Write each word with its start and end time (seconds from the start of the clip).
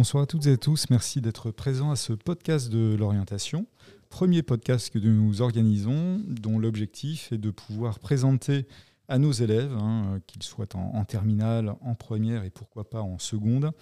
Bonsoir 0.00 0.22
à 0.22 0.26
toutes 0.26 0.46
et 0.46 0.52
à 0.52 0.56
tous, 0.56 0.88
merci 0.88 1.20
d'être 1.20 1.50
présents 1.50 1.90
à 1.90 1.96
ce 1.96 2.14
podcast 2.14 2.70
de 2.70 2.96
l'orientation. 2.98 3.66
Premier 4.08 4.42
podcast 4.42 4.88
que 4.88 4.98
nous 4.98 5.42
organisons, 5.42 6.22
dont 6.26 6.58
l'objectif 6.58 7.32
est 7.32 7.38
de 7.38 7.50
pouvoir 7.50 7.98
présenter 7.98 8.66
à 9.08 9.18
nos 9.18 9.30
élèves, 9.30 9.74
hein, 9.74 10.20
qu'ils 10.26 10.42
soient 10.42 10.74
en, 10.74 11.04
terminale, 11.04 11.74
en 11.82 11.94
première 11.94 12.44
et 12.44 12.50
pourquoi 12.50 12.88
pas 12.88 13.02
en 13.02 13.18
seconde, 13.18 13.72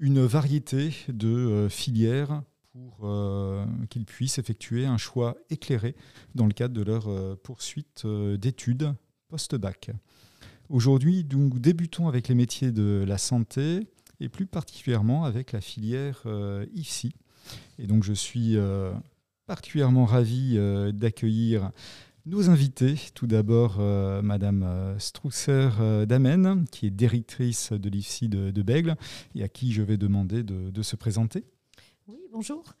une 0.00 0.22
variété 0.22 0.92
de 1.08 1.34
euh, 1.34 1.68
filières 1.70 2.42
pour 2.70 2.98
euh, 3.04 3.64
qu'ils 3.88 4.04
puissent 4.04 4.36
effectuer 4.36 4.84
un 4.84 4.98
choix 4.98 5.38
éclairé 5.48 5.96
dans 6.34 6.46
le 6.46 6.52
cadre 6.52 6.74
de 6.74 6.82
leur 6.82 7.08
euh, 7.08 7.40
poursuite 7.42 8.06
d'études 8.06 8.92
post-bac. 9.28 9.92
Aujourd'hui, 10.68 11.26
nous 11.32 11.58
débutons 11.58 12.06
avec 12.06 12.28
les 12.28 12.34
métiers 12.34 12.70
de 12.70 13.02
la 13.08 13.16
santé 13.16 13.86
et 14.22 14.28
plus 14.28 14.46
particulièrement 14.46 15.24
avec 15.24 15.52
la 15.52 15.60
filière 15.60 16.24
IFSI. 16.74 17.14
Et 17.78 17.86
donc 17.86 18.04
je 18.04 18.12
suis 18.12 18.56
particulièrement 19.46 20.04
ravi 20.04 20.58
d'accueillir 20.92 21.70
nos 22.24 22.50
invités, 22.50 22.96
tout 23.14 23.26
d'abord 23.26 23.76
euh, 23.80 24.22
Madame 24.22 24.62
euh, 24.62 24.98
Strousser-Damen, 24.98 26.46
euh, 26.46 26.64
qui 26.70 26.86
est 26.86 26.90
directrice 26.90 27.72
de 27.72 27.88
l'IFSI 27.88 28.28
de, 28.28 28.50
de, 28.50 28.62
Bègle, 28.62 28.96
et 29.34 29.42
à 29.42 29.48
qui 29.48 29.72
je 29.72 29.82
vais 29.82 29.96
demander 29.96 30.42
de, 30.42 30.82
se 30.82 30.96
présenter. 30.96 31.44
Oui, 32.06 32.20
bonjour. 32.30 32.74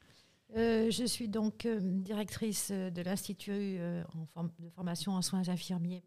je 0.54 1.04
suis 1.06 1.28
donc 1.28 1.66
directrice 1.66 2.70
de 2.70 3.02
l'Institut 3.02 3.78
de 3.78 4.70
formation 4.74 5.12
en 5.12 5.22
soins 5.22 5.48
infirmiers 5.48 6.02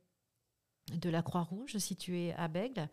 de 0.93 1.09
la 1.09 1.21
Croix-Rouge, 1.21 1.77
situé 1.77 2.33
à 2.33 2.47
Bègle. 2.47 2.89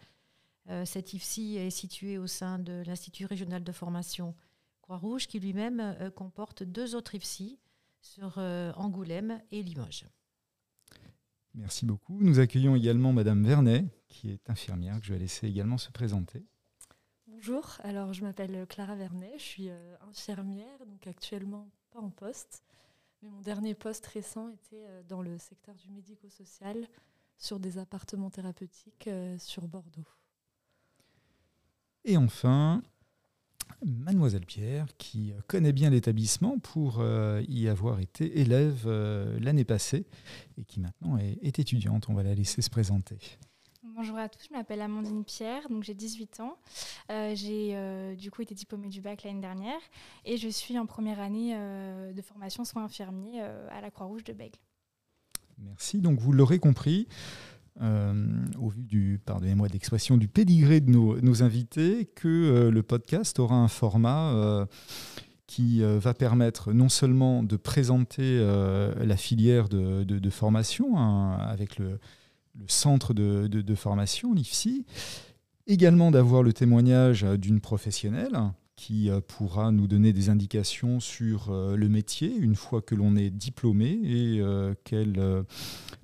Cet 0.85 1.13
IFSI 1.13 1.57
est 1.57 1.71
situé 1.71 2.19
au 2.19 2.27
sein 2.27 2.59
de 2.59 2.83
l'Institut 2.87 3.27
régional 3.27 3.65
de 3.65 3.73
formation 3.73 4.35
Croix-Rouge, 4.81 5.27
qui 5.27 5.41
lui-même 5.41 6.11
comporte 6.15 6.63
deux 6.63 6.95
autres 6.95 7.15
IFSI 7.15 7.59
sur 8.01 8.39
Angoulême 8.39 9.43
et 9.51 9.63
Limoges. 9.63 10.07
Merci 11.55 11.85
beaucoup. 11.85 12.19
Nous 12.21 12.39
accueillons 12.39 12.77
également 12.77 13.13
Madame 13.13 13.45
Vernet, 13.45 13.85
qui 14.09 14.31
est 14.31 14.49
infirmière, 14.49 14.99
que 15.01 15.07
je 15.07 15.13
vais 15.13 15.19
laisser 15.19 15.47
également 15.47 15.79
se 15.79 15.91
présenter. 15.91 16.47
Bonjour, 17.27 17.77
alors 17.83 18.13
je 18.13 18.23
m'appelle 18.23 18.67
Clara 18.69 18.95
Vernet, 18.95 19.33
je 19.37 19.43
suis 19.43 19.69
euh, 19.69 19.97
infirmière, 20.09 20.87
donc 20.87 21.07
actuellement 21.07 21.69
pas 21.91 21.99
en 21.99 22.09
poste, 22.09 22.63
mais 23.21 23.29
mon 23.31 23.41
dernier 23.41 23.75
poste 23.75 24.07
récent 24.07 24.49
était 24.49 24.85
euh, 24.87 25.03
dans 25.09 25.23
le 25.23 25.37
secteur 25.39 25.75
du 25.75 25.91
médico-social 25.91 26.87
sur 27.37 27.59
des 27.59 27.79
appartements 27.79 28.31
thérapeutiques 28.31 29.09
euh, 29.09 29.37
sur 29.39 29.67
Bordeaux. 29.67 30.07
Et 32.05 32.17
enfin, 32.17 32.83
Mademoiselle 33.85 34.47
Pierre, 34.47 34.87
qui 34.99 35.33
connaît 35.47 35.73
bien 35.73 35.91
l'établissement 35.91 36.59
pour 36.59 36.99
euh, 36.99 37.43
y 37.49 37.69
avoir 37.69 38.01
été 38.01 38.41
élève 38.41 38.85
euh, 38.87 39.39
l'année 39.41 39.65
passée 39.65 40.07
et 40.59 40.65
qui 40.65 40.81
maintenant 40.81 41.17
est, 41.19 41.59
étudiante. 41.59 42.09
On 42.09 42.15
va 42.15 42.23
la 42.23 42.35
laisser 42.35 42.63
se 42.63 42.71
présenter. 42.71 43.19
Bonjour 43.95 44.17
à 44.17 44.29
tous, 44.29 44.47
je 44.49 44.57
m'appelle 44.57 44.81
Amandine 44.81 45.25
Pierre, 45.25 45.69
donc 45.69 45.83
j'ai 45.83 45.95
18 45.95 46.41
ans. 46.41 46.57
Euh, 47.11 47.35
j'ai 47.35 48.17
du 48.17 48.31
coup 48.31 48.43
été 48.43 48.55
diplômée 48.55 48.89
du 48.89 49.01
bac 49.01 49.23
l'année 49.23 49.41
dernière 49.41 49.81
et 50.25 50.39
je 50.39 50.49
suis 50.49 50.79
en 50.79 50.87
première 50.87 51.21
année 51.21 51.55
de 51.55 52.23
formation 52.23 52.65
soins 52.65 52.85
infirmiers 52.85 53.43
à 53.43 53.81
la 53.81 53.91
Croix-Rouge 53.91 54.25
de 54.25 54.33
Bègle. 54.33 54.59
Merci, 55.59 56.01
donc 56.01 56.19
vous 56.19 56.33
l'aurez 56.33 56.59
compris, 56.59 57.07
au 57.81 58.69
vu 58.69 58.83
du, 58.83 59.21
pardonnez-moi 59.25 59.69
d'expression, 59.69 60.17
du 60.17 60.29
pédigré 60.29 60.81
de 60.81 60.91
nos, 60.91 61.43
invités, 61.43 62.07
que 62.15 62.29
euh, 62.29 62.71
le 62.71 62.83
podcast 62.83 63.39
aura 63.39 63.57
un 63.57 63.69
format 63.69 64.33
euh, 64.33 64.67
qui 65.47 65.83
va 65.83 66.15
permettre 66.15 66.73
non 66.73 66.89
seulement 66.89 67.43
de 67.43 67.57
présenter 67.57 68.39
la 68.41 69.17
filière 69.19 69.69
de, 69.69 70.31
formation 70.31 70.97
hein, 70.97 71.37
avec 71.37 71.79
le, 71.79 71.99
centre 72.69 73.13
de, 73.13 73.75
formation, 73.75 74.33
l'IFSI, 74.33 74.87
également 75.67 76.11
d'avoir 76.11 76.43
le 76.43 76.55
témoignage 76.55 77.25
d'une 77.25 77.61
professionnelle 77.61 78.35
qui 78.83 79.11
pourra 79.29 79.71
nous 79.71 79.87
donner 79.87 80.13
des 80.13 80.29
indications 80.29 80.99
sur 80.99 81.53
le 81.53 81.89
métier 81.89 82.35
une 82.35 82.57
fois 82.57 82.83
que 82.83 82.97
l'on 82.97 83.15
est 83.15 83.31
diplômé 83.31 84.01
et 84.03 84.43
quelle 84.83 85.45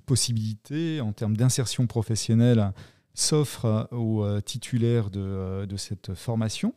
possibilités 0.09 1.01
en 1.01 1.13
termes 1.13 1.37
d'insertion 1.37 1.85
professionnelle 1.85 2.73
s'offrent 3.13 3.87
aux 3.91 4.23
euh, 4.23 4.41
titulaires 4.41 5.09
euh, 5.15 5.67
de, 5.67 5.77
cette 5.77 6.15
formation. 6.15 6.73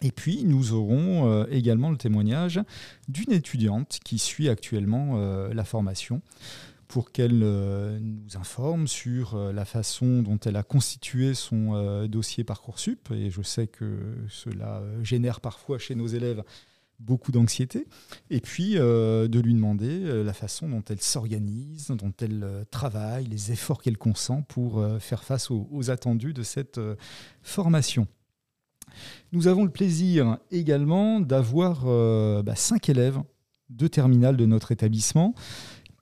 Et 0.00 0.12
puis, 0.12 0.44
nous 0.44 0.72
aurons 0.72 1.30
euh, 1.30 1.44
également 1.50 1.90
le 1.90 1.98
témoignage 1.98 2.58
d'une 3.08 3.32
étudiante 3.32 3.98
qui 4.02 4.18
suit 4.18 4.48
actuellement 4.48 5.18
la 5.52 5.64
formation 5.64 6.22
pour 6.88 7.12
qu'elle 7.12 7.38
nous 7.38 8.36
informe 8.36 8.88
sur 8.88 9.36
la 9.52 9.64
façon 9.64 10.22
dont 10.22 10.38
elle 10.44 10.56
a 10.56 10.62
constitué 10.62 11.34
son 11.34 12.06
dossier 12.06 12.44
Parcoursup. 12.44 13.10
Et 13.12 13.30
je 13.30 13.42
sais 13.42 13.66
que 13.66 14.16
cela 14.28 14.82
génère 15.02 15.40
parfois 15.40 15.78
chez 15.78 15.94
nos 15.94 16.06
élèves 16.06 16.42
beaucoup 17.00 17.30
d'anxiété, 17.32 17.86
et 18.30 18.40
puis 18.40 18.76
euh, 18.76 19.28
de 19.28 19.38
lui 19.38 19.54
demander 19.54 20.02
euh, 20.02 20.24
la 20.24 20.32
façon 20.32 20.68
dont 20.68 20.82
elle 20.88 21.00
s'organise, 21.00 21.88
dont 21.88 22.12
elle 22.20 22.42
euh, 22.42 22.64
travaille, 22.70 23.26
les 23.26 23.52
efforts 23.52 23.80
qu'elle 23.82 23.98
consent 23.98 24.42
pour 24.42 24.84
faire 25.00 25.22
face 25.22 25.50
aux, 25.50 25.90
attendus 25.90 26.32
de 26.32 26.42
cette 26.42 26.80
formation. 27.42 28.06
Nous 29.32 29.46
avons 29.46 29.64
le 29.64 29.70
plaisir 29.70 30.38
également 30.50 31.20
d'avoir 31.20 31.84
bah, 32.42 32.54
cinq 32.54 32.88
élèves 32.88 33.20
de 33.70 33.86
terminale 33.86 34.36
de 34.36 34.46
notre 34.46 34.72
établissement 34.72 35.34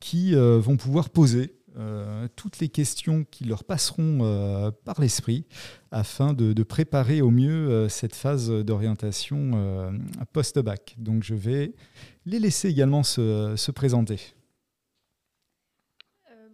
qui 0.07 0.35
vont 0.35 0.77
pouvoir 0.77 1.11
poser 1.11 1.57
euh, 1.77 2.29
toutes 2.37 2.61
les 2.61 2.69
questions 2.69 3.25
qui 3.25 3.43
leur 3.43 3.65
passeront 3.65 4.21
euh, 4.23 4.71
par 4.71 5.01
l'esprit 5.01 5.45
afin 5.91 6.33
de, 6.33 6.63
préparer 6.63 7.21
au 7.21 7.31
mieux 7.31 7.69
euh, 7.69 7.89
cette 7.89 8.15
phase 8.15 8.49
d'orientation 8.49 9.51
post-bac. 10.33 10.95
Donc 10.97 11.25
je 11.25 11.35
vais 11.35 11.75
les 12.25 12.39
laisser 12.39 12.69
également 12.69 13.03
se, 13.03 13.71
présenter. 13.73 14.21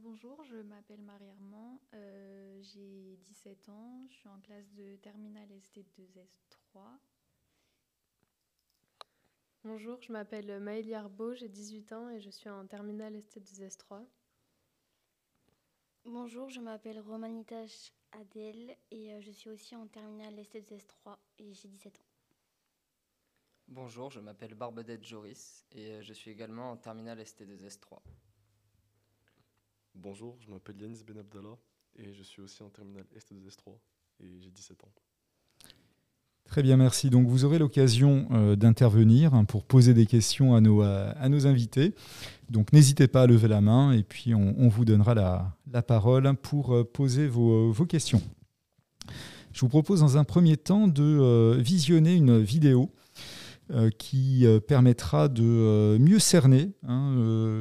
bonjour, 0.03 0.43
je 0.51 0.57
m'appelle 0.57 1.03
Marie 1.03 1.29
Armand, 1.29 1.79
j'ai 2.63 3.19
17 3.29 3.69
ans, 3.69 4.07
je 4.09 4.15
suis 4.15 4.29
en 4.29 4.41
classe 4.41 4.73
de 4.73 4.97
terminale 4.97 5.49
ST2S3. 5.51 6.81
Bonjour, 9.65 10.03
je 10.03 10.11
m'appelle 10.11 10.59
Maëlie 10.59 10.93
Arbaud, 10.93 11.35
j'ai 11.35 11.49
18 11.49 11.93
ans 11.93 12.11
et 12.11 12.21
je 12.21 12.31
suis 12.31 12.51
en 12.51 12.67
terminale 12.67 13.15
ST2S3. 13.15 14.05
Bonjour, 16.05 16.49
je 16.49 16.61
m'appelle 16.61 16.99
Romanitash 16.99 17.93
Adel 18.11 18.77
et 18.91 19.15
euh, 19.15 19.21
je 19.21 19.31
suis 19.31 19.51
aussi 19.51 19.77
en 19.77 19.87
terminale 19.87 20.35
ST2S3 20.35 21.17
et 21.39 21.55
j'ai 21.55 21.69
17 21.69 21.97
ans. 21.97 22.05
Bonjour, 23.69 24.11
je 24.11 24.19
m'appelle 24.19 24.55
Barbadette 24.55 25.05
Joris 25.05 25.65
et 25.71 25.93
euh, 25.93 26.03
je 26.03 26.13
suis 26.13 26.33
également 26.33 26.73
en 26.73 26.77
terminale 26.77 27.21
ST2S3. 27.21 28.01
Bonjour, 29.95 30.41
je 30.41 30.51
m'appelle 30.51 30.81
Yanis 30.81 31.05
Benabdallah 31.05 31.57
et 31.95 32.13
je 32.13 32.23
suis 32.25 32.43
aussi 32.43 32.65
en 32.65 32.71
terminale 32.71 33.07
ST2S3 33.15 33.79
et 34.19 34.41
j'ai 34.41 34.51
17 34.51 34.83
ans. 34.83 34.93
Très 36.53 36.63
bien, 36.63 36.77
merci. 36.77 37.09
Donc 37.09 37.29
vous 37.29 37.47
aurez 37.47 37.59
l'occasion 37.59 38.27
euh, 38.33 38.57
d'intervenir 38.57 39.33
hein, 39.33 39.45
pour 39.47 39.65
poser 39.65 39.95
des 39.95 40.05
questions 40.05 40.55
à 40.55 40.61
nos, 40.61 40.83
à, 40.83 41.29
nos 41.31 41.47
invités. 41.47 41.95
Donc 42.51 42.75
n'hésitez 42.75 43.09
pas 43.09 43.23
à 43.23 43.27
lever 43.27 43.49
la 43.49 43.63
main 43.63 43.93
et 43.93 44.03
puis 44.03 44.35
on, 44.35 44.69
vous 44.69 44.85
donnera 44.85 45.15
la, 45.15 45.83
parole 45.83 46.31
pour 46.37 46.75
euh, 46.75 46.85
poser 46.85 47.27
vos, 47.27 47.73
questions. 47.89 48.21
Je 49.53 49.61
vous 49.61 49.69
propose 49.69 50.01
dans 50.01 50.19
un 50.19 50.25
premier 50.25 50.59
temps 50.59 50.89
de 50.89 51.03
euh, 51.03 51.57
visionner 51.59 52.15
une 52.15 52.41
vidéo 52.41 52.91
qui 53.97 54.45
permettra 54.69 55.29
de 55.29 55.97
mieux 55.99 56.19
cerner 56.19 56.73
hein, 56.87 57.17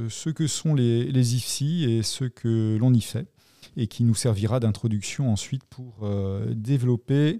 ce 0.09 0.29
que 0.29 0.45
sont 0.45 0.75
les, 0.75 1.05
les 1.05 1.35
IFSI 1.35 1.85
et 1.85 2.03
ce 2.03 2.25
que 2.25 2.75
l'on 2.77 2.93
y 2.93 2.99
fait 2.99 3.27
et 3.77 3.87
qui 3.87 4.03
nous 4.03 4.15
servira 4.15 4.59
d'introduction 4.59 5.31
ensuite 5.31 5.63
pour 5.63 6.05
développer 6.49 7.39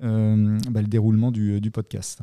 bah, 0.00 0.80
le 0.80 0.86
déroulement 0.86 1.30
du, 1.30 1.60
du 1.60 1.70
podcast. 1.70 2.22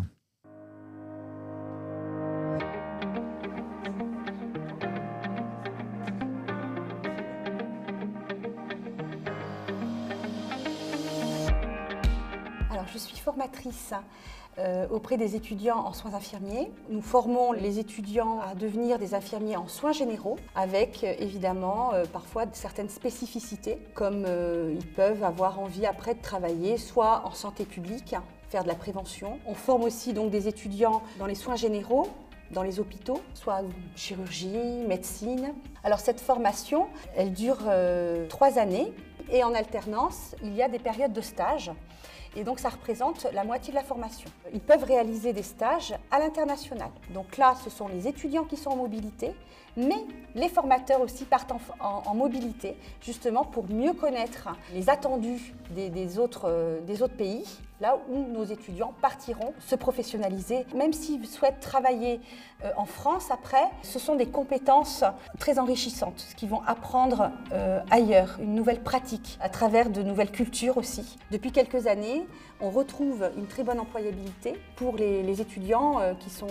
Alors, 12.71 12.87
je 12.91 12.97
suis 12.97 13.17
formatrice 13.17 13.93
euh, 13.93 13.97
auprès 14.89 15.17
des 15.17 15.35
étudiants 15.35 15.79
en 15.79 15.93
soins 15.93 16.13
infirmiers. 16.13 16.71
Nous 16.89 17.01
formons 17.01 17.51
les 17.51 17.79
étudiants 17.79 18.39
à 18.39 18.55
devenir 18.55 18.99
des 18.99 19.13
infirmiers 19.13 19.57
en 19.57 19.67
soins 19.67 19.91
généraux 19.91 20.37
avec 20.55 21.03
euh, 21.03 21.13
évidemment 21.19 21.93
euh, 21.93 22.05
parfois 22.11 22.45
certaines 22.53 22.89
spécificités 22.89 23.77
comme 23.93 24.25
ils 24.25 24.87
peuvent 24.87 25.23
avoir 25.23 25.59
envie 25.59 25.85
après 25.85 26.15
de 26.15 26.21
travailler 26.21 26.77
soit 26.77 27.23
en 27.25 27.31
santé 27.31 27.65
publique 27.65 28.15
faire 28.49 28.63
de 28.63 28.67
la 28.67 28.75
prévention. 28.75 29.39
On 29.45 29.53
forme 29.53 29.83
aussi 29.83 30.13
donc 30.13 30.31
des 30.31 30.47
étudiants 30.47 31.01
dans 31.19 31.25
les 31.25 31.35
soins 31.35 31.55
généraux, 31.55 32.07
dans 32.51 32.63
les 32.63 32.79
hôpitaux, 32.79 33.21
soit 33.33 33.61
chirurgie, 33.95 34.83
médecine. 34.87 35.53
Alors 35.83 35.99
cette 35.99 36.21
formation, 36.21 36.87
elle 37.15 37.33
dure 37.33 37.57
euh, 37.67 38.27
trois 38.27 38.59
années 38.59 38.93
et 39.31 39.43
en 39.43 39.53
alternance, 39.53 40.35
il 40.43 40.55
y 40.55 40.61
a 40.61 40.69
des 40.69 40.79
périodes 40.79 41.13
de 41.13 41.21
stage. 41.21 41.71
Et 42.35 42.43
donc 42.43 42.59
ça 42.59 42.69
représente 42.69 43.27
la 43.33 43.43
moitié 43.43 43.71
de 43.71 43.75
la 43.75 43.83
formation. 43.83 44.29
Ils 44.53 44.59
peuvent 44.59 44.83
réaliser 44.83 45.33
des 45.33 45.43
stages 45.43 45.95
à 46.11 46.19
l'international. 46.19 46.89
Donc 47.11 47.37
là, 47.37 47.55
ce 47.63 47.69
sont 47.69 47.87
les 47.87 48.07
étudiants 48.07 48.43
qui 48.43 48.57
sont 48.57 48.71
en 48.71 48.75
mobilité, 48.75 49.33
mais 49.77 50.05
les 50.35 50.49
formateurs 50.49 51.01
aussi 51.01 51.23
partent 51.23 51.53
en, 51.79 52.13
mobilité, 52.13 52.75
justement 53.01 53.45
pour 53.45 53.65
mieux 53.69 53.93
connaître 53.93 54.49
les 54.73 54.89
attendus 54.89 55.53
des, 55.71 56.19
autres, 56.19 56.45
euh, 56.47 56.81
des 56.81 57.01
autres 57.01 57.15
pays 57.15 57.45
là 57.81 57.97
où 58.09 58.31
nos 58.31 58.45
étudiants 58.45 58.93
partiront 59.01 59.53
se 59.59 59.75
professionnaliser. 59.75 60.65
Même 60.73 60.93
s'ils 60.93 61.27
souhaitent 61.27 61.59
travailler 61.59 62.21
euh, 62.63 62.71
en 62.77 62.85
France 62.85 63.31
après, 63.31 63.65
ce 63.81 63.99
sont 63.99 64.15
des 64.15 64.27
compétences 64.27 65.03
très 65.39 65.59
enrichissantes, 65.59 66.19
ce 66.19 66.35
qu'ils 66.35 66.47
vont 66.47 66.61
apprendre 66.65 67.31
euh, 67.51 67.81
ailleurs, 67.91 68.37
une 68.39 68.55
nouvelle 68.55 68.81
pratique, 68.81 69.37
à 69.41 69.49
travers 69.49 69.89
de 69.89 70.01
nouvelles 70.03 70.31
cultures 70.31 70.77
aussi. 70.77 71.17
Depuis 71.31 71.51
quelques 71.51 71.87
années, 71.87 72.25
on 72.61 72.69
retrouve 72.69 73.29
une 73.35 73.47
très 73.47 73.63
bonne 73.63 73.81
employabilité 73.81 74.53
pour 74.77 74.95
les, 74.95 75.41
étudiants 75.41 75.99
qui 76.21 76.29
sont 76.29 76.47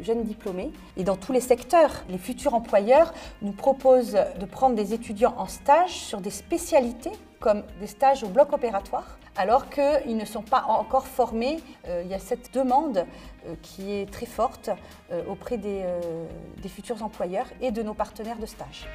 jeunes 0.00 0.22
diplômés. 0.22 0.70
Et 0.96 1.02
dans 1.02 1.16
tous 1.16 1.32
les 1.32 1.40
secteurs, 1.40 2.04
les 2.08 2.18
futurs 2.18 2.51
employeurs 2.54 3.12
nous 3.42 3.52
proposent 3.52 4.18
de 4.38 4.44
prendre 4.46 4.74
des 4.74 4.94
étudiants 4.94 5.34
en 5.36 5.46
stage 5.46 5.92
sur 5.92 6.20
des 6.20 6.30
spécialités 6.30 7.12
comme 7.42 7.64
des 7.80 7.88
stages 7.88 8.22
au 8.22 8.28
bloc 8.28 8.52
opératoire, 8.52 9.18
alors 9.36 9.68
qu'ils 9.68 10.16
ne 10.16 10.24
sont 10.24 10.42
pas 10.42 10.64
encore 10.68 11.06
formés. 11.06 11.58
Euh, 11.88 12.02
il 12.04 12.10
y 12.10 12.14
a 12.14 12.20
cette 12.20 12.54
demande 12.54 13.04
euh, 13.46 13.54
qui 13.60 13.92
est 13.92 14.10
très 14.10 14.26
forte 14.26 14.70
euh, 15.10 15.24
auprès 15.28 15.58
des, 15.58 15.84
des 16.62 16.68
futurs 16.68 17.02
employeurs 17.02 17.46
et 17.60 17.72
de 17.72 17.82
nos 17.82 17.94
partenaires 17.94 18.38
de 18.38 18.46
stage. 18.46 18.88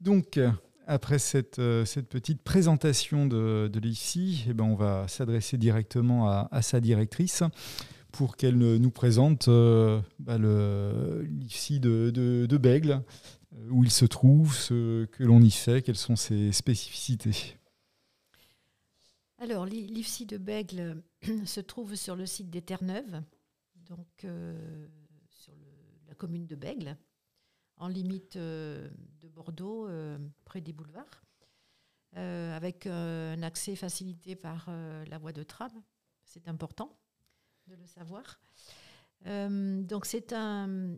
Donc, 0.00 0.38
après 0.90 1.20
cette, 1.20 1.60
euh, 1.60 1.84
cette, 1.84 2.08
petite 2.08 2.42
présentation 2.42 3.26
de, 3.26 3.70
l'IFSI, 3.80 4.46
eh 4.48 4.54
ben 4.54 4.64
on 4.64 4.74
va 4.74 5.06
s'adresser 5.06 5.56
directement 5.56 6.28
à, 6.28 6.62
sa 6.62 6.80
directrice 6.80 7.44
pour 8.10 8.36
qu'elle 8.36 8.58
nous 8.58 8.90
présente 8.90 9.46
euh, 9.46 10.00
bah, 10.18 10.36
l'IFSI 10.36 11.78
de, 11.78 12.56
Bègle, 12.60 13.02
euh, 13.54 13.68
où 13.70 13.84
il 13.84 13.90
se 13.90 14.04
trouve, 14.04 14.56
ce 14.56 15.04
que 15.04 15.22
l'on 15.22 15.40
y 15.40 15.52
fait, 15.52 15.80
quelles 15.80 15.96
sont 15.96 16.16
ses 16.16 16.50
spécificités. 16.50 17.56
Alors, 19.38 19.66
l'IFSI 19.66 20.26
de 20.26 20.38
Bègle 20.38 21.04
se 21.44 21.60
trouve 21.60 21.94
sur 21.94 22.16
le 22.16 22.26
site 22.26 22.50
des 22.50 22.62
Terre-Neuves, 22.62 23.22
donc 23.88 24.26
sur 25.28 25.54
la 26.08 26.14
commune 26.16 26.48
de 26.48 26.56
Bègle 26.56 26.96
en 27.80 27.88
limite 27.88 28.36
euh, 28.36 28.88
de 29.20 29.28
Bordeaux, 29.28 29.88
euh, 29.88 30.18
près 30.44 30.60
des 30.60 30.72
boulevards, 30.72 31.24
euh, 32.16 32.54
avec 32.54 32.86
un 32.86 33.42
accès 33.42 33.74
facilité 33.74 34.36
par 34.36 34.68
la 34.70 35.18
voie 35.18 35.32
de 35.32 35.42
tram. 35.42 35.72
C'est 36.22 36.46
important 36.46 36.96
de 37.66 37.74
le 37.74 37.86
savoir. 37.86 38.38
donc 39.24 40.06
c'est 40.06 40.32
un, 40.32 40.96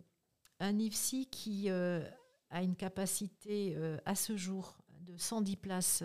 un 0.58 0.79
IFSI 0.79 1.26
qui 1.26 1.70
a 1.70 2.62
une 2.62 2.76
capacité 2.76 3.76
à 4.05 4.14
ce 4.14 4.37
jour 4.37 4.76
de 5.00 5.17
110 5.17 5.56
places 5.56 6.02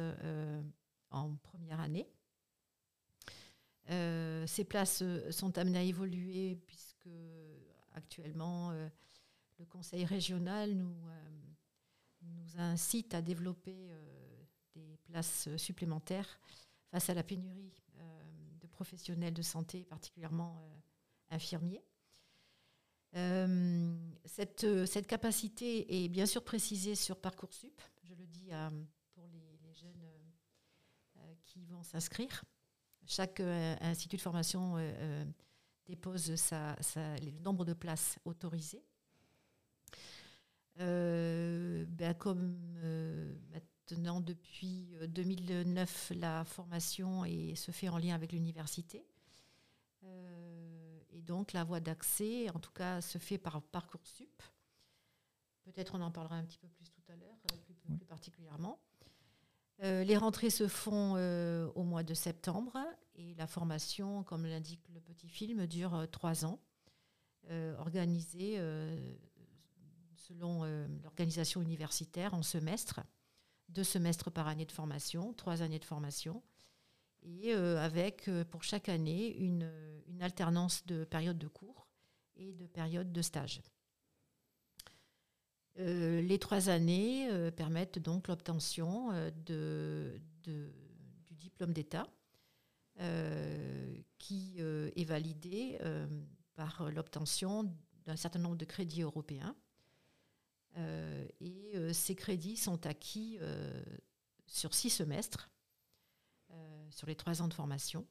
en 1.10 1.36
première 1.38 1.80
année. 1.80 2.10
ces 3.88 4.66
places 4.66 5.04
sont 5.32 5.58
amenées 5.58 5.80
à 5.80 5.84
évoluer 5.84 6.58
puisque 6.68 7.10
actuellement 7.94 8.72
le 9.60 9.66
conseil 9.66 10.06
régional 10.06 10.74
nous, 10.74 10.96
euh, 11.08 12.60
incite 12.60 13.14
à 13.14 13.22
développer 13.22 13.88
euh, 13.90 14.44
des 14.76 14.98
places 15.04 15.56
supplémentaires 15.58 16.40
face 16.92 17.10
à 17.10 17.14
la 17.14 17.24
pénurie 17.24 17.74
euh, 17.98 18.24
de 18.60 18.68
professionnels 18.68 19.34
de 19.34 19.42
santé, 19.42 19.84
particulièrement 19.86 20.64
infirmiers. 21.30 21.84
cette, 24.26 25.08
capacité 25.08 26.04
est 26.04 26.10
bien 26.10 26.26
sûr 26.26 26.44
précisée 26.44 26.96
sur 26.96 27.20
Parcoursup, 27.20 27.82
je 28.04 28.14
le 28.14 28.26
dis 28.26 28.50
pour 29.14 29.28
les, 29.28 29.74
jeunes 29.74 30.08
qui 31.46 31.66
vont 31.66 31.84
s'inscrire. 31.84 32.44
Chaque 33.06 33.40
institut 33.40 34.18
de 34.18 34.22
formation 34.22 34.76
dépose 35.86 36.30
le 36.30 37.40
nombre 37.42 37.66
de 37.66 37.74
places 37.74 38.18
autorisées. 38.26 38.84
Euh, 40.80 41.86
ben, 41.88 42.14
comme 42.14 42.56
euh, 42.84 43.34
maintenant 43.90 44.22
depuis 44.22 44.96
2009, 45.08 46.12
euh, 46.12 46.16
la 46.20 46.46
formation 46.46 47.24
se 47.56 47.72
fait 47.72 47.90
en 47.90 47.98
lien 47.98 48.14
avec 48.14 48.32
l'université. 48.32 49.06
et 50.04 51.22
donc 51.22 51.54
la 51.54 51.64
voie 51.64 51.80
d'accès, 51.80 52.50
en 52.52 52.60
tout 52.60 52.72
cas, 52.72 53.02
se 53.02 53.18
fait 53.18 53.38
par 53.38 53.62
Parcoursup. 53.62 54.44
Peut-être 55.64 55.96
on 55.96 56.02
en 56.02 56.12
parlera 56.12 56.36
un 56.36 56.46
petit 56.46 56.60
peu 56.60 56.68
plus 56.70 56.90
tout 56.90 57.02
à 57.12 57.16
l'heure, 57.16 57.38
plus, 57.66 58.06
particulièrement. 58.06 58.80
les 59.80 60.16
rentrées 60.16 60.52
se 60.52 60.68
font 60.68 61.16
au 61.76 61.84
mois 61.84 62.04
de 62.04 62.14
septembre 62.14 62.78
et 63.16 63.34
la 63.34 63.48
formation, 63.48 64.24
comme 64.24 64.46
l'indique 64.46 64.88
le 64.94 65.02
petit 65.02 65.28
film, 65.28 65.66
dure 65.66 66.08
trois 66.12 66.46
ans, 66.46 66.60
organisée 67.80 68.60
selon 70.28 70.64
euh, 70.64 70.88
l'organisation 71.04 71.62
universitaire 71.62 72.34
en 72.34 72.44
semestre, 72.44 73.02
deux 73.70 73.84
semestres 73.84 74.32
par 74.32 74.48
année 74.48 74.66
de 74.66 74.72
formation, 74.72 75.34
trois 75.34 75.62
années 75.62 75.80
de 75.80 75.86
formation, 75.86 76.44
et 77.24 77.54
euh, 77.54 77.80
avec 77.80 78.28
euh, 78.28 78.44
pour 78.46 78.64
chaque 78.64 78.90
année 78.90 79.36
une, 79.38 79.70
alternance 80.20 80.84
de 80.88 81.04
périodes 81.04 81.38
de 81.38 81.48
cours 81.48 81.88
et 82.38 82.52
de 82.52 82.66
périodes 82.66 83.12
de 83.12 83.22
stage. 83.22 83.62
les 85.76 86.40
trois 86.40 86.70
années 86.70 87.52
permettent 87.56 88.00
donc 88.00 88.28
l'obtention 88.28 89.12
du 89.46 90.20
diplôme 91.30 91.72
d'État 91.72 92.08
qui 94.18 94.58
est 94.58 95.06
validé 95.06 95.78
par 96.56 96.90
l'obtention 96.90 97.72
d'un 98.08 98.16
certain 98.16 98.40
nombre 98.40 98.58
de 98.58 98.66
crédits 98.66 99.04
européens 99.04 99.56
et 100.78 101.72
euh, 101.76 101.94
ces 101.94 102.16
crédits 102.16 102.58
sont 102.58 102.86
acquis 102.86 103.38
euh, 103.42 103.84
sur 104.46 104.74
six 104.74 104.90
semestres, 104.90 105.50
sur 106.92 107.06
les 107.08 107.16
trois 107.16 107.42
ans 107.42 107.48
de 107.48 107.54
formation. 107.54 108.08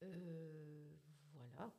voilà, 0.00 1.72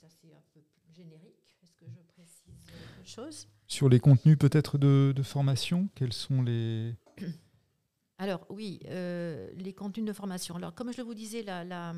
ça 0.00 0.08
c'est 0.08 0.32
un 0.34 0.42
peu 0.52 0.60
générique? 0.90 1.56
Est-ce 1.62 1.76
que 1.76 1.86
je 1.88 2.00
précise 2.00 2.52
autre 2.98 3.08
chose? 3.08 3.48
Sur 3.66 3.88
les 3.88 4.00
contenus 4.00 4.36
peut-être 4.36 4.76
de, 4.76 5.14
formation, 5.22 5.88
quels 5.94 6.12
sont 6.12 6.42
les... 6.42 6.94
Alors 8.18 8.44
oui, 8.50 8.80
les 8.84 9.74
contenus 9.74 10.06
de 10.06 10.12
formation. 10.12 10.56
Alors 10.56 10.74
comme 10.74 10.92
je 10.92 11.00
vous 11.00 11.14
disais, 11.14 11.42
la, 11.42 11.64
la, 11.64 11.94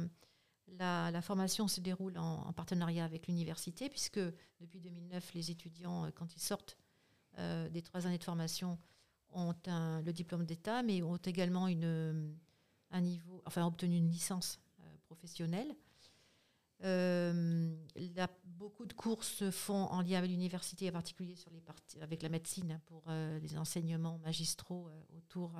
la, 0.79 1.23
formation 1.23 1.69
se 1.69 1.81
déroule 1.81 2.17
en, 2.19 2.53
partenariat 2.53 3.05
avec 3.05 3.27
l'université, 3.27 3.89
puisque 3.89 4.21
depuis 4.61 4.81
2009, 4.81 5.35
les 5.35 5.51
étudiants, 5.51 6.07
euh, 6.07 6.11
quand 6.15 6.35
ils 6.35 6.43
sortent 6.43 6.77
euh, 7.39 7.69
des 7.69 7.83
trois 7.83 8.07
années 8.07 8.19
de 8.19 8.25
formation, 8.25 8.79
ont 9.33 9.55
le 9.67 10.11
diplôme 10.11 10.45
d'État, 10.45 10.83
mais 10.83 11.03
ont 11.03 11.17
également 11.17 11.69
enfin, 13.45 13.65
obtenu 13.65 13.97
une 13.97 14.11
licence 14.11 14.59
euh, 14.81 14.83
professionnelle. 15.07 15.77
beaucoup 18.45 18.87
de 18.87 18.93
cours 18.93 19.23
se 19.23 19.53
font 19.53 19.85
en 19.85 20.03
lien 20.03 20.19
avec 20.19 20.31
l'université, 20.31 20.89
en 20.89 20.93
particulier 20.93 21.37
avec 22.01 22.23
la 22.23 22.29
médecine 22.29 22.81
pour 22.87 23.05
les 23.09 23.57
enseignements 23.57 24.19
magistraux 24.19 24.91
autour 25.17 25.53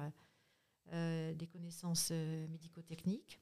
des 0.93 1.49
connaissances 1.53 2.11
médico-techniques. 2.11 3.41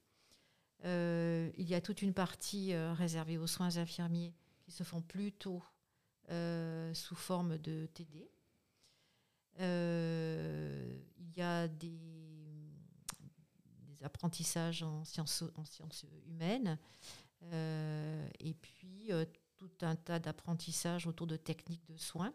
Euh, 0.85 1.51
il 1.57 1.67
y 1.67 1.75
a 1.75 1.81
toute 1.81 2.01
une 2.01 2.13
partie 2.13 2.73
euh, 2.73 2.93
réservée 2.93 3.37
aux 3.37 3.47
soins 3.47 3.77
infirmiers 3.77 4.33
qui 4.61 4.71
se 4.71 4.83
font 4.83 5.01
plutôt 5.01 5.61
euh, 6.29 6.93
sous 6.93 7.15
forme 7.15 7.57
de 7.57 7.87
TD. 7.87 8.29
il 9.59 11.35
y 11.35 11.41
a 11.41 11.67
des, 11.67 11.99
apprentissages 14.01 14.81
en 14.81 15.03
sciences, 15.03 15.43
en 15.55 15.65
sciences 15.65 16.05
humaines. 16.25 16.77
et 17.51 18.53
puis, 18.53 19.11
tout 19.57 19.71
un 19.81 19.97
tas 19.97 20.19
d'apprentissages 20.19 21.05
autour 21.05 21.27
de 21.27 21.35
techniques 21.35 21.85
de 21.85 21.97
soins, 21.97 22.33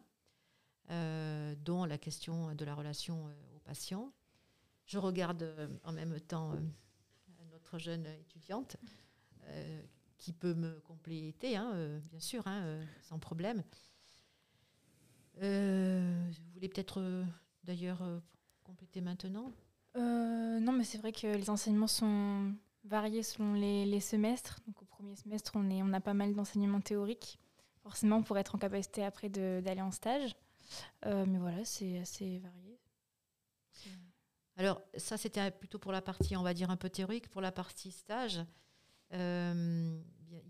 dont 0.90 1.86
la 1.86 1.96
question 1.96 2.54
de 2.54 2.64
la 2.66 2.74
relation 2.74 3.24
au 3.54 3.58
patient. 3.60 4.12
Je 4.84 4.98
regarde 4.98 5.70
en 5.84 5.92
même 5.92 6.20
temps 6.20 6.54
jeune 7.78 8.06
étudiante 8.06 8.76
qui 10.18 10.32
peut 10.32 10.54
me 10.54 10.80
compléter, 10.80 11.56
hein, 11.56 12.00
bien 12.10 12.20
sûr, 12.20 12.46
hein, 12.46 12.80
sans 13.02 13.18
problème. 13.18 13.62
vous 15.36 16.52
voulez 16.54 16.68
peut-être 16.68 17.24
d'ailleurs 17.64 18.02
compléter 18.62 19.00
maintenant? 19.00 19.52
Non, 19.94 20.72
mais 20.72 20.84
c'est 20.84 20.98
vrai 20.98 21.12
que 21.12 21.26
les 21.26 21.50
enseignements 21.50 21.86
sont 21.86 22.54
variés 22.84 23.22
selon 23.22 23.54
les, 23.54 24.00
semestres. 24.00 24.60
Donc 24.66 24.82
au 24.82 24.84
premier 24.84 25.16
semestre, 25.16 25.52
on, 25.54 25.68
est, 25.70 25.82
on 25.82 25.92
a 25.92 26.00
pas 26.00 26.14
mal 26.14 26.34
d'enseignements 26.34 26.80
théoriques, 26.80 27.38
forcément 27.82 28.22
pour 28.22 28.38
être 28.38 28.54
en 28.54 28.58
capacité 28.58 29.04
après 29.04 29.28
d'aller 29.28 29.82
en 29.82 29.90
stage. 29.90 30.36
Euh, 31.06 31.24
mais 31.26 31.38
voilà, 31.38 31.64
c'est 31.64 31.98
assez 31.98 32.38
varié. 32.38 32.78
Alors 34.56 34.80
ça, 34.96 35.16
c'était 35.16 35.50
plutôt 35.50 35.78
pour 35.78 35.92
la 35.92 36.02
partie, 36.02 36.36
on 36.36 36.42
va 36.42 36.54
dire, 36.54 36.70
un 36.70 36.76
peu 36.76 36.90
théorique. 36.90 37.28
Pour 37.28 37.40
la 37.40 37.52
partie 37.52 37.90
stage, 37.90 38.40
euh, 39.12 40.00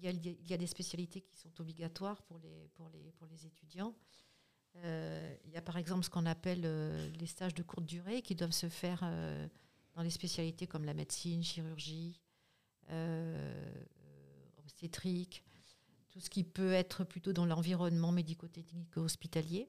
il 0.02 0.48
y, 0.48 0.54
a 0.54 0.56
des 0.56 0.66
spécialités 0.66 1.20
qui 1.22 1.36
sont 1.36 1.60
obligatoires 1.60 2.22
pour 2.22 2.38
les, 2.38 2.68
pour 2.74 2.88
les, 2.90 3.12
pour 3.12 3.26
les 3.26 3.46
étudiants. 3.46 3.94
Euh, 4.76 5.36
il 5.44 5.52
y 5.52 5.56
a 5.56 5.62
par 5.62 5.76
exemple 5.76 6.04
ce 6.04 6.10
qu'on 6.10 6.26
appelle 6.26 6.62
les 7.12 7.26
stages 7.26 7.54
de 7.54 7.62
courte 7.62 7.86
durée 7.86 8.22
qui 8.22 8.34
doivent 8.34 8.50
se 8.50 8.68
faire 8.68 9.04
dans 9.94 10.02
les 10.02 10.10
spécialités 10.10 10.66
comme 10.66 10.84
la 10.84 10.94
médecine, 10.94 11.42
chirurgie, 11.42 12.20
euh, 12.90 13.84
obstétrique, 14.58 15.44
tout 16.10 16.20
ce 16.20 16.28
qui 16.28 16.44
peut 16.44 16.72
être 16.72 17.04
plutôt 17.04 17.32
dans 17.32 17.46
l'environnement 17.46 18.12
médico-technique 18.12 18.96
hospitalier. 18.96 19.68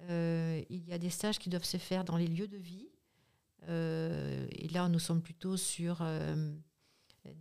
Euh, 0.00 0.62
il 0.68 0.86
y 0.86 0.92
a 0.92 0.98
des 0.98 1.10
stages 1.10 1.38
qui 1.38 1.48
doivent 1.48 1.64
se 1.64 1.78
faire 1.78 2.04
dans 2.04 2.16
les 2.16 2.26
lieux 2.26 2.48
de 2.48 2.56
vie. 2.56 2.88
Euh, 4.84 4.88
nous 4.88 4.98
sommes 4.98 5.22
plutôt 5.22 5.56
sur 5.56 6.02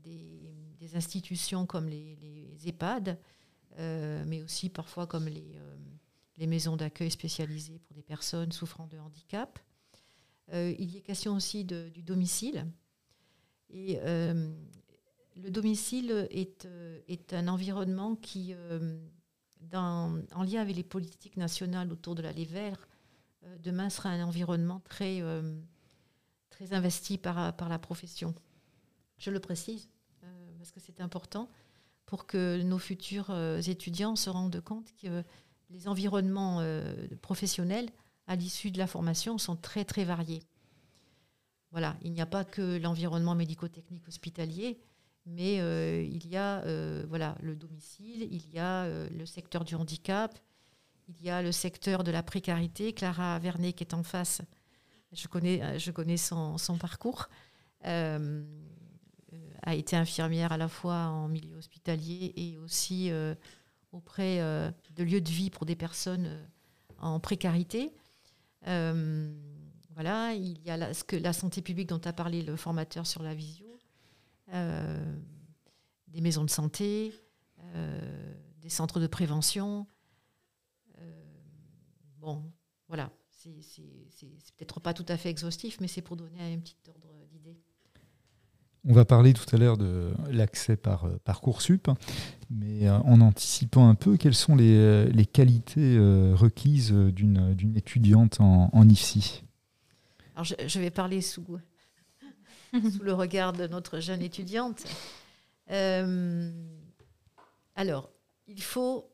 des, 0.04 0.96
institutions 0.96 1.66
comme 1.66 1.88
les, 1.88 2.58
EHPAD, 2.66 3.20
mais 3.78 4.42
aussi 4.42 4.70
parfois 4.70 5.06
comme 5.06 5.28
les, 5.28 5.60
les 6.38 6.48
maisons 6.48 6.78
d'accueil 6.78 7.12
spécialisées 7.12 7.80
pour 7.80 7.94
des 7.94 8.04
personnes 8.04 8.52
souffrant 8.52 8.88
de 8.88 8.98
handicap. 8.98 9.60
il 10.54 10.96
y 10.96 10.98
a 10.98 11.02
question 11.02 11.36
aussi 11.36 11.66
du 11.66 12.04
domicile. 12.04 12.66
Et 13.70 14.00
le 15.44 15.52
domicile 15.52 16.28
est, 16.32 16.66
euh, 16.66 17.00
est, 17.08 17.34
un 17.34 17.48
environnement 17.48 18.16
qui, 18.16 18.54
euh, 18.54 18.98
en 19.74 20.44
lien 20.44 20.62
avec 20.62 20.76
les 20.76 20.84
politiques 20.84 21.38
nationales 21.38 21.92
autour 21.92 22.16
de 22.16 22.22
la 22.22 22.32
vert, 22.32 22.88
euh, 23.44 23.58
demain 23.60 23.90
sera 23.90 24.10
un 24.10 24.26
environnement 24.26 24.82
très, 24.82 25.22
très 26.58 26.74
investi 26.74 27.18
par, 27.18 27.56
par 27.56 27.70
la 27.70 27.78
profession. 27.78 28.34
Je 29.18 29.30
le 29.30 29.40
précise, 29.40 29.90
parce 30.58 30.72
que 30.72 30.80
c'est 30.80 31.02
important 31.02 31.50
pour 32.06 32.26
que 32.26 32.62
nos 32.64 32.80
futurs 32.80 33.32
étudiants 33.68 34.16
se 34.16 34.30
rendent 34.30 34.62
compte 34.62 34.92
que 35.02 35.24
les 35.70 35.88
environnements 35.88 36.64
professionnels 37.22 37.90
à 38.28 38.36
l'issue 38.36 38.72
de 38.72 38.78
la 38.78 38.88
formation 38.88 39.38
sont 39.38 39.56
très 39.56 39.86
très 39.86 40.04
variés. 40.04 40.42
Voilà, 41.72 41.98
il 42.02 42.12
n'y 42.12 42.22
a 42.22 42.26
pas 42.26 42.46
que 42.46 42.78
l'environnement 42.78 43.36
médico-technique 43.36 44.08
hospitalier, 44.08 44.80
mais 45.26 45.60
euh, 45.60 46.02
il 46.02 46.28
y 46.28 46.38
a 46.38 46.64
euh, 46.64 47.06
voilà, 47.10 47.36
le 47.42 47.56
domicile, 47.56 48.28
il 48.32 48.50
y 48.54 48.60
a 48.60 48.86
euh, 48.86 49.10
le 49.10 49.26
secteur 49.26 49.66
du 49.66 49.76
handicap, 49.76 50.38
il 51.10 51.22
y 51.22 51.30
a 51.30 51.42
le 51.42 51.52
secteur 51.52 52.04
de 52.04 52.12
la 52.12 52.24
précarité. 52.24 52.94
Clara 52.94 53.38
Vernet, 53.40 53.74
qui 53.74 53.84
est 53.84 53.94
en 53.94 54.04
face, 54.04 54.42
je 55.18 55.28
connais, 55.28 55.80
je 55.80 55.92
connais 55.92 56.18
son, 56.18 56.58
parcours, 56.80 57.30
a 57.84 59.76
été 59.76 59.96
infirmière 59.96 60.52
à 60.52 60.58
la 60.58 60.68
fois 60.68 61.08
en 61.08 61.28
milieu 61.28 61.58
hospitalier 61.58 62.34
et 62.36 62.58
aussi 62.58 63.12
auprès 63.92 64.38
de 64.40 65.04
lieux 65.04 65.22
de 65.22 65.30
vie 65.30 65.50
pour 65.50 65.66
des 65.66 65.76
personnes 65.76 66.30
en 67.00 67.20
précarité. 67.20 67.94
voilà, 68.64 70.34
il 70.34 70.62
y 70.64 70.70
a 70.70 70.78
la, 70.78 71.34
santé 71.34 71.62
publique 71.62 71.90
dont 71.90 72.02
a 72.06 72.14
parlé 72.14 72.42
le 72.44 72.56
formateur 72.56 73.06
sur 73.06 73.24
la 73.24 73.34
visio 73.34 73.68
euh, 74.54 75.16
des 76.08 76.22
maisons 76.22 76.46
de 76.46 76.50
santé, 76.50 77.14
euh, 77.76 78.34
des 78.62 78.70
centres 78.70 79.02
de 79.02 79.08
prévention. 79.08 79.86
Euh, 81.00 81.24
bon, 82.18 82.50
voilà, 82.88 83.12
c'est 83.38 84.54
peut-être 84.58 84.80
pas 84.80 84.94
tout 84.94 85.06
à 85.08 85.18
fait 85.18 85.30
exhaustif, 85.30 85.78
mais 85.82 85.88
c'est 85.88 86.02
pour 86.02 86.16
donner 86.16 86.54
un 86.54 86.60
petit 86.60 86.76
ordre 86.88 87.08
d'idée. 87.32 87.58
On 88.90 88.94
va 88.94 89.06
parler 89.06 89.34
tout 89.34 89.46
à 89.54 89.58
l'heure 89.58 89.78
de 89.78 90.14
l'accès 90.30 90.78
par 90.78 91.10
Parcoursup, 91.26 91.90
mais 92.50 92.90
en 92.90 93.20
anticipant 93.22 93.90
un 93.90 93.96
peu, 93.96 94.18
quelles 94.18 94.34
sont 94.34 94.56
les, 94.56 95.08
les 95.08 95.26
qualités 95.26 95.98
requises 96.34 96.92
d'une 96.92 97.76
étudiante 97.76 98.40
en, 98.40 98.70
en 98.72 98.88
IFSI 98.88 99.44
Alors 100.36 100.46
je, 100.46 100.56
je, 100.66 100.80
vais 100.80 100.92
parler 100.92 101.22
sous, 101.22 101.60
sous 102.72 103.04
le 103.04 103.14
regard 103.14 103.54
de 103.54 103.68
notre 103.68 104.00
jeune 104.00 104.22
étudiante. 104.22 104.86
Euh, 105.72 106.52
alors, 107.76 108.10
il 108.48 108.62
faut 108.62 109.10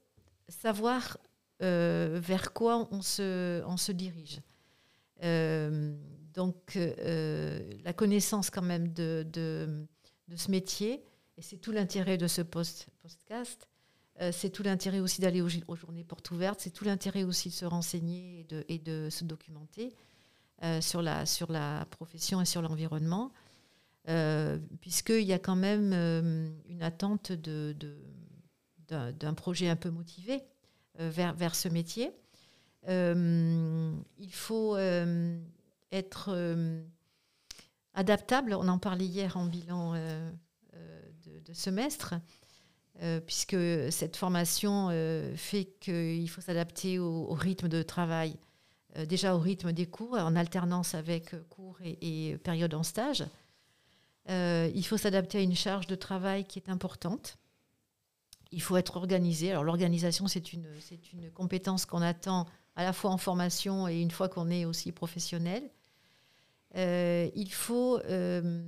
savoir 0.48 1.18
euh, 1.64 2.20
vers 2.22 2.54
quoi 2.54 2.88
on 2.92 3.02
se, 3.02 3.92
dirige. 3.92 4.42
Euh, 5.24 5.96
donc, 6.34 6.76
la 6.76 7.94
connaissance 7.94 8.50
quand 8.50 8.62
même 8.62 8.94
de, 8.94 9.26
ce 10.36 10.52
métier, 10.52 11.04
et 11.38 11.42
c'est 11.42 11.58
tout 11.58 11.72
l'intérêt 11.72 12.18
de 12.18 12.28
ce 12.28 12.42
post, 12.42 12.88
podcast, 13.02 13.68
c'est 14.32 14.52
tout 14.52 14.64
l'intérêt 14.64 15.00
aussi 15.00 15.22
d'aller 15.22 15.42
aux, 15.42 15.76
journées 15.76 16.04
portes 16.04 16.30
ouvertes, 16.32 16.60
c'est 16.60 16.72
tout 16.72 16.86
l'intérêt 16.86 17.24
aussi 17.24 17.50
de 17.50 17.54
se 17.54 17.66
renseigner 17.66 18.46
et 18.68 18.78
de, 18.78 19.10
se 19.10 19.24
documenter 19.24 19.96
sur, 20.82 21.02
la, 21.02 21.88
profession 21.90 22.42
et 22.42 22.46
sur 22.46 22.62
l'environnement. 22.62 23.32
Euh, 24.10 24.60
puisqu'il 24.82 25.24
y 25.24 25.32
a 25.32 25.40
quand 25.40 25.56
même 25.56 25.94
euh, 25.94 26.50
une 26.68 26.84
attente 26.84 27.32
d'un 27.32 29.34
projet 29.34 29.70
un 29.70 29.78
peu 29.78 29.92
motivé 29.92 30.36
euh, 30.36 30.40
vers, 31.00 31.34
vers 31.34 31.56
ce 31.56 31.68
métier. 31.70 32.12
il 32.88 34.32
faut 34.32 34.78
être 35.92 36.36
adaptable. 37.94 38.54
On 38.54 38.68
en 38.68 38.80
parlait 38.80 39.06
hier 39.06 39.38
en 39.38 39.46
bilan 39.46 39.94
de, 39.94 41.54
semestre, 41.54 42.16
puisque 43.26 43.58
cette 43.92 44.16
formation 44.16 44.90
fait 45.36 45.66
qu'il 45.80 46.30
faut 46.30 46.42
s'adapter 46.42 47.00
au, 47.00 47.34
rythme 47.34 47.68
de 47.68 47.82
travail, 47.82 48.38
déjà 49.08 49.36
au 49.36 49.40
rythme 49.40 49.72
des 49.72 49.86
cours, 49.86 50.14
en 50.16 50.36
alternance 50.36 50.94
avec 50.94 51.36
cours 51.50 51.78
et, 51.84 52.32
et 52.32 52.38
période 52.38 52.74
en 52.74 52.84
stage. 52.84 53.24
Euh, 54.30 54.72
il 54.74 54.86
faut 54.86 54.98
s'adapter 54.98 55.40
à 55.40 55.42
une 55.42 55.56
charge 55.56 55.88
de 55.88 55.96
travail 55.96 56.46
qui 56.46 56.60
est 56.60 56.70
importante. 56.70 57.38
Il 58.54 58.62
faut 58.62 58.78
être 58.78 58.98
organisé. 58.98 59.52
Alors 59.52 59.64
l'organisation, 59.64 60.28
c'est 60.28 60.54
une, 60.54 60.68
c'est 60.80 61.12
une 61.12 61.32
compétence 61.32 61.86
qu'on 61.86 62.02
attend 62.02 62.46
à 62.76 62.84
la 62.84 62.94
fois 62.94 63.12
en 63.12 63.18
formation 63.18 63.88
et 63.88 64.00
une 64.00 64.12
fois 64.12 64.30
qu'on 64.30 64.50
est 64.50 64.66
aussi 64.66 64.92
professionnel. 64.92 65.70
Euh, 66.76 67.30
il 67.36 67.52
faut 67.52 68.00
euh, 68.06 68.64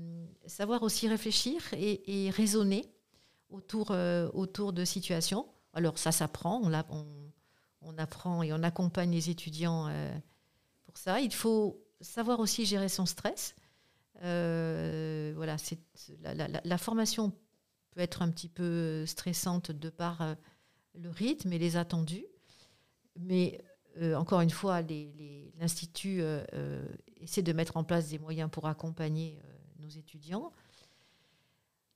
savoir 0.46 0.84
aussi 0.84 1.08
réfléchir 1.08 1.62
et, 1.74 2.30
raisonner 2.30 2.86
autour, 3.50 3.96
autour 4.34 4.74
de 4.74 4.86
situations. 4.86 5.48
Alors 5.74 5.98
ça 5.98 6.12
s'apprend, 6.12 6.62
on, 6.63 7.06
on, 7.82 7.98
apprend 7.98 8.44
et 8.44 8.54
on 8.54 8.63
accompagne 8.63 9.12
les 9.12 9.30
étudiants 9.30 9.89
pour 10.86 10.98
ça. 10.98 11.20
Il 11.20 11.34
faut 11.34 11.84
savoir 12.01 12.39
aussi 12.39 12.65
gérer 12.65 12.89
son 12.89 13.06
stress. 13.06 13.56
Euh, 14.24 15.34
voilà, 15.36 15.58
c'est 15.58 15.80
la, 16.24 16.77
formation 16.77 17.34
peut 17.96 18.02
être 18.02 18.22
un 18.22 18.30
petit 18.30 18.50
peu 18.50 19.06
stressante 19.06 19.72
de 19.72 19.90
par 19.90 20.22
euh, 20.22 20.36
le 20.94 21.10
rythme 21.10 21.52
et 21.54 21.58
les 21.58 21.78
attendus, 21.78 22.25
mais 23.18 23.62
euh, 24.02 24.16
encore 24.16 24.42
une 24.42 24.50
fois, 24.50 24.82
l'Institut 25.60 26.22
essaie 27.22 27.42
de 27.42 27.54
mettre 27.54 27.78
en 27.78 27.84
place 27.84 28.10
des 28.10 28.20
moyens 28.20 28.50
pour 28.52 28.68
accompagner 28.68 29.40
nos 29.80 29.90
étudiants. 29.90 30.52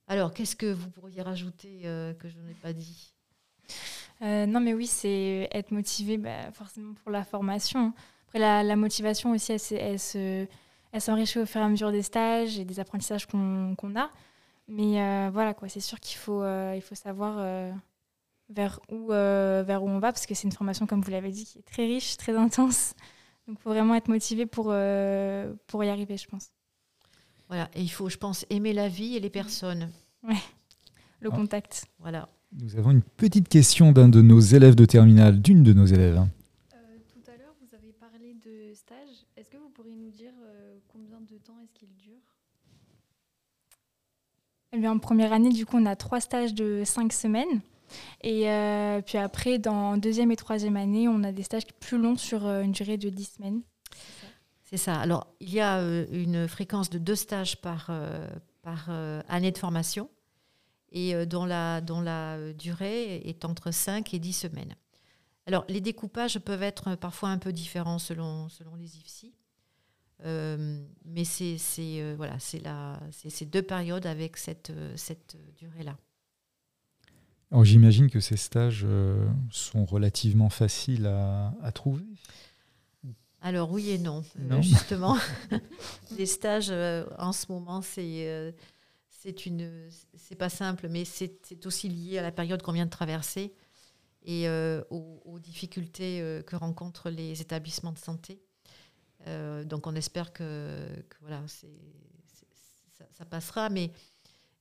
Alors, 0.06 0.32
qu'est-ce 0.34 0.56
que 0.56 0.72
vous 0.72 0.90
pourriez 0.90 1.22
rajouter 1.22 1.82
que 2.18 2.28
je 2.28 2.38
n'ai 2.40 2.54
pas 2.54 2.72
dit? 2.72 3.14
Non, 4.20 4.60
mais 4.60 4.74
oui, 4.74 4.86
c'est 4.86 5.48
être 5.52 5.70
motivé 5.70 6.18
bah, 6.18 6.50
forcément 6.52 6.94
pour 6.94 7.10
la 7.10 7.24
formation. 7.24 7.92
Après, 8.26 8.38
la, 8.38 8.76
motivation 8.76 9.32
aussi, 9.32 9.52
elle 9.52 9.98
elle 10.92 11.00
s'enrichit 11.00 11.38
au 11.38 11.46
fur 11.46 11.60
et 11.60 11.64
à 11.64 11.68
mesure 11.68 11.92
des 11.92 12.02
stages 12.02 12.58
et 12.58 12.64
des 12.64 12.80
apprentissages 12.80 13.26
qu'on 13.26 13.96
a. 13.96 14.10
Mais 14.70 15.02
euh, 15.02 15.30
voilà, 15.32 15.52
quoi, 15.52 15.68
c'est 15.68 15.80
sûr 15.80 15.98
qu'il 15.98 16.16
faut, 16.16 16.42
euh, 16.42 16.74
il 16.76 16.80
faut 16.80 16.94
savoir 16.94 17.36
euh, 17.38 17.72
vers 18.48 18.78
où, 18.88 19.08
vers 19.08 19.82
où 19.82 19.88
on 19.88 19.98
va, 19.98 20.12
parce 20.12 20.26
que 20.26 20.34
c'est 20.34 20.44
une 20.44 20.52
formation, 20.52 20.86
comme 20.86 21.02
vous 21.02 21.10
l'avez 21.10 21.32
dit, 21.32 21.44
qui 21.44 21.58
est 21.58 21.62
très 21.62 21.84
riche, 21.86 22.16
très 22.16 22.36
intense. 22.36 22.94
Donc 23.48 23.58
il 23.58 23.62
faut 23.62 23.70
vraiment 23.70 23.96
être 23.96 24.08
motivé 24.08 24.46
pour, 24.46 24.72
pour 25.66 25.84
y 25.84 25.88
arriver, 25.88 26.16
je 26.16 26.28
pense. 26.28 26.52
Voilà, 27.48 27.68
et 27.74 27.82
il 27.82 27.88
faut, 27.88 28.08
je 28.08 28.16
pense, 28.16 28.46
aimer 28.48 28.72
la 28.72 28.88
vie 28.88 29.16
et 29.16 29.20
les 29.20 29.28
personnes. 29.28 29.90
Oui, 30.22 30.36
le 31.20 31.30
contact. 31.30 31.86
Voilà. 31.98 32.28
Nous 32.52 32.76
avons 32.76 32.92
une 32.92 33.02
petite 33.02 33.48
question 33.48 33.90
d'un 33.90 34.08
de 34.08 34.22
nos 34.22 34.38
élèves 34.38 34.76
de 34.76 34.84
terminale, 34.84 35.40
d'une 35.40 35.64
de 35.64 35.72
nos 35.72 35.86
élèves. 35.86 36.18
Euh, 36.18 36.96
tout 37.08 37.30
à 37.30 37.36
l'heure, 37.36 37.54
vous 37.60 37.74
avez 37.74 37.92
parlé 37.92 38.34
de 38.34 38.72
stage. 38.74 39.26
Est-ce 39.36 39.50
que 39.50 39.56
vous 39.56 39.70
pourriez 39.70 39.96
nous 39.96 40.10
dire 40.10 40.32
euh, 40.42 40.78
combien 40.88 41.20
de 41.20 41.38
temps 41.38 41.58
est-ce 41.60 41.72
qu'il 41.72 41.92
dure 41.96 42.22
Eh 44.72 44.86
en 44.86 44.98
première 44.98 45.32
année, 45.32 45.50
du 45.50 45.66
coup, 45.66 45.76
on 45.78 45.86
a 45.86 45.96
trois 45.96 46.20
stages 46.20 46.54
de 46.54 46.82
cinq 46.84 47.12
semaines. 47.12 47.60
Et 48.22 48.48
euh, 48.48 49.00
puis 49.02 49.18
après, 49.18 49.58
dans 49.58 49.96
deuxième 49.96 50.30
et 50.30 50.36
troisième 50.36 50.76
année, 50.76 51.08
on 51.08 51.24
a 51.24 51.32
des 51.32 51.42
stages 51.42 51.66
plus 51.80 51.98
longs 51.98 52.16
sur 52.16 52.46
euh, 52.46 52.62
une 52.62 52.70
durée 52.70 52.96
de 52.96 53.08
dix 53.08 53.32
semaines. 53.36 53.62
C'est 54.62 54.76
ça. 54.76 54.94
Alors, 55.00 55.26
il 55.40 55.50
y 55.50 55.58
a 55.58 55.78
euh, 55.78 56.06
une 56.12 56.46
fréquence 56.46 56.88
de 56.88 56.98
deux 56.98 57.16
stages 57.16 57.60
par, 57.60 57.90
par 58.62 58.90
année 59.28 59.50
de 59.50 59.58
formation 59.58 60.08
et 60.92 61.26
dont 61.26 61.44
la, 61.44 61.80
dont 61.80 62.00
la 62.00 62.52
durée 62.52 63.16
est 63.16 63.44
entre 63.44 63.70
5 63.70 64.12
et 64.14 64.18
10 64.18 64.32
semaines. 64.32 64.74
Alors, 65.46 65.64
les 65.68 65.80
découpages 65.80 66.38
peuvent 66.38 66.62
être 66.62 66.94
parfois 66.96 67.30
un 67.30 67.38
peu 67.38 67.52
différents 67.52 67.98
selon, 67.98 68.48
selon 68.48 68.74
les 68.76 68.98
IFSI. 68.98 69.32
Euh, 70.24 70.84
mais 71.04 71.24
c'est 71.24 71.56
euh, 71.80 72.14
voilà, 72.16 72.38
ces 72.38 73.46
deux 73.46 73.62
périodes 73.62 74.06
avec 74.06 74.36
cette, 74.36 74.70
euh, 74.70 74.92
cette 74.96 75.36
durée-là. 75.56 75.96
Alors 77.50 77.64
j'imagine 77.64 78.08
que 78.10 78.20
ces 78.20 78.36
stages 78.36 78.82
euh, 78.84 79.26
sont 79.50 79.84
relativement 79.84 80.50
faciles 80.50 81.06
à, 81.06 81.52
à 81.62 81.72
trouver. 81.72 82.04
Alors 83.40 83.72
oui 83.72 83.90
et 83.90 83.98
non, 83.98 84.22
Euh, 84.50 84.60
justement. 84.62 85.16
les 86.18 86.26
stages 86.26 86.68
euh, 86.70 87.06
en 87.18 87.32
ce 87.32 87.50
moment, 87.50 87.82
c'est 87.82 88.54
c'est 89.08 89.46
une 89.46 89.88
c'est 90.14 90.36
pas 90.36 90.48
simple, 90.50 90.88
mais 90.88 91.04
c'est 91.04 91.66
aussi 91.66 91.88
lié 91.88 92.18
à 92.18 92.22
la 92.22 92.32
période 92.32 92.62
qu'on 92.62 92.72
vient 92.72 92.86
de 92.86 92.90
traverser 92.90 93.52
et 94.22 94.48
aux, 94.90 95.22
aux 95.24 95.38
difficultés 95.38 96.42
que 96.46 96.56
rencontrent 96.56 97.08
les 97.10 97.40
établissements 97.40 97.92
de 97.92 97.98
santé. 97.98 98.40
Euh, 99.26 99.64
donc 99.64 99.86
on 99.86 99.94
espère 99.94 100.32
que, 100.32 100.88
voilà, 101.20 101.42
ça, 103.10 103.24
passera, 103.24 103.68
euh, 103.70 103.88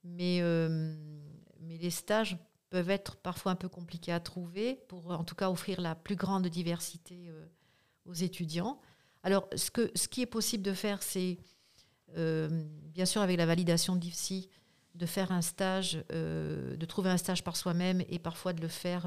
mais 0.06 1.78
les 1.78 1.89
stages 1.89 2.38
peuvent 2.70 2.89
être 2.89 3.16
parfois 3.18 3.54
un 3.54 3.56
peu 3.56 3.70
compliqués 3.70 4.12
à 4.12 4.20
trouver 4.20 4.75
pour 4.88 5.12
en 5.12 5.24
tout 5.24 5.36
cas 5.36 5.50
offrir 5.50 5.82
la 5.82 5.96
plus 5.96 6.16
grande 6.16 6.48
diversité. 6.48 7.30
euh, 7.30 7.46
aux 8.06 8.13
étudiants. 8.13 8.80
Alors, 9.22 9.48
ce, 9.56 9.70
qui 10.08 10.22
est 10.22 10.25
possible 10.25 10.63
de 10.63 10.74
faire, 10.74 11.04
c'est, 11.04 11.38
bien 12.16 13.06
sûr, 13.06 13.22
avec 13.22 13.38
la 13.38 13.46
validation 13.46 13.96
d'IFSI, 13.96 14.50
de 14.96 15.06
faire 15.06 15.32
un 15.32 15.44
stage, 15.44 16.04
de 16.10 16.86
trouver 16.88 17.12
un 17.12 17.18
stage 17.18 17.44
par 17.44 17.56
soi-même 17.56 18.01
et 18.10 18.18
parfois 18.18 18.54
de 18.54 18.62
le 18.62 18.68
faire 18.68 19.06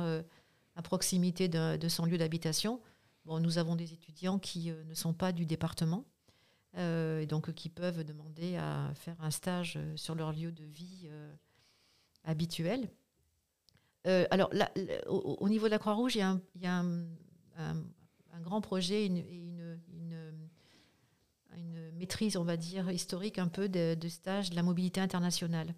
à 0.77 0.83
proximité 0.83 1.49
de 1.49 1.89
son 1.89 2.05
lieu 2.05 2.17
d'habitation. 2.17 2.81
Bon, 3.25 3.39
nous 3.39 3.59
avons 3.59 3.77
des 3.77 3.93
étudiants 3.93 4.39
qui 4.39 4.71
euh, 4.71 4.83
ne 4.85 4.95
sont 4.95 5.13
pas 5.13 5.31
du 5.31 5.47
département 5.47 6.05
euh, 6.77 7.21
et 7.21 7.27
donc 7.27 7.49
euh, 7.49 7.53
qui 7.53 7.69
peuvent 7.69 8.03
demander 8.03 8.57
à 8.57 8.91
faire 8.95 9.17
un 9.21 9.31
stage 9.31 9.79
sur 9.95 10.17
leur 10.17 10.33
lieu 10.33 10.51
de 10.51 10.65
vie 10.65 11.09
habituel. 12.25 12.89
Alors, 14.05 14.53
là, 14.53 14.69
au, 15.07 15.37
au 15.39 15.49
niveau 15.49 15.67
de 15.67 15.71
la 15.71 15.79
Croix-Rouge, 15.79 16.17
il 16.17 16.63
y 16.63 16.67
a 16.67 16.85
un, 17.57 18.41
grand 18.41 18.61
projet 18.61 19.05
et 19.05 19.07
une, 19.07 19.79
maîtrise, 21.95 22.37
on 22.37 22.43
va 22.43 22.57
dire, 22.57 22.91
historique 22.91 23.39
un 23.39 23.47
peu 23.47 23.69
de, 23.69 24.09
stage 24.09 24.51
de 24.51 24.57
la 24.57 24.65
mobilité 24.65 25.01
internationale. 25.01 25.73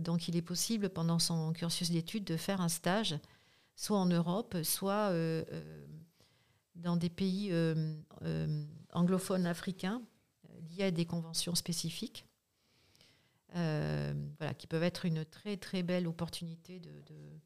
Donc 0.00 0.26
il 0.26 0.34
est 0.34 0.42
possible 0.42 0.88
pendant 0.88 1.20
son 1.20 1.52
cursus 1.52 1.92
d'études 1.92 2.24
de 2.24 2.36
faire 2.36 2.60
un 2.60 2.68
stage, 2.68 3.14
soit 3.76 3.98
en 3.98 4.06
Europe, 4.06 4.56
soit 4.64 5.12
dans 6.74 6.96
des 6.96 7.10
pays 7.10 7.48
euh, 7.52 7.94
euh, 8.22 8.64
anglophones 8.92 9.46
africains, 9.46 10.02
euh, 10.48 10.60
liés 10.70 10.84
à 10.84 10.90
des 10.90 11.04
conventions 11.06 11.54
spécifiques, 11.54 12.26
euh, 13.56 14.14
voilà, 14.38 14.54
qui 14.54 14.66
peuvent 14.66 14.82
être 14.84 15.06
une 15.06 15.24
très 15.24 15.56
très 15.56 15.82
belle 15.82 16.06
opportunité 16.06 16.78
de, 16.80 16.90
de- 16.90 17.38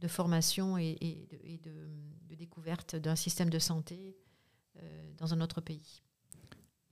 de 0.00 0.08
formation 0.08 0.76
et, 0.76 0.98
et 1.00 1.26
de, 1.30 1.38
et 1.44 1.58
de- 1.58 1.88
de 2.28 2.34
découverte 2.34 2.96
d'un 2.96 3.14
système 3.14 3.48
de 3.48 3.60
santé 3.60 4.16
euh, 4.76 5.12
dans 5.18 5.32
un 5.32 5.40
autre 5.40 5.60
pays. 5.60 6.02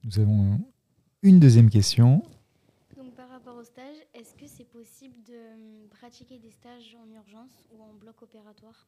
Nous 0.05 0.19
avons 0.21 0.61
une 1.23 1.41
deuxième 1.41 1.69
question. 1.69 2.23
Donc 2.97 3.13
par 3.17 3.29
rapport 3.29 3.57
au 3.57 3.65
stage, 3.65 3.97
est-ce 4.15 4.35
que 4.35 4.47
c'est 4.47 4.65
possible 4.65 5.21
de 5.25 5.87
pratiquer 5.89 6.39
des 6.39 6.53
stages 6.53 6.95
en 6.95 7.11
urgence 7.11 7.65
ou 7.73 7.83
en 7.83 7.93
bloc 7.95 8.23
opératoire? 8.23 8.87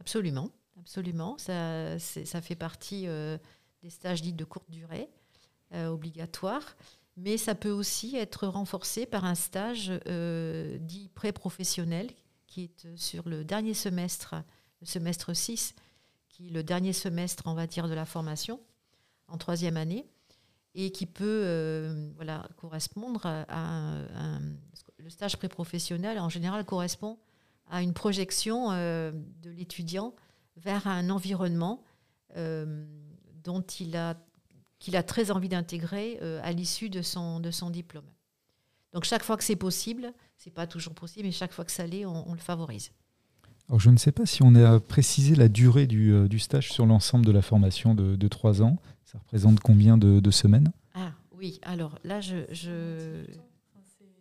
Absolument, 0.00 0.50
absolument. 0.78 1.38
Ça, 1.38 1.98
ça 1.98 2.40
fait 2.40 2.56
partie 2.56 3.06
euh, 3.06 3.38
des 3.82 3.90
stages 3.90 4.22
dits 4.22 4.32
de 4.32 4.44
courte 4.44 4.70
durée, 4.70 5.08
euh, 5.72 5.88
obligatoires. 5.88 6.76
Mais 7.16 7.36
ça 7.36 7.54
peut 7.54 7.70
aussi 7.70 8.16
être 8.16 8.46
renforcé 8.48 9.06
par 9.06 9.24
un 9.24 9.36
stage 9.36 9.92
euh, 10.08 10.78
dit 10.80 11.10
pré-professionnel, 11.14 12.10
qui 12.46 12.64
est 12.64 12.96
sur 12.96 13.28
le 13.28 13.44
dernier 13.44 13.72
semestre, 13.74 14.34
le 14.80 14.86
semestre 14.86 15.34
6, 15.34 15.74
qui 16.28 16.48
est 16.48 16.50
le 16.50 16.64
dernier 16.64 16.92
semestre, 16.92 17.44
on 17.46 17.54
va 17.54 17.66
dire, 17.68 17.88
de 17.88 17.94
la 17.94 18.04
formation, 18.04 18.60
en 19.28 19.38
troisième 19.38 19.76
année, 19.76 20.06
et 20.74 20.90
qui 20.90 21.06
peut 21.06 22.10
voilà, 22.16 22.48
correspondre 22.56 23.24
à, 23.26 23.42
à 23.42 23.58
un- 23.58 24.40
le 24.98 25.08
stage 25.10 25.36
pré-professionnel, 25.36 26.18
en 26.18 26.28
général, 26.28 26.64
correspond 26.64 27.18
à 27.70 27.82
une 27.82 27.94
projection 27.94 28.70
euh, 28.70 29.12
de 29.42 29.50
l'étudiant 29.50 30.14
vers 30.56 30.86
un 30.86 31.10
environnement 31.10 31.82
euh, 32.36 32.84
dont 33.42 33.62
il 33.62 33.96
a, 33.96 34.16
qu'il 34.78 34.96
a 34.96 35.02
très 35.02 35.30
envie 35.30 35.48
d'intégrer 35.48 36.18
euh, 36.22 36.40
à 36.42 36.52
l'issue 36.52 36.90
de 36.90 37.02
son, 37.02 37.40
de 37.40 37.50
son 37.50 37.70
diplôme. 37.70 38.04
Donc 38.92 39.04
chaque 39.04 39.24
fois 39.24 39.36
que 39.36 39.44
c'est 39.44 39.56
possible, 39.56 40.12
c'est 40.36 40.52
pas 40.52 40.66
toujours 40.66 40.94
possible, 40.94 41.26
mais 41.26 41.32
chaque 41.32 41.52
fois 41.52 41.64
que 41.64 41.72
ça 41.72 41.86
l'est, 41.86 42.06
on, 42.06 42.28
on 42.28 42.32
le 42.32 42.38
favorise. 42.40 42.92
Alors 43.68 43.80
je 43.80 43.90
ne 43.90 43.96
sais 43.96 44.12
pas 44.12 44.26
si 44.26 44.42
on 44.42 44.54
a 44.54 44.78
précisé 44.78 45.34
la 45.34 45.48
durée 45.48 45.86
du, 45.86 46.28
du 46.28 46.38
stage 46.38 46.70
sur 46.70 46.86
l'ensemble 46.86 47.24
de 47.24 47.32
la 47.32 47.42
formation 47.42 47.94
de, 47.94 48.14
de 48.14 48.28
trois 48.28 48.62
ans. 48.62 48.76
Ça 49.04 49.18
représente 49.18 49.60
combien 49.60 49.96
de, 49.96 50.20
de 50.20 50.30
semaines? 50.30 50.70
Ah 50.94 51.12
oui, 51.32 51.60
alors 51.62 51.98
là, 52.04 52.20
je 52.20 52.44
je, 52.52 53.24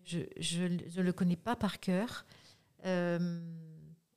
je, 0.04 0.20
je, 0.40 0.78
je 0.88 1.02
le 1.02 1.12
connais 1.14 1.36
pas 1.36 1.56
par 1.56 1.80
cœur. 1.80 2.26
Euh, 2.86 3.40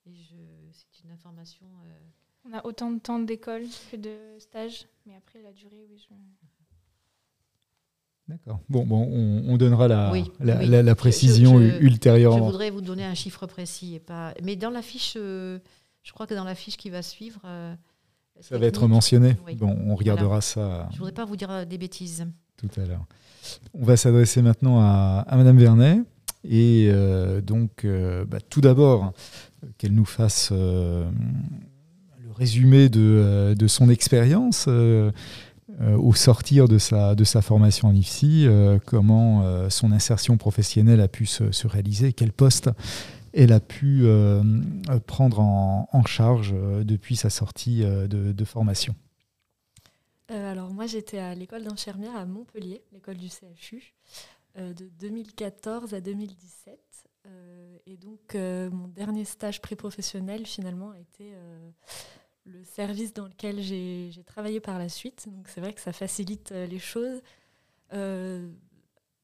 et 0.07 0.15
je- 0.15 0.73
c'est 0.73 1.05
une 1.05 1.11
information. 1.13 1.67
euh, 1.85 2.49
On 2.49 2.57
a 2.57 2.65
autant 2.65 2.91
de 2.93 2.99
temps 3.01 3.19
d'école 3.19 3.63
que 3.91 3.97
de 3.97 4.11
stage, 4.39 4.87
mais 5.05 5.15
après 5.17 5.43
la 5.43 5.53
durée, 5.53 5.85
oui. 5.91 5.99
Je... 5.99 6.15
D'accord. 8.29 8.61
Bon, 8.69 8.85
bon 8.85 9.03
on, 9.09 9.53
on 9.53 9.57
donnera 9.57 9.87
la, 9.89 10.11
Oui, 10.11 10.31
la, 10.41 10.59
oui. 10.59 10.67
la- 10.67 10.83
la 10.83 10.93
Je- 10.93 10.97
précision 10.97 11.61
je- 11.61 11.81
ultérieurement. 11.81 12.39
Je 12.47 12.51
voudrais 12.51 12.71
vous 12.71 12.81
donner 12.81 13.05
un 13.05 13.15
chiffre 13.15 13.47
précis. 13.47 13.95
Et 13.95 14.01
pas... 14.01 14.35
Mais 14.43 14.57
dans 14.57 14.71
la 14.71 14.83
fiche, 14.83 15.15
euh, 15.17 15.59
je 16.03 16.13
crois 16.13 16.27
que 16.27 16.35
dans 16.35 16.45
la 16.45 16.55
fiche 16.57 16.77
qui 16.77 16.91
va 16.91 17.03
suivre. 17.03 17.41
euh, 17.45 17.75
Ça 18.41 18.59
va 18.59 18.67
être 18.67 18.87
mentionné. 18.89 19.37
oui. 19.47 19.55
Bon, 19.55 19.77
on 19.87 19.95
regardera 19.95 20.27
Voilà. 20.27 20.41
ça 20.41 20.89
Je 20.93 20.99
voudrais 20.99 21.13
pas 21.13 21.25
vous 21.25 21.37
dire 21.37 21.67
des 21.67 21.79
bêtises. 21.79 22.27
tout 22.57 22.69
à 22.77 22.85
l'heure. 22.85 23.05
On 23.75 23.85
va 23.85 23.97
s'adresser 23.97 24.43
maintenant 24.43 24.81
à, 24.81 25.25
à 25.27 25.37
Madame 25.37 25.59
Vernet. 25.59 26.01
Et 26.49 26.89
euh, 26.91 27.41
donc, 27.41 27.85
euh, 27.85 28.25
bah, 28.25 28.39
tout 28.41 28.61
d'abord, 28.61 29.13
qu'elle 29.79 29.95
nous 29.95 30.05
fasse 30.05 30.51
euh, 30.53 31.11
le 32.25 32.31
résumé 32.33 32.89
de, 32.89 33.55
de 33.59 33.67
son 33.67 33.91
expérience 33.91 34.69
au 35.99 36.15
sortir 36.15 36.69
de 36.69 36.79
sa, 36.79 37.15
de 37.15 37.25
sa 37.25 37.43
formation 37.43 37.89
en 37.89 37.95
IFSI, 37.95 38.47
comment 38.87 39.69
son 39.69 39.93
insertion 39.93 40.39
professionnelle 40.39 41.01
a 41.01 41.09
pu 41.09 41.27
se, 41.27 41.53
se 41.53 41.67
réaliser, 41.67 42.13
quel 42.13 42.33
poste 42.33 42.71
elle 43.35 43.53
a 43.53 43.61
pu 43.61 44.07
prendre 45.07 45.41
en, 45.41 45.89
en 45.93 46.05
charge 46.07 46.55
depuis 46.83 47.17
sa 47.17 47.29
sortie 47.29 47.81
de, 47.83 48.33
de 48.33 48.45
formation. 48.45 48.95
Alors 50.29 50.73
moi 50.73 50.87
j'étais 50.87 51.19
à 51.19 51.35
l'école 51.35 51.65
d'infirmière 51.65 52.17
à 52.17 52.25
Montpellier, 52.25 52.83
l'école 52.93 53.17
du 53.17 53.29
CHU, 53.29 53.95
de 54.57 54.89
2014 54.99 55.95
à 55.95 56.01
2017. 56.01 56.79
Euh, 57.27 57.79
et 57.87 57.97
donc 57.97 58.35
euh, 58.35 58.71
mon 58.71 58.89
dernier 58.89 59.25
stage 59.25 59.61
pré-professionnel 59.61 60.47
finalement 60.47 60.91
a 60.91 60.99
été 60.99 61.33
euh, 61.35 61.71
le 62.45 62.65
service 62.65 63.13
dans 63.13 63.27
lequel 63.27 63.61
j'ai 63.61 64.25
travaillé 64.27 64.61
par 64.61 64.79
la 64.79 64.89
suite. 64.89 65.27
Donc 65.29 65.49
c'est 65.49 65.61
vrai 65.61 65.73
que 65.73 65.81
ça 65.81 65.93
facilite 65.93 66.53
euh, 66.53 66.67
les 66.67 66.79
choses. 66.79 67.21
Euh, 67.93 68.49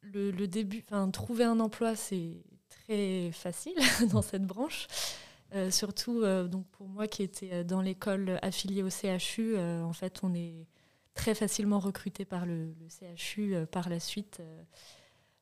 le, 0.02 0.46
début, 0.46 0.84
enfin 0.86 1.08
trouver 1.10 1.44
un 1.44 1.60
emploi 1.60 1.94
c'est 1.94 2.42
très 2.68 3.30
facile 3.32 3.76
dans 4.10 4.22
cette 4.22 4.44
branche. 4.44 4.88
surtout 5.70 6.24
donc 6.48 6.66
pour 6.70 6.88
moi 6.88 7.06
qui 7.06 7.22
était 7.22 7.62
dans 7.62 7.80
l'école 7.80 8.38
affiliée 8.42 8.82
au 8.82 8.90
CHU, 8.90 9.56
en 9.58 9.92
fait, 9.92 10.20
on 10.24 10.34
est 10.34 10.66
très 11.14 11.36
facilement 11.36 11.78
recruté 11.78 12.24
par 12.24 12.46
le, 12.46 12.74
CHU 13.16 13.54
par 13.70 13.88
la 13.88 14.00
suite. 14.00 14.42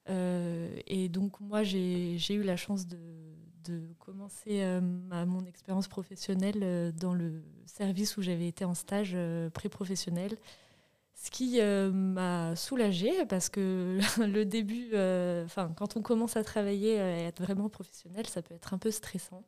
Et 0.06 1.08
donc 1.08 1.40
moi, 1.40 1.62
j'ai 1.62 2.34
eu 2.34 2.42
la 2.42 2.56
chance 2.56 2.86
de, 2.86 2.98
de 3.64 3.92
commencer 3.98 4.80
mon 4.80 5.44
expérience 5.44 5.88
professionnelle 5.88 6.92
dans 6.96 7.14
le 7.14 7.42
service 7.66 8.16
où 8.16 8.22
j'avais 8.22 8.48
été 8.48 8.64
en 8.64 8.74
stage 8.74 9.16
pré-professionnel 9.54 10.36
ce 11.22 11.30
qui 11.30 11.60
euh, 11.60 11.90
m'a 11.92 12.56
soulagée 12.56 13.26
parce 13.26 13.50
que 13.50 13.98
le 14.18 14.44
début, 14.44 14.90
euh, 14.94 15.46
quand 15.76 15.96
on 15.96 16.02
commence 16.02 16.36
à 16.36 16.44
travailler 16.44 16.98
euh, 16.98 17.18
et 17.18 17.22
être 17.24 17.42
vraiment 17.42 17.68
professionnel, 17.68 18.26
ça 18.26 18.40
peut 18.40 18.54
être 18.54 18.72
un 18.72 18.78
peu 18.78 18.90
stressant. 18.90 19.44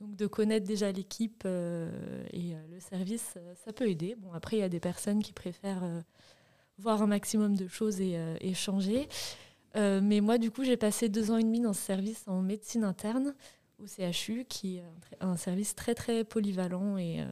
Donc 0.00 0.16
de 0.16 0.26
connaître 0.26 0.66
déjà 0.66 0.90
l'équipe 0.90 1.44
et 1.46 2.54
le 2.68 2.80
service, 2.80 3.38
ça 3.64 3.72
peut 3.72 3.88
aider. 3.88 4.16
Bon, 4.18 4.32
après, 4.32 4.56
il 4.56 4.60
y 4.60 4.64
a 4.64 4.68
des 4.68 4.80
personnes 4.80 5.22
qui 5.22 5.32
préfèrent 5.32 5.84
voir 6.78 7.00
un 7.00 7.06
maximum 7.06 7.54
de 7.54 7.68
choses 7.68 8.00
et, 8.00 8.18
échanger. 8.40 9.08
Mais 9.74 10.20
moi, 10.20 10.38
du 10.38 10.50
coup, 10.50 10.64
j'ai 10.64 10.76
passé 10.76 11.08
deux 11.08 11.30
ans 11.30 11.36
et 11.36 11.42
demi 11.42 11.60
dans 11.60 11.72
ce 11.72 11.82
service 11.82 12.24
en 12.26 12.42
médecine 12.42 12.84
interne 12.84 13.34
au 13.78 13.86
CHU, 13.86 14.44
qui 14.48 14.76
est 14.76 14.84
un 15.20 15.36
service 15.36 15.74
très, 15.74 15.94
très 15.94 16.24
polyvalent 16.24 16.96
et 16.96 17.24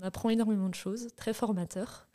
on 0.00 0.02
apprend 0.02 0.30
énormément 0.30 0.68
de 0.68 0.74
choses, 0.74 1.08
très 1.16 1.32
formateur. 1.32 2.06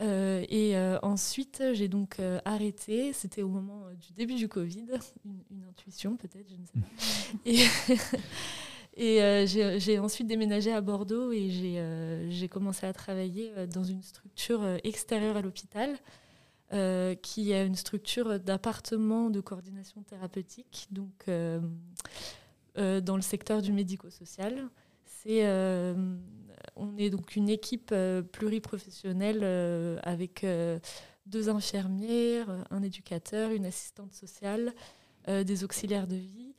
Euh, 0.00 0.44
et 0.48 0.76
euh, 0.76 0.98
ensuite, 1.02 1.62
j'ai 1.74 1.88
donc 1.88 2.20
euh, 2.20 2.38
arrêté. 2.44 3.12
C'était 3.12 3.42
au 3.42 3.48
moment 3.48 3.84
du 4.00 4.12
début 4.12 4.34
du 4.34 4.48
Covid, 4.48 4.86
une, 5.24 5.64
intuition 5.68 6.16
peut-être, 6.16 6.48
je 6.48 6.56
ne 6.56 6.64
sais 6.64 6.78
pas. 6.80 6.90
Et, 8.96 9.16
et 9.46 9.46
j'ai 9.78 9.98
ensuite 9.98 10.26
déménagé 10.26 10.72
à 10.72 10.80
Bordeaux 10.80 11.32
et 11.32 12.28
j'ai 12.28 12.48
commencé 12.48 12.86
à 12.86 12.92
travailler 12.92 13.52
dans 13.72 13.84
une 13.84 14.02
structure 14.02 14.62
extérieure 14.82 15.36
à 15.36 15.42
l'hôpital, 15.42 15.96
qui 16.70 17.52
est 17.52 17.66
une 17.66 17.74
structure 17.74 18.38
d'appartement 18.38 19.30
de 19.30 19.40
coordination 19.40 20.02
thérapeutique, 20.02 20.88
donc 20.90 21.26
dans 21.26 23.16
le 23.16 23.22
secteur 23.22 23.62
du 23.62 23.72
médico-social. 23.72 24.68
C'est 25.04 25.44
on 26.76 26.96
est 26.96 27.10
donc 27.10 27.36
une 27.36 27.48
équipe 27.48 27.90
euh, 27.92 28.22
pluriprofessionnelle 28.22 29.40
euh, 29.42 29.98
avec 30.02 30.44
euh, 30.44 30.78
deux 31.26 31.48
infirmières, 31.48 32.64
un 32.70 32.82
éducateur, 32.82 33.50
une 33.50 33.66
assistante 33.66 34.12
sociale, 34.12 34.74
des 35.28 35.64
auxiliaires 35.64 36.08
de 36.08 36.16
vie. 36.16 36.54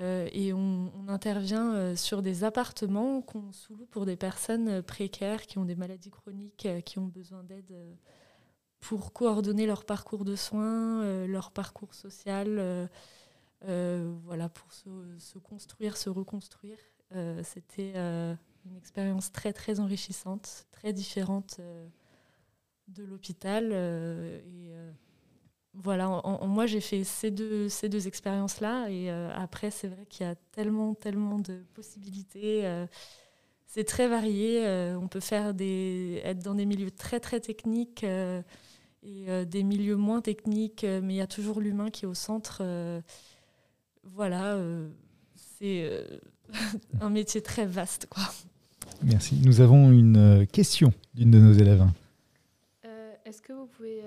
et 0.00 0.54
on, 0.54 0.90
intervient 1.08 1.94
sur 1.96 2.22
des 2.22 2.44
appartements 2.44 3.20
qu'on 3.20 3.52
sous 3.52 3.86
pour 3.90 4.06
des 4.06 4.16
personnes 4.16 4.80
précaires 4.80 5.42
qui 5.42 5.58
ont 5.58 5.66
des 5.66 5.74
maladies 5.74 6.10
chroniques, 6.10 6.68
qui 6.86 6.98
ont 6.98 7.08
besoin 7.08 7.42
d'aide 7.42 7.74
pour 8.80 9.12
coordonner 9.12 9.66
leur 9.66 9.84
parcours 9.84 10.24
de 10.24 10.36
soins, 10.36 11.26
leur 11.26 11.50
parcours 11.50 11.94
social, 11.94 12.88
voilà, 13.62 14.48
pour 14.48 14.72
se, 14.72 15.38
construire, 15.38 15.96
se 15.96 16.10
reconstruire. 16.10 16.78
C'était 17.42 17.94
une 18.70 18.76
expérience 18.76 19.32
très 19.32 19.52
très 19.52 19.80
enrichissante, 19.80 20.66
très 20.72 20.92
différente 20.92 21.56
euh, 21.60 21.86
de 22.88 23.04
l'hôpital. 23.04 23.70
Euh, 23.72 24.38
et 24.38 24.74
euh, 24.74 24.90
voilà, 25.74 26.22
moi 26.42 26.66
j'ai 26.66 26.80
fait 26.80 27.04
ces 27.04 27.30
deux, 27.30 27.68
ces 27.68 27.88
deux 27.88 28.06
expériences-là. 28.06 28.88
Et 28.90 29.10
après, 29.10 29.70
c'est 29.70 29.88
vrai 29.88 30.06
qu'il 30.08 30.26
y 30.26 30.28
a 30.28 30.34
tellement, 30.52 30.94
tellement 30.94 31.38
de 31.38 31.62
possibilités. 31.74 32.64
c'est 33.66 33.84
très 33.84 34.08
varié. 34.08 34.66
on 34.98 35.06
peut 35.06 35.20
faire 35.20 35.52
des, 35.52 36.22
être 36.24 36.38
dans 36.38 36.54
des 36.54 36.64
milieux 36.64 36.90
très 36.90 37.20
très 37.20 37.40
techniques 37.40 38.06
et 39.06 39.46
des 39.46 39.62
milieux 39.62 39.96
moins 39.96 40.20
techniques, 40.20 40.84
mais 40.84 41.14
il 41.14 41.16
y 41.16 41.20
a 41.20 41.26
toujours 41.26 41.60
l'humain 41.60 41.90
qui 41.90 42.04
est 42.04 42.08
au 42.08 42.14
centre. 42.14 42.62
voilà, 44.02 44.58
c'est 45.58 45.90
un 47.00 47.10
métier 47.10 47.42
très 47.42 47.66
vaste, 47.66 48.06
quoi. 48.06 48.24
Merci. 49.02 49.40
Nous 49.44 49.60
avons 49.60 49.90
une 49.90 50.16
euh, 50.16 50.44
question 50.46 50.92
d'une 51.14 51.30
de 51.30 51.38
nos 51.38 51.52
élèves. 51.52 51.86
Euh, 52.84 53.14
est-ce 53.24 53.42
que 53.42 53.52
vous 53.52 53.66
pouvez 53.66 54.02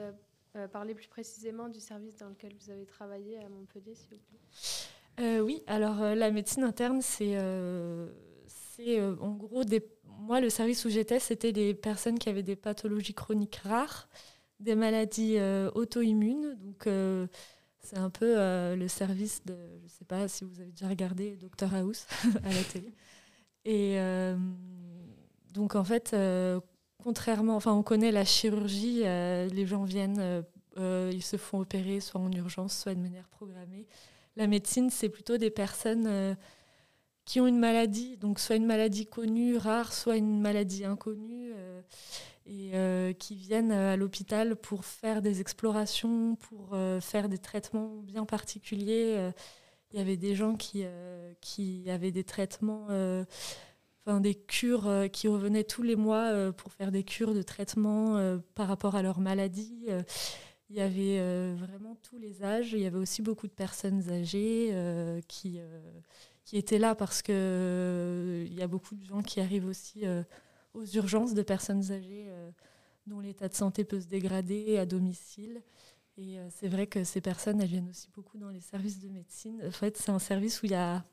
euh, 0.55 0.67
parler 0.67 0.95
plus 0.95 1.07
précisément 1.07 1.69
du 1.69 1.79
service 1.79 2.17
dans 2.17 2.29
lequel 2.29 2.53
vous 2.59 2.71
avez 2.71 2.85
travaillé 2.85 3.37
à 3.37 3.49
Montpellier, 3.49 3.95
s'il 3.95 4.09
vous 4.09 4.23
plaît? 4.27 5.41
Oui, 5.41 5.61
alors 5.67 5.99
la 6.15 6.31
médecine 6.31 6.63
interne, 6.63 7.01
c'est 7.01 7.37
en 7.37 9.31
gros 9.31 9.65
des. 9.65 9.85
Moi, 10.21 10.39
le 10.39 10.49
service 10.49 10.85
où 10.85 10.89
j'étais, 10.89 11.19
c'était 11.19 11.51
des 11.51 11.73
personnes 11.73 12.17
qui 12.17 12.29
avaient 12.29 12.43
des 12.43 12.55
pathologies 12.55 13.13
chroniques 13.13 13.57
rares, 13.57 14.07
des 14.59 14.75
maladies 14.75 15.37
auto-immunes. 15.73 16.55
Donc, 16.59 16.87
c'est 17.81 17.97
un 17.97 18.09
peu 18.09 18.35
le 18.75 18.87
service 18.87 19.41
de. 19.45 19.55
Je 19.79 19.83
ne 19.83 19.89
sais 19.89 20.05
pas 20.05 20.27
si 20.27 20.43
vous 20.43 20.59
avez 20.59 20.71
déjà 20.71 20.87
regardé 20.87 21.37
Dr 21.37 21.73
House 21.73 22.05
à 22.43 22.49
la 22.49 22.63
télé. 22.63 22.93
Et 23.65 23.99
euh, 23.99 24.35
donc, 25.53 25.75
en 25.75 25.83
fait, 25.83 26.11
euh, 26.13 26.59
contrairement, 27.03 27.55
enfin, 27.55 27.73
on 27.73 27.83
connaît 27.83 28.11
la 28.11 28.25
chirurgie, 28.25 29.01
euh, 29.05 29.47
les 29.49 29.65
gens 29.65 29.83
viennent, 29.83 30.43
ils 30.77 31.23
se 31.23 31.37
font 31.37 31.59
opérer 31.59 31.99
soit 31.99 32.21
en 32.21 32.31
urgence, 32.31 32.77
soit 32.77 32.95
de 32.95 33.01
manière 33.01 33.27
programmée. 33.27 33.85
La 34.37 34.47
médecine, 34.47 34.89
c'est 34.89 35.09
plutôt 35.09 35.37
des 35.37 35.49
personnes 35.49 36.37
qui 37.25 37.41
ont 37.41 37.47
une 37.47 37.59
maladie, 37.59 38.15
donc 38.15 38.39
soit 38.39 38.55
une 38.55 38.65
maladie 38.65 39.05
connue, 39.05 39.57
rare, 39.57 39.91
soit 39.91 40.15
une 40.15 40.39
maladie 40.39 40.85
inconnue, 40.85 41.53
et 42.49 43.15
qui 43.19 43.35
viennent 43.35 43.71
à 43.71 43.95
l'hôpital 43.95 44.55
pour 44.55 44.83
faire 44.85 45.21
des 45.21 45.39
explorations, 45.39 46.35
pour 46.35 46.75
faire 46.99 47.29
des 47.29 47.37
traitements 47.37 48.01
bien 48.03 48.25
particuliers 48.25 49.31
il 49.91 49.97
y 49.97 50.01
avait 50.01 50.17
des 50.17 50.35
gens 50.35 50.55
qui, 50.55 50.81
euh, 50.83 51.33
qui 51.41 51.89
avaient 51.89 52.11
des 52.11 52.23
traitements, 52.23 52.87
euh, 52.89 53.25
enfin 54.05 54.19
des 54.19 54.35
cures 54.35 54.87
euh, 54.87 55.07
qui 55.07 55.27
revenaient 55.27 55.63
tous 55.63 55.83
les 55.83 55.95
mois 55.95 56.51
pour 56.53 56.71
faire 56.71 56.91
des 56.91 57.03
cures 57.03 57.33
de 57.33 57.41
traitement 57.41 58.39
par 58.55 58.67
rapport 58.67 58.95
à 58.95 59.01
leur 59.01 59.19
maladie. 59.19 59.87
il 60.69 60.75
y 60.75 60.81
avait 60.81 61.53
vraiment 61.55 61.95
tous 62.03 62.17
les 62.17 62.43
âges. 62.43 62.73
Il 62.73 62.79
y 62.79 62.85
avait 62.85 62.97
aussi 62.97 63.21
beaucoup 63.21 63.47
de 63.47 63.53
personnes 63.53 64.09
âgées 64.11 64.73
qui, 65.27 65.59
qui 66.45 66.57
étaient 66.57 66.79
là 66.79 66.95
parce 66.95 67.21
que 67.21 68.45
il 68.47 68.53
y 68.53 68.61
a 68.61 68.67
beaucoup 68.67 68.95
de 68.95 69.03
gens 69.03 69.21
qui 69.21 69.41
arrivent 69.41 69.67
aussi 69.67 70.03
aux 70.73 70.85
urgences 70.85 71.33
de 71.33 71.41
personnes 71.41 71.91
âgées 71.91 72.31
dont 73.09 73.19
l'état 73.19 73.49
de 73.49 73.53
santé 73.53 73.83
peut 73.83 73.99
se 73.99 74.07
dégrader 74.07 74.77
à 74.77 74.85
domicile. 74.85 75.61
Et 76.17 76.37
euh, 76.37 76.47
c'est 76.49 76.67
vrai 76.67 76.87
que 76.87 77.03
ces 77.03 77.21
personnes, 77.21 77.61
elles 77.61 77.67
viennent 77.67 77.89
aussi 77.89 78.09
beaucoup 78.13 78.37
dans 78.37 78.49
les 78.49 78.61
services 78.61 78.99
de 78.99 79.09
médecine. 79.09 79.61
En 79.65 79.71
fait, 79.71 79.97
c'est 79.97 80.11
un 80.11 80.19
service 80.19 80.61
où 80.61 80.65
il 80.65 80.73
y 80.73 80.75
a 80.75 81.03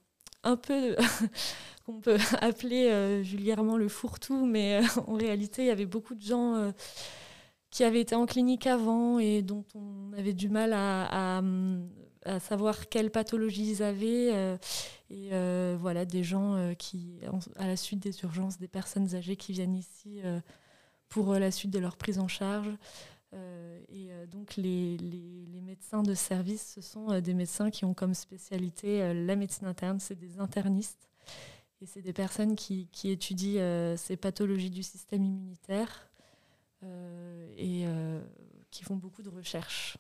un 0.43 0.57
peu 0.57 0.97
qu'on 1.87 2.01
peut 2.01 2.19
appeler 2.41 2.89
euh, 2.91 3.23
vulgairement 3.23 3.77
le 3.77 3.89
fourre-tout, 3.89 4.47
mais 4.47 4.83
euh, 4.83 5.01
en 5.07 5.15
réalité, 5.15 5.63
il 5.63 5.69
y 5.69 5.71
avait 5.71 5.87
beaucoup 5.87 6.15
de 6.15 6.23
gens 6.23 6.73
qui 7.71 7.85
avaient 7.85 8.01
été 8.01 8.15
en 8.15 8.27
clinique 8.27 8.67
avant 8.67 9.19
et 9.19 9.43
dont 9.43 9.65
on 9.75 10.13
avait 10.13 10.33
du 10.33 10.49
mal 10.49 10.73
à, 10.73 11.39
à, 11.39 11.43
savoir 12.41 12.89
quelle 12.89 13.11
pathologie 13.11 13.71
ils 13.71 13.83
avaient. 13.83 14.59
et 15.11 15.31
voilà, 15.77 16.05
des 16.05 16.25
gens 16.25 16.75
qui, 16.79 17.21
à 17.57 17.67
la 17.67 17.77
suite 17.77 18.01
des 18.01 18.21
urgences, 18.23 18.59
des 18.59 18.69
personnes 18.69 19.15
âgées 19.15 19.37
qui 19.37 19.53
viennent 19.53 19.77
ici 19.77 20.21
pour 21.09 21.35
la 21.35 21.51
suite 21.51 21.71
de 21.71 21.79
leur 21.79 21.97
prise 21.97 22.19
en 22.19 22.29
charge. 22.29 22.77
Euh, 23.35 23.81
et 23.89 24.13
euh, 24.13 24.27
donc 24.27 24.57
les, 24.57 24.97
les, 24.97 25.61
médecins 25.61 26.03
de 26.03 26.15
service, 26.15 26.75
ce 26.75 26.81
sont 26.81 27.11
euh, 27.11 27.21
des 27.21 27.35
médecins 27.35 27.71
qui 27.71 27.85
ont 27.85 27.93
comme 27.93 28.15
spécialité 28.15 29.13
la 29.13 29.37
médecine 29.37 29.67
interne, 29.67 29.99
c'est 29.99 30.15
des 30.15 30.39
internistes. 30.39 31.11
Et 31.83 31.87
c'est 31.87 32.03
des 32.03 32.13
personnes 32.13 32.57
qui, 32.57 32.89
qui 32.93 33.11
étudient 33.11 33.97
ces 33.99 34.17
pathologies 34.17 34.71
du 34.71 34.83
système 34.83 35.25
immunitaire 35.25 36.09
et 37.59 37.85
qui 38.71 38.83
font 38.83 38.97
beaucoup 38.97 39.21
de 39.21 39.29
recherches. 39.29 39.99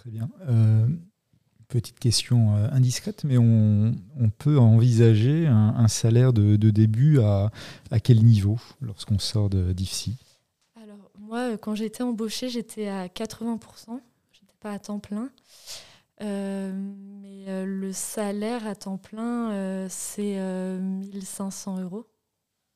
Très 0.00 0.10
bien. 0.10 0.30
petite 1.68 1.98
question 1.98 2.54
indiscrète, 2.72 3.24
mais 3.24 3.38
on, 3.38 3.94
on 4.18 4.30
peut 4.30 4.58
envisager 4.58 5.46
un, 5.46 5.88
salaire 5.88 6.32
de, 6.32 6.56
de, 6.56 6.70
début 6.70 7.20
à, 7.20 7.50
à 7.90 8.00
quel 8.00 8.24
niveau 8.24 8.58
lorsqu'on 8.80 9.18
sort 9.18 9.50
de 9.50 9.72
d'IFSI 9.72 10.16
moi, 11.30 11.52
euh, 11.52 11.56
quand 11.56 11.76
j'étais 11.76 12.02
embauchée, 12.02 12.48
j'étais 12.48 12.88
à 12.88 13.06
80%. 13.06 13.60
Je 13.86 13.92
n'étais 13.92 14.56
pas 14.58 14.72
à 14.72 14.78
temps 14.80 14.98
plein. 14.98 15.30
Euh, 16.22 16.72
mais 16.74 17.44
euh, 17.48 17.64
le 17.64 17.92
salaire 17.92 18.66
à 18.66 18.74
temps 18.74 18.98
plein, 18.98 19.88
c'est 19.88 20.38
1500 20.80 21.82
euros 21.82 22.06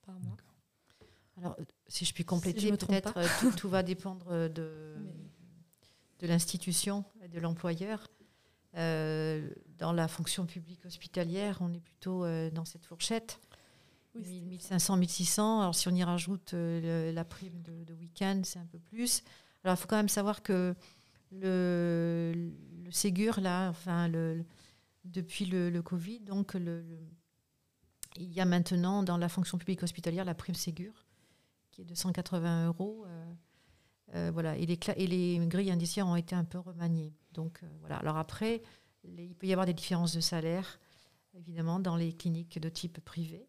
par 0.07 0.19
mois. 0.21 0.37
Alors, 1.37 1.57
si 1.89 2.05
je 2.05 2.15
puis 2.15 2.25
compléter, 2.25 2.71
peut-être 2.71 3.15
tout, 3.41 3.51
tout, 3.51 3.69
va 3.69 3.83
dépendre 3.83 4.49
de, 4.49 4.95
de 6.20 6.27
l'institution 6.27 7.05
et 7.22 7.29
de 7.29 7.40
l'employeur. 7.40 8.09
dans 8.74 9.92
la 9.92 10.09
fonction 10.09 10.46
publique 10.46 10.85
hospitalière, 10.85 11.59
on 11.61 11.72
est 11.72 11.81
plutôt 11.81 12.24
dans 12.50 12.64
cette 12.64 12.85
fourchette. 12.85 13.40
1500, 14.14 14.96
1600. 14.96 15.61
Alors 15.61 15.74
si 15.74 15.88
on 15.88 15.94
y 15.94 16.05
rajoute 16.05 16.53
la 16.55 17.24
prime 17.24 17.62
de, 17.62 17.94
week-end, 17.94 18.42
c'est 18.44 18.59
un 18.59 18.66
peu 18.66 18.79
plus. 18.79 19.22
Alors 19.64 19.77
il 19.77 19.81
faut 19.81 19.88
quand 19.88 19.96
même 19.96 20.09
savoir 20.09 20.42
que 20.42 20.74
le, 21.33 22.53
le 22.85 22.90
Ségur, 22.90 23.40
là, 23.40 23.68
enfin, 23.70 24.09
le, 24.09 24.44
depuis 25.05 25.46
le, 25.46 25.83
Covid, 25.83 26.20
donc 26.20 26.57
il 28.16 28.33
y 28.33 28.40
a 28.40 28.44
maintenant 28.44 29.03
dans 29.03 29.16
la 29.16 29.29
fonction 29.29 29.59
publique 29.59 29.83
hospitalière 29.83 30.24
la 30.24 30.35
prime 30.35 30.55
Ségur, 30.55 31.07
qui 31.70 31.83
est 31.83 31.85
de 31.85 31.94
180 31.94 32.66
euros. 32.68 33.07
Euh, 34.12 34.29
euh, 34.29 34.31
voilà, 34.33 34.57
et 34.57 34.67
les, 34.67 34.79
et 34.97 35.07
les 35.07 35.47
grilles 35.47 35.71
indiciaires 35.71 36.07
ont 36.07 36.17
été 36.17 36.35
un 36.35 36.45
peu 36.45 36.59
remaniées. 36.59 37.14
Donc 37.33 37.61
euh, 37.62 37.67
voilà. 37.81 37.97
Alors 37.97 38.17
après, 38.17 38.62
il 39.05 39.35
peut 39.35 39.47
y 39.47 39.53
avoir 39.53 39.67
des 39.67 39.75
différences 39.75 40.14
de 40.14 40.21
salaire, 40.21 40.79
évidemment, 41.35 41.79
dans 41.79 41.97
les 41.97 42.12
cliniques 42.12 42.59
de 42.59 42.69
type 42.69 43.01
privé. 43.01 43.47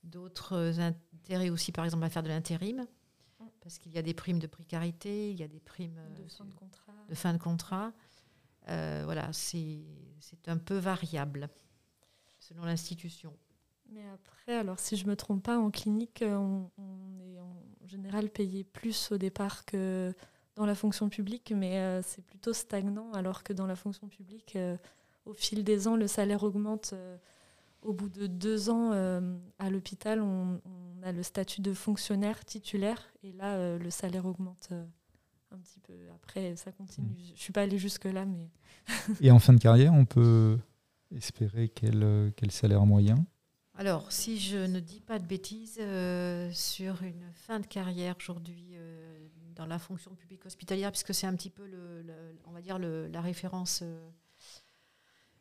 d'autres 0.04 0.80
intérêts 0.80 1.50
aussi, 1.50 1.72
par 1.72 1.86
exemple, 1.86 2.04
à 2.04 2.10
faire 2.10 2.24
de 2.24 2.30
l'intérim 2.30 2.86
parce 3.68 3.80
qu'il 3.80 3.92
y 3.92 3.98
a 3.98 4.02
des 4.02 4.14
primes 4.14 4.40
de 4.40 4.48
précarité, 4.48 5.32
il 5.32 5.38
y 5.38 5.44
a 5.44 5.48
des 5.48 5.60
primes 5.60 6.00
de 7.10 7.16
fin 7.16 7.34
de 7.34 7.38
contrat. 7.38 7.92
Euh, 8.70 9.02
voilà, 9.06 9.32
c'est 9.34 9.84
un 10.48 10.58
peu 10.58 10.78
variable 10.78 11.50
selon 12.40 12.64
l'institution. 12.64 13.38
Mais 13.92 14.04
après, 14.14 14.56
alors 14.56 14.80
si 14.80 14.98
je 14.98 15.06
ne 15.06 15.12
me 15.12 15.16
trompe 15.16 15.44
pas, 15.44 15.58
en 15.58 15.72
clinique, 15.72 16.22
euh, 16.22 16.36
on, 16.36 17.20
est 17.20 17.40
en 17.40 17.88
général 17.88 18.30
payé 18.30 18.64
plus 18.64 19.12
au 19.12 19.18
départ 19.18 19.66
que 19.66 20.14
dans 20.56 20.66
la 20.66 20.76
fonction 20.76 21.10
publique, 21.10 21.54
mais 21.56 21.78
euh, 21.78 22.02
c'est 22.02 22.24
plutôt 22.24 22.54
stagnant, 22.54 23.12
alors 23.14 23.44
que 23.44 23.54
dans 23.54 23.68
la 23.68 23.76
fonction 23.76 24.08
publique, 24.08 24.58
au 25.26 25.34
fil 25.34 25.64
des 25.64 25.88
ans, 25.88 25.96
le 25.96 26.08
salaire 26.08 26.44
augmente. 26.44 26.94
au 27.82 27.94
bout 27.94 28.10
de 28.10 28.28
deux 28.28 28.70
ans, 28.70 28.92
à 29.60 29.70
l'hôpital, 29.70 30.22
on, 30.22 30.60
on, 30.66 31.04
a 31.04 31.12
le 31.12 31.24
statut 31.24 31.62
de 31.62 31.74
fonctionnaire 31.74 32.44
titulaire, 32.44 33.02
et 33.24 33.32
là, 33.34 33.78
le 33.78 33.90
salaire 33.90 34.26
augmente 34.26 34.70
un 35.52 35.58
petit 35.58 35.80
peu. 35.80 35.94
Après, 36.16 36.56
ça 36.56 36.72
continue. 36.72 37.08
Mm. 37.08 37.26
Je 37.28 37.32
ne 37.32 37.38
suis 37.38 37.54
pas 37.54 37.62
allée 37.62 37.78
jusque-là, 37.78 38.26
mais. 38.26 38.50
Et 39.22 39.32
en 39.32 39.40
fin 39.40 39.54
de 39.54 39.60
carrière, 39.60 39.94
on 39.94 40.06
peut 40.06 40.58
espérer 41.16 41.70
quel, 41.70 42.34
quel 42.36 42.52
salaire 42.52 42.86
moyen? 42.86 43.26
Alors, 43.78 44.12
si 44.12 44.40
je 44.40 44.58
ne 44.58 44.80
dis 44.80 45.02
pas 45.02 45.20
de 45.20 45.26
bêtises, 45.26 45.78
euh, 45.80 46.52
sur 46.52 47.04
une 47.04 47.32
fin 47.34 47.60
de 47.60 47.68
carrière 47.68 48.16
aujourd'hui 48.18 48.72
euh, 48.74 49.28
dans 49.56 49.68
la 49.68 49.78
fonction 49.78 50.16
publique 50.16 50.44
hospitalière, 50.48 50.92
puisque 50.92 51.14
c'est 51.14 51.28
un 51.28 51.36
petit 51.36 51.52
peu, 51.52 51.68
le, 51.68 52.04
on 52.46 52.52
va 52.52 52.62
dire, 52.62 52.80
la 52.80 53.22
référence, 53.22 53.82
euh, 53.84 54.10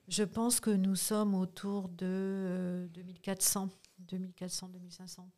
je 0.09 0.23
pense 0.23 0.61
que 0.61 0.69
nous 0.69 0.97
sommes 0.97 1.35
autour 1.35 1.89
de 1.89 2.91
2400, 2.93 3.71
2400, 4.01 4.69
2500. 4.69 5.31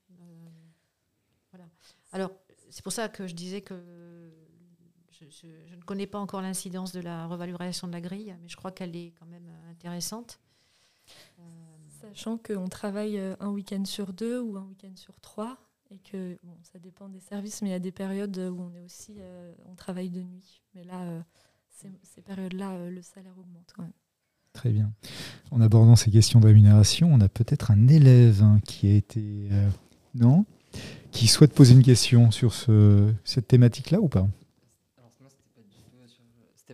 voilà. 1.52 1.68
Alors, 2.10 2.32
c'est 2.68 2.82
pour 2.82 2.92
ça 2.92 3.08
que 3.08 3.28
je 3.28 3.34
disais 3.34 3.60
que 3.60 4.28
je, 5.12 5.46
ne 5.76 5.82
connais 5.82 6.08
pas 6.08 6.18
encore 6.18 6.42
l'incidence 6.42 6.90
de 6.90 7.00
la 7.00 7.28
revalorisation 7.28 7.86
de 7.86 7.92
la 7.92 8.00
grille, 8.00 8.36
mais 8.42 8.48
je 8.48 8.56
crois 8.56 8.72
qu'elle 8.72 8.96
est 8.96 9.12
quand 9.20 9.26
même 9.26 9.48
intéressante. 9.70 10.40
Euh, 12.04 12.08
Sachant 12.08 12.38
qu'on 12.38 12.68
travaille 12.68 13.18
euh, 13.18 13.34
un 13.40 13.50
week-end 13.50 13.84
sur 13.84 14.12
deux 14.12 14.40
ou 14.40 14.56
un 14.56 14.64
week-end 14.64 14.94
sur 14.96 15.18
trois, 15.20 15.58
et 15.90 15.98
que 15.98 16.38
bon, 16.42 16.56
ça 16.62 16.78
dépend 16.78 17.08
des 17.08 17.20
services, 17.20 17.62
mais 17.62 17.68
il 17.70 17.72
y 17.72 17.76
a 17.76 17.80
des 17.80 17.92
périodes 17.92 18.38
où 18.38 18.60
on 18.60 18.74
est 18.74 18.84
aussi, 18.84 19.16
on 19.64 19.74
travaille 19.74 20.10
de 20.10 20.20
nuit. 20.20 20.60
Mais 20.74 20.84
là, 20.84 21.24
ces, 22.02 22.20
périodes-là, 22.20 22.90
le 22.90 23.00
salaire 23.00 23.32
augmente 23.38 23.72
quand 23.74 23.84
même. 23.84 23.92
Très 24.52 24.70
bien. 24.70 24.92
En 25.50 25.62
abordant 25.62 25.96
ces 25.96 26.10
questions 26.10 26.40
de 26.40 26.46
rémunération, 26.46 27.08
on 27.10 27.20
a 27.20 27.28
peut-être 27.30 27.70
un 27.70 27.88
élève 27.88 28.42
hein, 28.42 28.60
qui 28.66 28.86
a 28.86 28.94
été 28.94 29.48
non, 30.14 30.44
qui 31.10 31.26
souhaite 31.26 31.54
poser 31.54 31.72
une 31.72 31.82
question 31.82 32.30
sur 32.30 32.52
ce, 32.52 33.12
cette 33.24 33.48
thématique-là 33.48 34.00
ou 34.00 34.08
pas? 34.08 34.28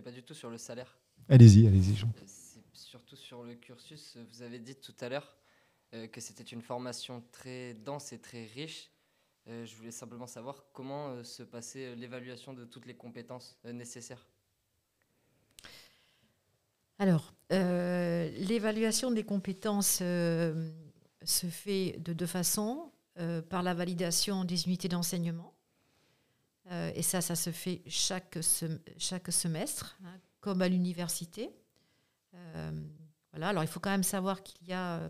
Pas 0.03 0.11
du 0.11 0.21
tout 0.21 0.35
sur 0.35 0.51
le 0.51 0.59
salaire. 0.59 0.99
Allez-y, 1.29 1.65
allez-y, 1.65 1.95
Jean. 1.95 2.09
Euh, 3.25 3.27
sur 3.27 3.43
le 3.43 3.55
cursus. 3.55 4.17
Vous 4.31 4.41
avez 4.41 4.59
dit 4.59 4.75
tout 4.75 4.93
à 5.01 5.09
l'heure 5.09 5.35
euh, 5.93 6.07
que 6.07 6.21
c'était 6.21 6.43
une 6.43 6.61
formation 6.61 7.23
très 7.31 7.73
dense 7.73 8.13
et 8.13 8.19
très 8.19 8.45
riche. 8.45 8.89
Euh, 9.47 9.65
je 9.65 9.75
voulais 9.75 9.91
simplement 9.91 10.27
savoir 10.27 10.65
comment 10.73 11.23
se 11.23 11.43
passait 11.43 11.95
l'évaluation 11.95 12.53
de 12.53 12.65
toutes 12.65 12.85
les 12.85 12.95
compétences 12.95 13.57
nécessaires. 13.63 14.27
Alors, 16.97 17.33
l'évaluation 17.49 19.11
des 19.11 19.23
compétences 19.23 19.97
se 19.97 21.47
fait 21.49 21.97
de 21.99 22.13
deux 22.13 22.27
façons. 22.27 22.91
par 23.49 23.63
la 23.63 23.73
validation 23.73 24.43
des 24.43 24.65
unités 24.65 24.89
d'enseignement 24.89 25.55
euh, 26.71 26.91
et 26.95 27.03
ça, 27.03 27.21
ça 27.21 27.35
se 27.35 27.51
fait 27.51 27.81
chaque, 27.87 28.39
chaque 28.97 29.31
semestre, 29.31 29.97
hein, 30.03 30.19
comme 30.41 30.61
à 30.61 30.67
l'université. 30.67 31.51
Euh, 32.33 32.71
Alors, 33.43 33.63
il 33.63 33.67
faut 33.67 33.79
quand 33.79 33.89
même 33.89 34.03
savoir 34.03 34.43
qu'il 34.43 34.67
y 34.67 34.73
a 34.73 34.99
euh, 34.99 35.09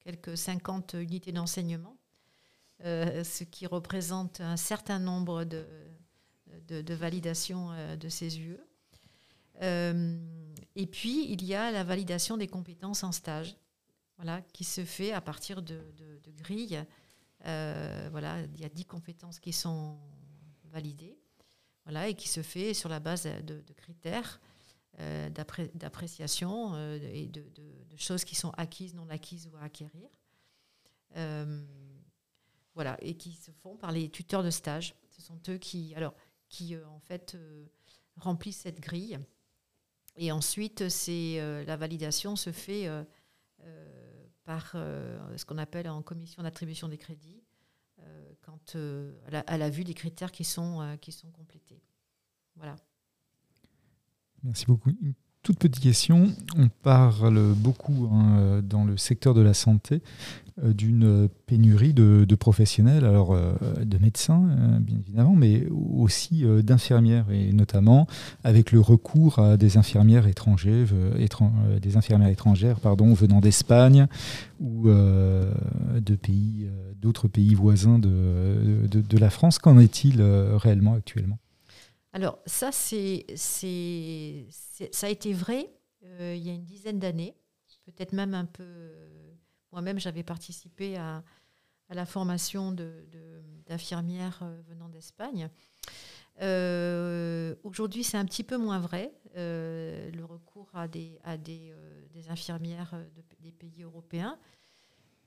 quelques 0.00 0.36
50 0.36 0.94
unités 0.94 1.32
d'enseignement, 1.32 1.96
ce 2.80 3.44
qui 3.44 3.66
représente 3.66 4.40
un 4.40 4.56
certain 4.56 4.98
nombre 4.98 5.44
de, 5.44 5.66
de, 6.68 6.94
validations 6.94 7.70
de 7.96 8.08
ces 8.08 8.38
UE. 8.38 8.58
et 9.62 10.86
puis, 10.86 11.32
il 11.32 11.42
y 11.42 11.54
a 11.54 11.70
la 11.70 11.84
validation 11.84 12.36
des 12.36 12.46
compétences 12.46 13.02
en 13.02 13.12
stage, 13.12 13.56
voilà, 14.16 14.42
qui 14.52 14.64
se 14.64 14.84
fait 14.84 15.12
à 15.12 15.22
partir 15.22 15.62
de, 15.62 15.80
de 15.96 16.30
grilles. 16.32 16.84
voilà, 17.40 18.42
il 18.42 18.60
y 18.60 18.64
a 18.64 18.68
10 18.68 18.84
compétences 18.84 19.40
qui 19.40 19.54
sont 19.54 19.98
validé, 20.76 21.18
voilà, 21.84 22.08
et 22.08 22.14
qui 22.14 22.28
se 22.28 22.42
fait 22.42 22.74
sur 22.74 22.88
la 22.88 23.00
base 23.00 23.26
de, 23.44 23.62
critères 23.76 24.40
euh, 24.98 25.28
d'appréciation 25.28 26.74
euh, 26.74 26.98
et 27.12 27.26
de, 27.26 27.44
choses 27.96 28.24
qui 28.24 28.34
sont 28.34 28.50
acquises, 28.56 28.94
non 28.94 29.08
acquises 29.10 29.46
ou 29.46 29.56
à 29.56 29.62
acquérir. 29.62 30.08
Euh, 31.16 31.64
voilà, 32.74 32.96
et 33.00 33.14
qui 33.16 33.32
se 33.32 33.50
font 33.50 33.76
par 33.76 33.92
les 33.92 34.10
tuteurs 34.10 34.42
de 34.42 34.50
stage. 34.50 34.94
Ce 35.10 35.22
sont 35.22 35.38
eux 35.48 35.58
qui, 35.58 35.94
alors, 35.94 36.14
qui 36.48 36.76
en 36.76 37.00
fait 37.00 37.36
remplissent 38.16 38.60
cette 38.60 38.80
grille. 38.80 39.18
Et 40.16 40.32
ensuite, 40.32 40.88
c'est 40.88 41.64
la 41.66 41.76
validation 41.76 42.36
se 42.36 42.52
fait 42.52 42.86
par 44.44 44.72
ce 44.72 45.44
qu'on 45.44 45.58
appelle 45.58 45.88
en 45.88 46.02
commission 46.02 46.42
d'attribution 46.42 46.88
des 46.88 46.98
crédits, 46.98 47.42
quand, 48.42 48.76
euh, 48.76 49.12
à, 49.46 49.58
la, 49.58 49.70
vue 49.70 49.84
des 49.84 49.94
critères 49.94 50.32
qui 50.32 50.44
sont, 50.44 50.96
qui 51.00 51.12
sont 51.12 51.30
complétés. 51.30 51.82
Voilà. 52.54 52.76
Merci 54.46 54.66
beaucoup. 54.66 54.90
Une 55.02 55.12
toute 55.42 55.58
petite 55.58 55.82
question. 55.82 56.30
On 56.56 56.68
parle 56.82 57.54
beaucoup 57.54 58.08
hein, 58.10 58.62
dans 58.62 58.84
le 58.84 58.96
secteur 58.96 59.34
de 59.34 59.42
la 59.42 59.54
santé 59.54 60.02
d'une 60.62 61.28
pénurie 61.44 61.92
de, 61.92 62.34
professionnels, 62.34 63.04
alors 63.04 63.36
de 63.78 63.98
médecins 63.98 64.40
bien 64.80 64.96
évidemment, 64.98 65.34
mais 65.36 65.66
aussi 65.70 66.44
d'infirmières 66.64 67.30
et 67.30 67.52
notamment 67.52 68.06
avec 68.42 68.72
le 68.72 68.80
recours 68.80 69.38
à 69.38 69.58
des 69.58 69.76
infirmières 69.76 70.26
étrangères, 70.26 70.88
des 71.82 71.96
infirmières 71.98 72.30
étrangères 72.30 72.80
pardon, 72.80 73.12
venant 73.12 73.40
d'Espagne 73.40 74.06
ou 74.58 74.88
de 74.88 76.14
pays 76.16 76.70
d'autres 77.06 77.28
pays 77.28 77.54
voisins 77.54 77.98
de, 77.98 79.18
la 79.18 79.30
France. 79.30 79.58
Qu'en 79.58 79.78
est-il 79.78 80.20
euh, 80.20 80.56
réellement 80.56 80.94
actuellement? 80.94 81.38
Alors 82.16 82.38
ça, 82.46 82.72
c'est, 82.72 83.26
ça 83.36 85.06
a 85.06 85.10
été 85.10 85.32
vrai 85.34 85.70
euh, 86.04 86.34
il 86.34 86.46
y 86.46 86.50
a 86.50 86.54
une 86.54 86.64
dizaine 86.64 86.98
d'années, 86.98 87.36
peut-être 87.84 88.12
même 88.12 88.32
un 88.32 88.46
peu... 88.46 88.92
Moi-même, 89.72 89.98
j'avais 90.00 90.22
participé 90.22 90.96
à, 90.96 91.22
la 91.90 92.06
formation 92.06 92.72
d'infirmières 93.66 94.40
euh, 94.42 94.62
venant 94.68 94.88
d'Espagne. 94.88 95.50
aujourd'hui, 97.64 98.02
c'est 98.02 98.16
un 98.16 98.24
petit 98.24 98.44
peu 98.44 98.56
moins 98.56 98.78
vrai, 98.78 99.12
le 99.34 100.24
recours 100.24 100.70
à 100.72 100.88
des, 100.88 101.18
infirmières 102.28 102.94
des 103.40 103.52
pays 103.52 103.82
européens. 103.82 104.38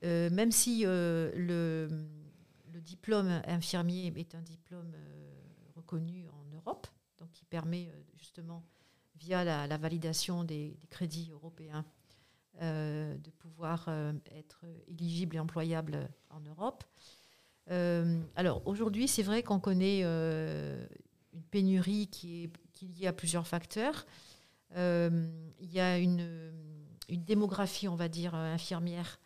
Euh, 0.04 0.30
même 0.30 0.52
si 0.52 0.84
euh, 0.86 1.32
le, 1.36 1.90
diplôme 2.82 3.42
infirmier 3.46 4.12
est 4.16 4.36
un 4.36 4.42
diplôme 4.42 4.94
euh, 4.96 5.32
reconnu 5.76 6.26
en 6.30 6.39
Europe, 6.60 6.88
donc 7.18 7.32
qui 7.34 7.46
permet 7.46 7.92
justement, 8.18 8.64
via 9.16 9.44
la, 9.44 9.78
validation 9.78 10.44
des, 10.44 10.78
crédits 10.90 11.30
européens, 11.32 11.86
de 12.62 13.30
pouvoir 13.38 13.90
être 14.32 14.66
éligible 14.88 15.36
et 15.36 15.40
employable 15.40 16.10
en 16.30 16.40
Europe. 16.42 16.84
alors 18.36 18.62
aujourd'hui, 18.66 19.08
c'est 19.08 19.24
vrai 19.24 19.44
qu'on 19.44 19.60
connaît 19.60 20.04
une 20.04 21.44
pénurie 21.52 22.08
qui 22.08 22.46
est, 22.46 22.52
liée 22.82 23.08
à 23.08 23.14
plusieurs 23.14 23.48
facteurs. 23.48 24.06
il 24.76 25.72
y 25.72 25.80
a 25.80 25.98
une, 25.98 26.54
démographie, 27.10 27.88
on 27.88 27.96
va 27.96 28.08
dire, 28.08 28.36
infirmière 28.36 29.20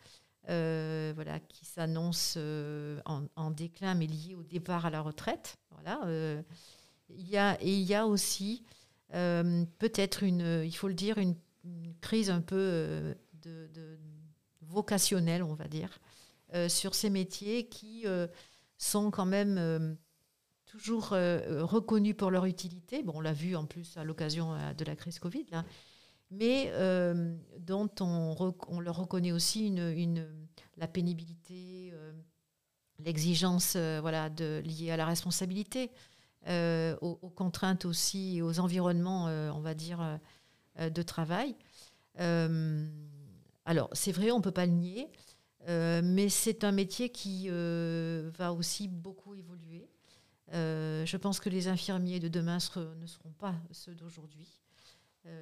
voilà, 0.48 1.39
qui 1.48 1.65
s'annonce 1.65 2.38
en, 3.06 3.52
déclin, 3.52 3.93
mais 3.93 4.08
liée 4.08 4.36
au 4.36 4.43
départ 4.43 4.86
à 4.86 4.89
la 4.89 5.02
retraite. 5.02 5.58
Voilà, 5.72 6.02
il 7.10 7.30
y 7.30 7.38
a, 7.38 7.62
et 7.62 7.74
il 7.74 7.84
y 7.84 7.94
a 7.94 8.08
aussi 8.08 8.63
peut-être 9.12 10.24
une, 10.24 10.63
il 10.66 10.76
faut 10.76 10.88
le 10.88 10.94
dire, 10.96 11.18
une, 11.18 11.36
crise 12.02 12.30
un 12.30 12.42
peu 12.42 13.16
de, 13.42 13.70
de, 13.74 13.98
vocationnelle, 14.62 15.44
on 15.44 15.54
va 15.54 15.68
dire, 15.68 16.00
sur 16.68 16.96
ces 16.96 17.10
métiers 17.10 17.68
qui 17.70 18.06
sont 18.78 19.12
quand 19.12 19.26
même 19.26 19.96
toujours 20.66 21.10
reconnus 21.10 22.16
pour 22.18 22.32
leur 22.32 22.46
utilité. 22.46 23.04
Bon, 23.04 23.13
on 23.16 23.22
l'a 23.22 23.34
vu 23.34 23.56
en 23.56 23.66
plus 23.66 23.96
à 23.98 24.04
l'occasion 24.04 24.58
de 24.76 24.84
la 24.84 24.96
crise 24.96 25.20
Covid, 25.20 25.46
là, 25.52 25.63
mais 26.32 26.74
dont 27.60 27.89
on, 28.02 28.56
on, 28.68 28.80
leur 28.80 28.98
reconnaît 28.98 29.32
aussi 29.32 29.68
une, 29.68 29.89
une 29.92 30.28
la 30.78 30.88
pénibilité, 30.88 31.94
l'exigence 33.00 33.76
voilà, 33.76 34.30
liée 34.30 34.92
à 34.92 34.98
la 34.98 35.06
responsabilité. 35.06 35.92
Euh, 36.47 36.97
aux, 36.99 37.29
contraintes 37.29 37.86
aussi 37.86 38.41
aux 38.41 38.60
environnements, 38.60 39.29
euh, 39.29 39.49
on 39.53 39.62
va 39.62 39.73
dire, 39.73 40.19
euh, 40.77 40.89
de 40.89 41.01
travail. 41.01 41.56
alors, 43.65 43.89
c'est 43.93 44.12
vrai, 44.12 44.32
on 44.32 44.39
ne 44.39 44.43
peut 44.43 44.51
pas 44.51 44.65
le 44.65 44.73
nier, 44.73 45.10
mais 45.67 46.27
c'est 46.29 46.63
un 46.63 46.71
métier 46.71 47.10
qui 47.10 47.47
va 47.49 48.53
aussi 48.53 48.88
beaucoup 48.88 49.34
évoluer. 49.36 49.88
je 50.51 51.17
pense 51.17 51.39
que 51.39 51.49
les 51.49 51.67
infirmiers 51.67 52.19
de 52.19 52.27
demain 52.27 52.58
ne 52.58 53.08
seront 53.08 53.34
pas 53.39 53.56
ceux 53.71 53.95
d'aujourd'hui. 53.95 54.60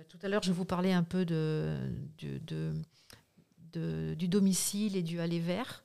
tout 0.07 0.19
à 0.21 0.27
l'heure, 0.29 0.43
je 0.43 0.51
vous 0.51 0.65
parlais 0.65 0.93
un 0.93 1.03
peu 1.03 1.25
de, 1.25 1.79
du 3.71 4.27
domicile 4.27 4.95
et 4.95 5.01
du 5.01 5.19
aller 5.19 5.39
vers. 5.39 5.83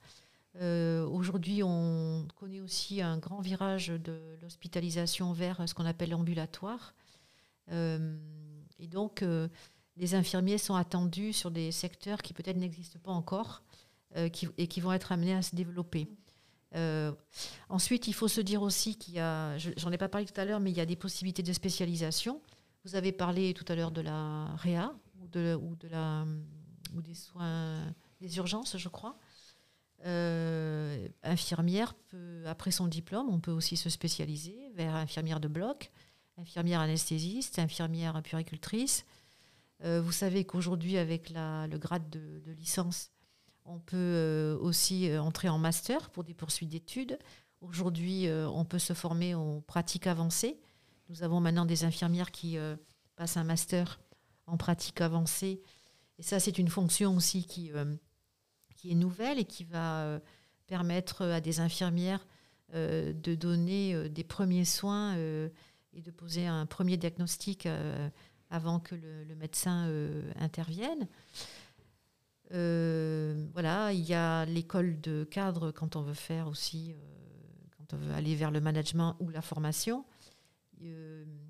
Euh, 0.61 1.07
aujourd'hui, 1.07 1.63
on 1.63 2.27
connaît 2.37 2.61
aussi 2.61 3.03
un 3.03 3.19
grand 3.19 3.41
virage 3.41 3.89
de 3.89 4.21
l'hospitalisation 4.43 5.33
vers 5.33 5.69
ce 5.69 5.75
qu'on 5.75 5.85
appelle 5.85 6.11
l'ambulatoire. 6.11 6.95
Euh, 7.73 8.17
et 8.79 8.87
donc, 8.87 9.23
euh, 9.23 9.49
les 9.97 10.15
infirmiers 10.15 10.59
sont 10.59 10.75
attendus 10.75 11.33
sur 11.33 11.51
des 11.51 11.73
secteurs 11.73 12.23
qui 12.23 12.33
peut-être 12.33 12.57
n'existent 12.57 13.01
pas 13.03 13.13
encore 13.13 13.63
et 14.15 14.31
qui 14.31 14.81
vont 14.81 14.93
être 14.93 15.13
amenés 15.13 15.35
à 15.35 15.43
se 15.43 15.55
développer. 15.55 16.09
ensuite, 17.69 18.07
il 18.07 18.15
faut 18.15 18.29
se 18.29 18.41
dire 18.41 18.63
aussi 18.63 18.97
qu'il 18.97 19.15
y 19.15 19.19
a, 19.19 19.59
j'en 19.59 19.93
ai 19.93 19.99
pas 19.99 20.09
parlé 20.09 20.27
tout 20.27 20.41
à 20.41 20.47
l'heure, 20.47 20.61
mais 20.61 20.71
il 20.71 20.77
y 20.77 20.81
a 20.81 20.87
des 20.87 20.97
possibilités 20.97 21.43
de 21.43 21.53
spécialisation. 21.53 22.41
Vous 22.85 22.95
avez 22.95 23.13
parlé 23.13 23.53
tout 23.53 23.65
à 23.69 23.75
l'heure 23.75 23.91
de 23.91 24.01
la 24.01 24.55
réa 24.57 24.95
ou, 25.21 25.29
de, 25.29 25.59
ou, 25.61 25.77
de 25.77 25.89
la, 25.89 26.25
ou 26.95 27.03
des 27.03 27.15
soins, 27.15 27.83
des 28.23 28.39
urgences, 28.39 28.79
je 28.79 28.89
crois. 28.89 29.19
Euh, 30.05 31.09
infirmière, 31.23 31.95
après 32.47 32.71
son 32.71 32.87
diplôme, 32.87 33.29
on 33.29 33.41
peut 33.41 33.51
aussi 33.51 33.77
se 33.77 33.89
spécialiser 33.89 34.71
vers 34.75 34.95
infirmière 34.95 35.41
de 35.41 35.49
bloc, 35.49 35.91
infirmière 36.37 36.81
anesthésiste, 36.81 37.59
infirmière 37.59 38.23
puricultrice. 38.23 39.05
Euh, 39.85 40.01
vous 40.01 40.13
savez 40.13 40.45
qu'aujourd'hui, 40.45 40.99
avec 40.99 41.31
le 41.31 41.77
grade 41.79 42.09
de, 42.11 42.53
licence, 42.53 43.11
on 43.65 43.79
peut 43.79 43.97
euh, 43.97 44.59
aussi 44.59 45.11
entrer 45.19 45.49
en 45.49 45.59
master 45.59 46.11
pour 46.11 46.25
des 46.25 46.35
poursuites 46.35 46.71
d'études. 46.71 47.19
Aujourd'hui, 47.61 48.29
on 48.31 48.65
peut 48.65 48.79
se 48.79 48.93
former 48.93 49.35
en 49.35 49.61
pratique 49.63 50.07
avancée. 50.07 50.61
Nous 51.09 51.23
avons 51.23 51.41
maintenant 51.41 51.65
des 51.65 51.85
infirmières 51.85 52.31
qui 52.31 52.59
passent 53.17 53.39
un 53.39 53.45
master 53.45 53.99
en 54.47 54.59
pratique 54.59 55.01
avancée. 55.01 55.63
Et 56.19 56.23
ça, 56.23 56.39
c'est 56.39 56.59
une 56.59 56.69
fonction 56.69 57.17
aussi 57.17 57.47
qui, 57.47 57.73
est 58.91 58.95
nouvelle 58.95 59.39
et 59.39 59.45
qui 59.45 59.65
va 59.65 60.03
euh, 60.03 60.19
permettre 60.67 61.23
à 61.23 61.41
des 61.41 61.61
infirmières 61.61 62.27
euh, 62.75 63.13
de 63.13 63.35
donner 63.35 63.95
euh, 63.95 64.09
des 64.09 64.25
premiers 64.25 64.65
soins 64.65 65.17
et 65.17 66.03
de 66.03 66.11
poser 66.11 66.47
un 66.47 66.67
premier 66.67 66.97
diagnostic 66.97 67.69
avant 68.51 68.81
que 68.81 68.95
le, 68.95 69.35
médecin 69.35 69.91
intervienne. 70.39 71.09
voilà, 72.51 73.93
il 73.93 74.05
y 74.05 74.15
a 74.15 74.45
l'école 74.45 75.01
de 75.01 75.25
cadre 75.25 75.71
quand 75.71 75.97
on 75.97 76.03
veut 76.03 76.15
faire 76.15 76.49
aussi, 76.49 76.95
quand 77.79 77.97
on 77.97 77.99
veut 77.99 78.13
aller 78.13 78.35
vers 78.35 78.51
le 78.51 78.61
management 78.61 79.17
ou 79.21 79.31
la 79.31 79.41
formation. 79.41 80.05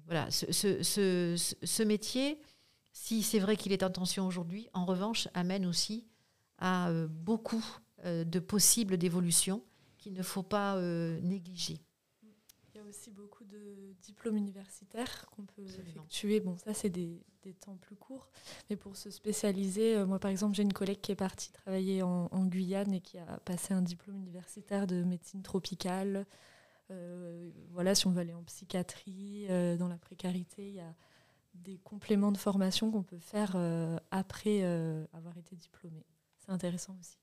voilà, 0.06 0.30
ce, 0.30 0.82
ce 0.82 1.82
métier, 1.82 2.40
si 2.92 3.24
c'est 3.24 3.40
vrai 3.40 3.56
qu'il 3.56 3.72
est 3.72 3.82
en 3.82 3.90
tension 3.90 4.28
aujourd'hui, 4.28 4.68
en 4.74 4.84
revanche, 4.84 5.26
amène 5.34 5.66
aussi 5.66 6.06
à 6.58 6.90
euh, 6.90 7.06
beaucoup 7.08 7.64
euh, 8.04 8.24
de 8.24 8.38
possibles 8.38 8.96
d'évolution 8.96 9.62
qu'il 9.98 10.14
ne 10.14 10.22
faut 10.22 10.42
pas 10.42 10.76
euh, 10.76 11.20
négliger. 11.20 11.80
Il 12.74 12.78
y 12.78 12.80
a 12.80 12.84
aussi 12.84 13.10
beaucoup 13.10 13.44
de 13.44 13.94
diplômes 14.02 14.36
universitaires 14.36 15.26
qu'on 15.30 15.44
peut 15.44 15.62
effectuer. 15.62 16.40
Bon, 16.40 16.58
ça, 16.58 16.74
c'est 16.74 16.90
des, 16.90 17.22
des, 17.42 17.54
temps 17.54 17.76
plus 17.76 17.96
courts. 17.96 18.28
Mais 18.68 18.76
pour 18.76 18.96
se 18.96 19.10
spécialiser, 19.10 20.04
moi, 20.04 20.18
par 20.18 20.30
exemple, 20.30 20.54
j'ai 20.54 20.62
une 20.62 20.74
collègue 20.74 21.00
qui 21.00 21.12
est 21.12 21.16
partie 21.16 21.50
travailler 21.52 22.02
en, 22.02 22.28
Guyane 22.44 22.92
et 22.92 23.00
qui 23.00 23.16
a 23.16 23.38
passé 23.46 23.72
un 23.72 23.80
diplôme 23.80 24.16
universitaire 24.18 24.86
de 24.86 25.02
médecine 25.04 25.42
tropicale. 25.42 26.26
voilà, 27.70 27.94
si 27.94 28.06
on 28.06 28.10
veut 28.10 28.20
aller 28.20 28.34
en 28.34 28.42
psychiatrie, 28.42 29.46
dans 29.78 29.88
la 29.88 29.96
précarité, 29.96 30.68
il 30.68 30.74
y 30.74 30.80
a 30.80 30.94
des 31.54 31.78
compléments 31.78 32.30
de 32.30 32.38
formation 32.38 32.90
qu'on 32.90 33.02
peut 33.02 33.18
faire 33.18 33.56
après 34.10 34.62
avoir 35.14 35.38
été 35.38 35.56
diplômé 35.56 36.04
c'est 36.46 36.52
intéressant 36.52 36.96
aussi. 37.00 37.18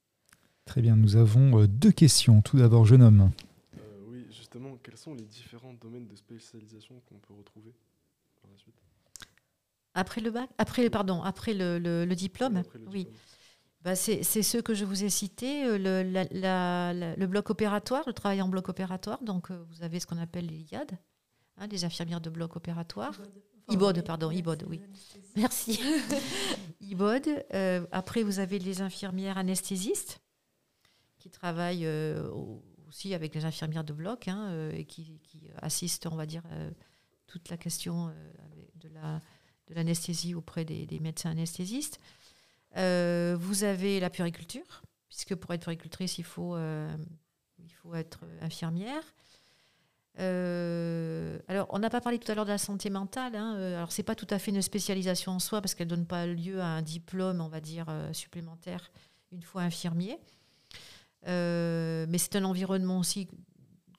Très 0.66 0.82
bien, 0.82 0.96
nous 0.96 1.16
avons 1.16 1.62
euh, 1.62 1.68
deux 1.68 1.92
questions. 1.92 2.42
Tout 2.42 2.58
d'abord, 2.58 2.86
jeune 2.86 3.02
homme. 3.02 3.32
Euh, 3.78 3.80
oui, 4.08 4.26
justement, 4.30 4.78
quels 4.82 4.98
sont 4.98 5.14
les 5.14 5.26
différents 5.26 5.74
domaines 5.74 6.08
de 6.08 6.16
spécialisation 6.16 7.02
qu'on 7.08 7.20
peut 7.20 7.34
retrouver 7.34 7.74
par 8.42 8.50
la 8.52 8.58
suite? 8.58 8.76
Après 9.94 10.22
le 10.22 10.32
bac 10.32 10.50
Après, 10.58 10.90
pardon, 10.90 11.22
après 11.22 11.54
le, 11.54 11.78
le, 11.78 12.16
diplôme 12.16 12.64
Oui. 12.92 13.08
Bah, 13.82 13.96
c'est 13.96 14.24
ceux 14.24 14.62
que 14.62 14.74
je 14.74 14.86
vous 14.86 15.04
ai 15.04 15.10
cités, 15.10 15.66
euh, 15.66 15.78
le, 15.78 16.26
la, 16.32 16.94
le, 16.94 17.28
bloc 17.28 17.50
opératoire, 17.50 18.04
le 18.08 18.14
travail 18.14 18.42
en 18.42 18.48
bloc 18.48 18.70
opératoire. 18.70 19.22
Donc, 19.24 19.52
vous 19.52 19.84
avez 19.84 20.00
ce 20.00 20.08
qu'on 20.08 20.18
appelle 20.18 20.46
les 20.46 20.66
IAD, 20.72 20.98
hein, 21.58 21.68
les 21.68 21.84
infirmières 21.84 22.22
de 22.22 22.30
bloc 22.30 22.56
opératoire. 22.56 23.14
IBOD, 23.70 24.02
pardon, 24.04 24.32
IBOD, 24.32 24.66
oui. 24.68 24.82
Merci. 25.36 25.80
IBOD. 26.82 27.46
Euh, 27.54 27.86
après, 27.92 28.24
vous 28.24 28.40
avez 28.40 28.60
les 28.60 28.82
infirmières 28.82 29.38
anesthésistes 29.38 30.22
qui 31.20 31.30
travaillent 31.30 31.86
euh, 31.86 32.30
aussi 32.88 33.14
avec 33.14 33.34
les 33.34 33.46
infirmières 33.46 33.84
de 33.84 33.94
bloc 33.94 34.28
hein, 34.28 34.50
euh, 34.52 34.72
et 34.74 34.86
qui, 34.86 35.20
assistent, 35.62 36.08
on 36.08 36.16
va 36.16 36.26
dire, 36.26 36.44
toute 37.28 37.50
la 37.50 37.58
question 37.58 38.14
de 38.76 38.90
l'anesthésie 39.74 40.36
auprès 40.36 40.66
des, 40.66 40.86
des, 40.86 41.00
médecins 41.00 41.32
anesthésistes. 41.32 42.00
vous 42.76 43.64
avez 43.64 44.00
la 44.00 44.10
puriculture, 44.10 44.84
puisque 45.08 45.36
pour 45.36 45.54
être 45.54 45.64
puricultrice, 45.64 46.18
il 46.18 46.26
faut, 46.26 46.58
il 46.58 47.72
faut 47.82 47.96
être 47.96 48.20
infirmière. 48.42 49.04
Euh, 50.20 51.40
on 51.70 51.80
n'a 51.80 51.90
pas 51.90 52.02
parlé 52.02 52.20
tout 52.20 52.32
à 52.32 52.36
l'heure 52.36 52.46
de 52.46 52.52
la 52.52 52.58
santé 52.58 52.90
mentale. 52.90 53.36
Hein, 53.36 53.56
euh, 53.56 53.78
alors, 53.78 53.92
c'est 53.92 54.04
pas 54.04 54.16
tout 54.16 54.28
à 54.30 54.40
fait 54.40 54.52
une 54.52 54.62
spécialisation 54.62 55.34
en 55.34 55.40
soi 55.40 55.62
parce 55.62 55.76
qu'elle 55.76 55.88
donne 55.88 56.06
pas 56.06 56.26
lieu 56.26 56.62
à 56.62 56.68
un 56.68 56.82
diplôme, 56.82 57.42
on 57.42 57.48
va 57.48 57.60
dire, 57.60 57.86
euh, 57.90 58.12
supplémentaire 58.14 58.92
une 59.32 59.42
fois 59.42 59.64
infirmier. 59.64 60.20
mais 61.26 62.18
c'est 62.18 62.36
un 62.36 62.44
environnement 62.44 63.00
aussi 63.00 63.28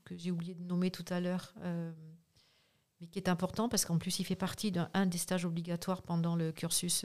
que 0.04 0.16
j'ai 0.16 0.30
oublié 0.30 0.54
de 0.54 0.62
nommer 0.62 0.90
tout 0.90 1.04
à 1.08 1.18
l'heure, 1.18 1.54
mais 3.00 3.06
qui 3.08 3.18
est 3.18 3.28
important 3.28 3.68
parce 3.68 3.84
qu'en 3.84 3.98
plus, 3.98 4.20
il 4.20 4.24
fait 4.24 4.36
partie 4.36 4.70
d'un 4.70 5.06
des 5.06 5.18
stages 5.18 5.44
obligatoires 5.44 6.02
pendant 6.02 6.36
le 6.36 6.52
cursus 6.52 7.04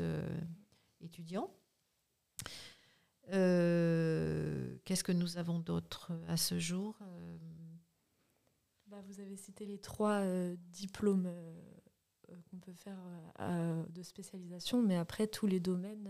étudiant. 1.01 1.49
Qu'est-ce 3.31 5.03
que 5.03 5.11
nous 5.11 5.37
avons 5.37 5.57
d'autre 5.57 6.11
à 6.27 6.37
ce 6.37 6.59
jour 6.59 6.99
bah, 8.89 8.97
vous 9.07 9.19
avez 9.19 9.35
cité 9.35 9.65
les 9.65 9.77
trois 9.77 10.21
euh, 10.21 10.55
diplômes 10.71 11.27
euh, 11.27 11.53
euh, 12.31 12.35
qu'on 12.49 12.57
peut 12.57 12.73
faire 12.73 12.97
de 13.89 14.01
spécialisation, 14.01 14.81
mais 14.81 14.95
après, 14.95 15.27
tous 15.27 15.45
les 15.45 15.59
domaines, 15.59 16.09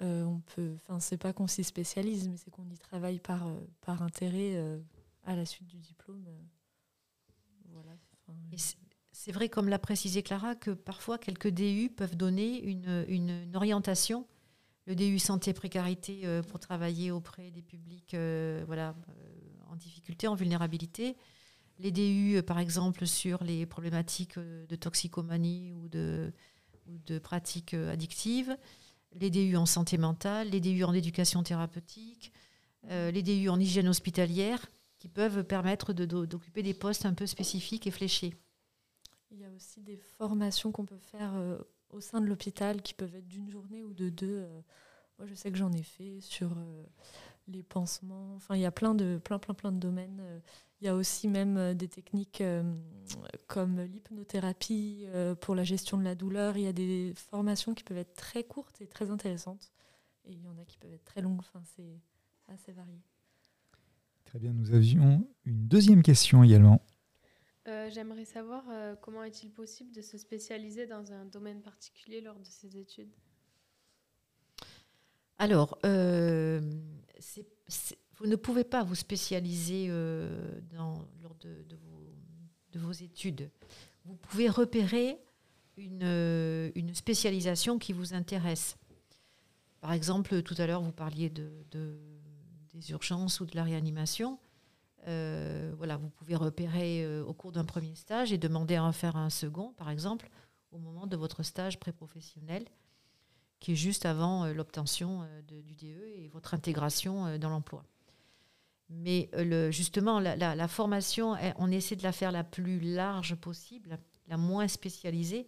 on 0.00 0.40
peut. 0.54 0.74
Enfin, 0.76 1.00
c'est 1.00 1.16
pas 1.18 1.32
qu'on 1.32 1.46
s'y 1.46 1.64
spécialise, 1.64 2.28
mais 2.28 2.36
c'est 2.36 2.50
qu'on 2.50 2.68
y 2.70 2.78
travaille 2.78 3.18
par, 3.18 3.46
par 3.80 4.02
intérêt 4.02 4.56
à 5.24 5.36
la 5.36 5.44
suite 5.44 5.66
du 5.66 5.78
diplôme. 5.78 6.26
voilà. 7.70 7.90
c'est 9.12 9.32
vrai, 9.32 9.48
comme 9.48 9.68
l'a 9.68 9.78
précisé 9.78 10.22
Clara, 10.22 10.54
que 10.54 10.70
parfois 10.70 11.18
quelques 11.18 11.48
DU 11.48 11.90
peuvent 11.90 12.16
donner 12.16 12.62
une, 12.62 13.04
une, 13.08 13.56
orientation. 13.56 14.26
Le 14.86 14.94
DU 14.94 15.18
santé 15.18 15.52
précarité 15.52 16.22
pour 16.48 16.60
travailler 16.60 17.10
auprès 17.10 17.50
des 17.50 17.62
publics 17.62 18.14
voilà, 18.66 18.94
en 19.68 19.76
difficulté, 19.76 20.28
en 20.28 20.34
vulnérabilité 20.34 21.16
les 21.78 21.90
DU, 21.90 22.42
par 22.42 22.58
exemple, 22.58 23.06
sur 23.06 23.42
les 23.44 23.66
problématiques 23.66 24.38
de 24.38 24.76
toxicomanie 24.76 25.72
ou 25.72 25.88
de, 25.88 26.32
pratiques 27.22 27.74
addictives, 27.74 28.56
les 29.12 29.30
DU 29.30 29.56
en 29.56 29.66
santé 29.66 29.98
mentale, 29.98 30.50
les 30.50 30.60
DU 30.60 30.84
en 30.84 30.92
éducation 30.92 31.42
thérapeutique, 31.42 32.32
les 32.90 33.22
DU 33.22 33.48
en 33.48 33.60
hygiène 33.60 33.88
hospitalière, 33.88 34.66
qui 34.98 35.08
peuvent 35.08 35.44
permettre 35.44 35.92
d'occuper 35.92 36.62
des 36.62 36.74
postes 36.74 37.06
un 37.06 37.14
peu 37.14 37.26
spécifiques 37.26 37.86
et 37.86 37.90
fléchés. 37.90 38.34
Il 39.30 39.38
y 39.38 39.44
a 39.44 39.50
aussi 39.50 39.80
des 39.80 39.96
formations 39.96 40.72
qu'on 40.72 40.86
peut 40.86 40.98
faire 40.98 41.34
au 41.90 42.00
sein 42.00 42.20
de 42.20 42.26
l'hôpital 42.26 42.82
qui 42.82 42.94
peuvent 42.94 43.14
être 43.14 43.28
d'une 43.28 43.50
journée 43.50 43.82
ou 43.84 43.92
de 43.92 44.08
deux. 44.08 44.46
moi, 45.18 45.26
je 45.26 45.34
sais 45.34 45.52
que 45.52 45.58
j'en 45.58 45.72
ai 45.72 45.82
fait 45.82 46.20
sur 46.20 46.56
les 47.46 47.62
pansements. 47.62 48.34
Enfin, 48.36 48.56
il 48.56 48.62
y 48.62 48.66
a 48.66 48.72
plein 48.72 48.94
de, 48.94 49.20
plein, 49.22 49.38
plein, 49.38 49.54
plein 49.54 49.72
de 49.72 49.78
domaines. 49.78 50.40
Il 50.80 50.84
y 50.84 50.88
a 50.88 50.94
aussi 50.94 51.26
même 51.26 51.56
euh, 51.56 51.74
des 51.74 51.88
techniques 51.88 52.40
euh, 52.40 52.62
comme 53.48 53.80
l'hypnothérapie 53.80 55.06
euh, 55.08 55.34
pour 55.34 55.56
la 55.56 55.64
gestion 55.64 55.98
de 55.98 56.04
la 56.04 56.14
douleur. 56.14 56.56
Il 56.56 56.62
y 56.62 56.68
a 56.68 56.72
des 56.72 57.12
formations 57.16 57.74
qui 57.74 57.82
peuvent 57.82 57.98
être 57.98 58.14
très 58.14 58.44
courtes 58.44 58.80
et 58.80 58.86
très 58.86 59.10
intéressantes. 59.10 59.72
Et 60.24 60.32
il 60.32 60.42
y 60.42 60.48
en 60.48 60.56
a 60.56 60.64
qui 60.64 60.78
peuvent 60.78 60.92
être 60.92 61.04
très 61.04 61.20
longues. 61.20 61.40
Enfin, 61.40 61.62
c'est 61.76 62.00
assez 62.46 62.72
varié. 62.72 63.00
Très 64.24 64.38
bien. 64.38 64.52
Nous 64.52 64.72
avions 64.72 65.26
une 65.44 65.66
deuxième 65.66 66.02
question 66.02 66.44
également. 66.44 66.82
J'aimerais 67.90 68.24
savoir 68.24 68.64
comment 69.02 69.22
est-il 69.22 69.50
possible 69.50 69.92
de 69.92 70.00
se 70.00 70.16
spécialiser 70.16 70.86
dans 70.86 71.12
un 71.12 71.26
domaine 71.26 71.60
particulier 71.60 72.22
lors 72.22 72.38
de 72.38 72.46
ses 72.46 72.78
études? 72.78 73.12
Alors, 75.36 75.78
vous 78.18 78.26
ne 78.26 78.36
pouvez 78.36 78.64
pas 78.64 78.82
vous 78.82 78.96
spécialiser 78.96 79.86
euh, 79.88 80.60
dans, 80.72 81.06
lors 81.22 81.36
de, 81.36 81.64
vos, 82.74 82.92
études. 82.92 83.50
Vous 84.04 84.14
pouvez 84.14 84.48
repérer 84.48 85.18
une, 85.76 86.02
euh, 86.02 86.70
une, 86.74 86.94
spécialisation 86.94 87.78
qui 87.78 87.92
vous 87.92 88.14
intéresse. 88.14 88.76
Par 89.80 89.92
exemple, 89.92 90.42
tout 90.42 90.54
à 90.58 90.66
l'heure, 90.66 90.82
vous 90.82 90.92
parliez 90.92 91.28
de, 91.28 91.50
des 92.72 92.90
urgences 92.90 93.40
ou 93.40 93.46
de 93.46 93.56
la 93.56 93.64
réanimation. 93.64 94.38
Euh, 95.06 95.72
voilà, 95.76 95.96
vous 95.96 96.08
pouvez 96.08 96.34
repérer 96.34 97.20
au 97.20 97.32
cours 97.32 97.52
d'un 97.52 97.64
premier 97.64 97.94
stage 97.94 98.32
et 98.32 98.38
demander 98.38 98.76
à 98.76 98.84
en 98.84 98.92
faire 98.92 99.16
un 99.16 99.30
second, 99.30 99.72
par 99.74 99.90
exemple, 99.90 100.28
au 100.72 100.78
moment 100.78 101.06
de 101.06 101.16
votre 101.16 101.42
stage 101.42 101.78
pré-professionnel 101.78 102.64
qui 103.60 103.72
est 103.72 103.76
juste 103.76 104.06
avant 104.06 104.46
l'obtention 104.46 105.26
du 105.48 105.74
DE 105.74 106.06
et 106.16 106.28
votre 106.28 106.54
intégration 106.54 107.38
dans 107.38 107.50
l'emploi. 107.50 107.84
Mais 108.90 109.28
le, 109.34 109.70
justement, 109.70 110.18
la, 110.18 110.68
formation, 110.68 111.34
on 111.56 111.70
essaie 111.70 111.96
de 111.96 112.02
la 112.02 112.12
faire 112.12 112.32
la 112.32 112.44
plus 112.44 112.80
large 112.80 113.34
possible, 113.34 113.98
la 114.28 114.36
moins 114.36 114.66
spécialisée, 114.66 115.46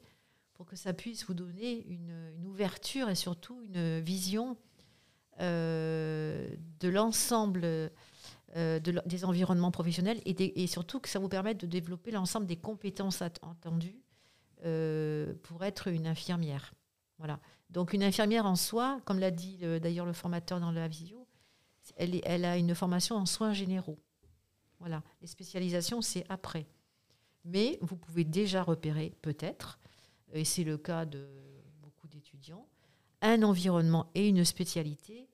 pour 0.53 0.67
que 0.67 0.77
ça 0.77 0.93
puisse 0.93 1.25
vous 1.25 1.35
donner 1.35 1.87
une, 1.89 2.47
ouverture 2.47 3.09
et 3.09 3.15
surtout 3.15 3.63
une 3.63 4.01
vision 4.01 4.59
de 5.39 6.49
l'ensemble 6.83 7.91
des 8.55 9.25
environnements 9.25 9.71
professionnels 9.71 10.21
et, 10.27 10.63
et, 10.63 10.67
surtout 10.67 11.01
que 11.01 11.09
ça 11.09 11.19
vous 11.19 11.29
permette 11.29 11.61
de 11.61 11.67
développer 11.67 12.11
l'ensemble 12.11 12.47
des 12.47 12.57
compétences 12.57 13.23
attendues 13.23 14.03
pour 15.43 15.65
être 15.65 15.89
une 15.89 16.07
infirmière. 16.07 16.75
Voilà. 17.17 17.41
Donc 17.71 17.95
une 17.95 18.03
infirmière 18.03 18.45
en 18.45 18.57
soi, 18.57 19.01
comme 19.07 19.19
l'a 19.19 19.31
dit 19.31 19.61
d'ailleurs 19.81 20.07
le 20.07 20.13
formateur 20.13 20.61
dans 20.61 20.73
la 20.73 20.89
visio, 20.89 21.20
elle, 21.97 22.45
a 22.45 22.57
une 22.57 22.75
formation 22.75 23.17
en 23.17 23.27
soins 23.27 23.53
généraux. 23.53 23.99
Voilà, 24.79 25.03
les 25.21 25.27
spécialisations, 25.27 26.01
c'est 26.01 26.25
après. 26.29 26.67
Mais 27.45 27.79
vous 27.83 27.97
pouvez 27.97 28.25
déjà 28.25 28.63
repérer, 28.63 29.15
peut-être, 29.23 29.79
et 30.33 30.45
c'est 30.45 30.65
le 30.65 30.79
cas 30.79 31.05
de 31.05 31.29
beaucoup 31.83 32.09
d'étudiants, 32.09 32.67
un 33.23 33.43
environnement 33.43 34.11
et 34.15 34.29
une 34.29 34.45
spécialité 34.45 35.29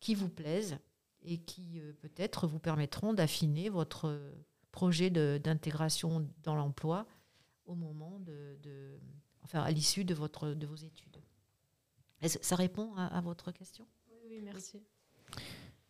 qui 0.00 0.14
vous 0.14 0.28
plaisent 0.28 0.78
et 1.22 1.38
qui 1.38 1.80
euh, 1.80 1.92
peut-être 2.00 2.46
vous 2.46 2.58
permettront 2.58 3.12
d'affiner 3.12 3.68
votre 3.68 4.18
projet 4.70 5.10
d'intégration 5.10 6.28
dans 6.42 6.54
l'emploi 6.54 7.06
au 7.64 7.74
moment 7.74 8.20
de, 8.20 9.00
à 9.52 9.70
l'issue 9.70 10.04
de, 10.04 10.14
votre, 10.14 10.50
de 10.50 10.66
vos 10.66 10.76
études. 10.76 11.18
Ça 12.22 12.56
répond 12.56 12.94
à, 12.94 13.20
votre 13.20 13.52
question? 13.52 13.86
Oui, 14.28 14.40
merci. 14.42 14.82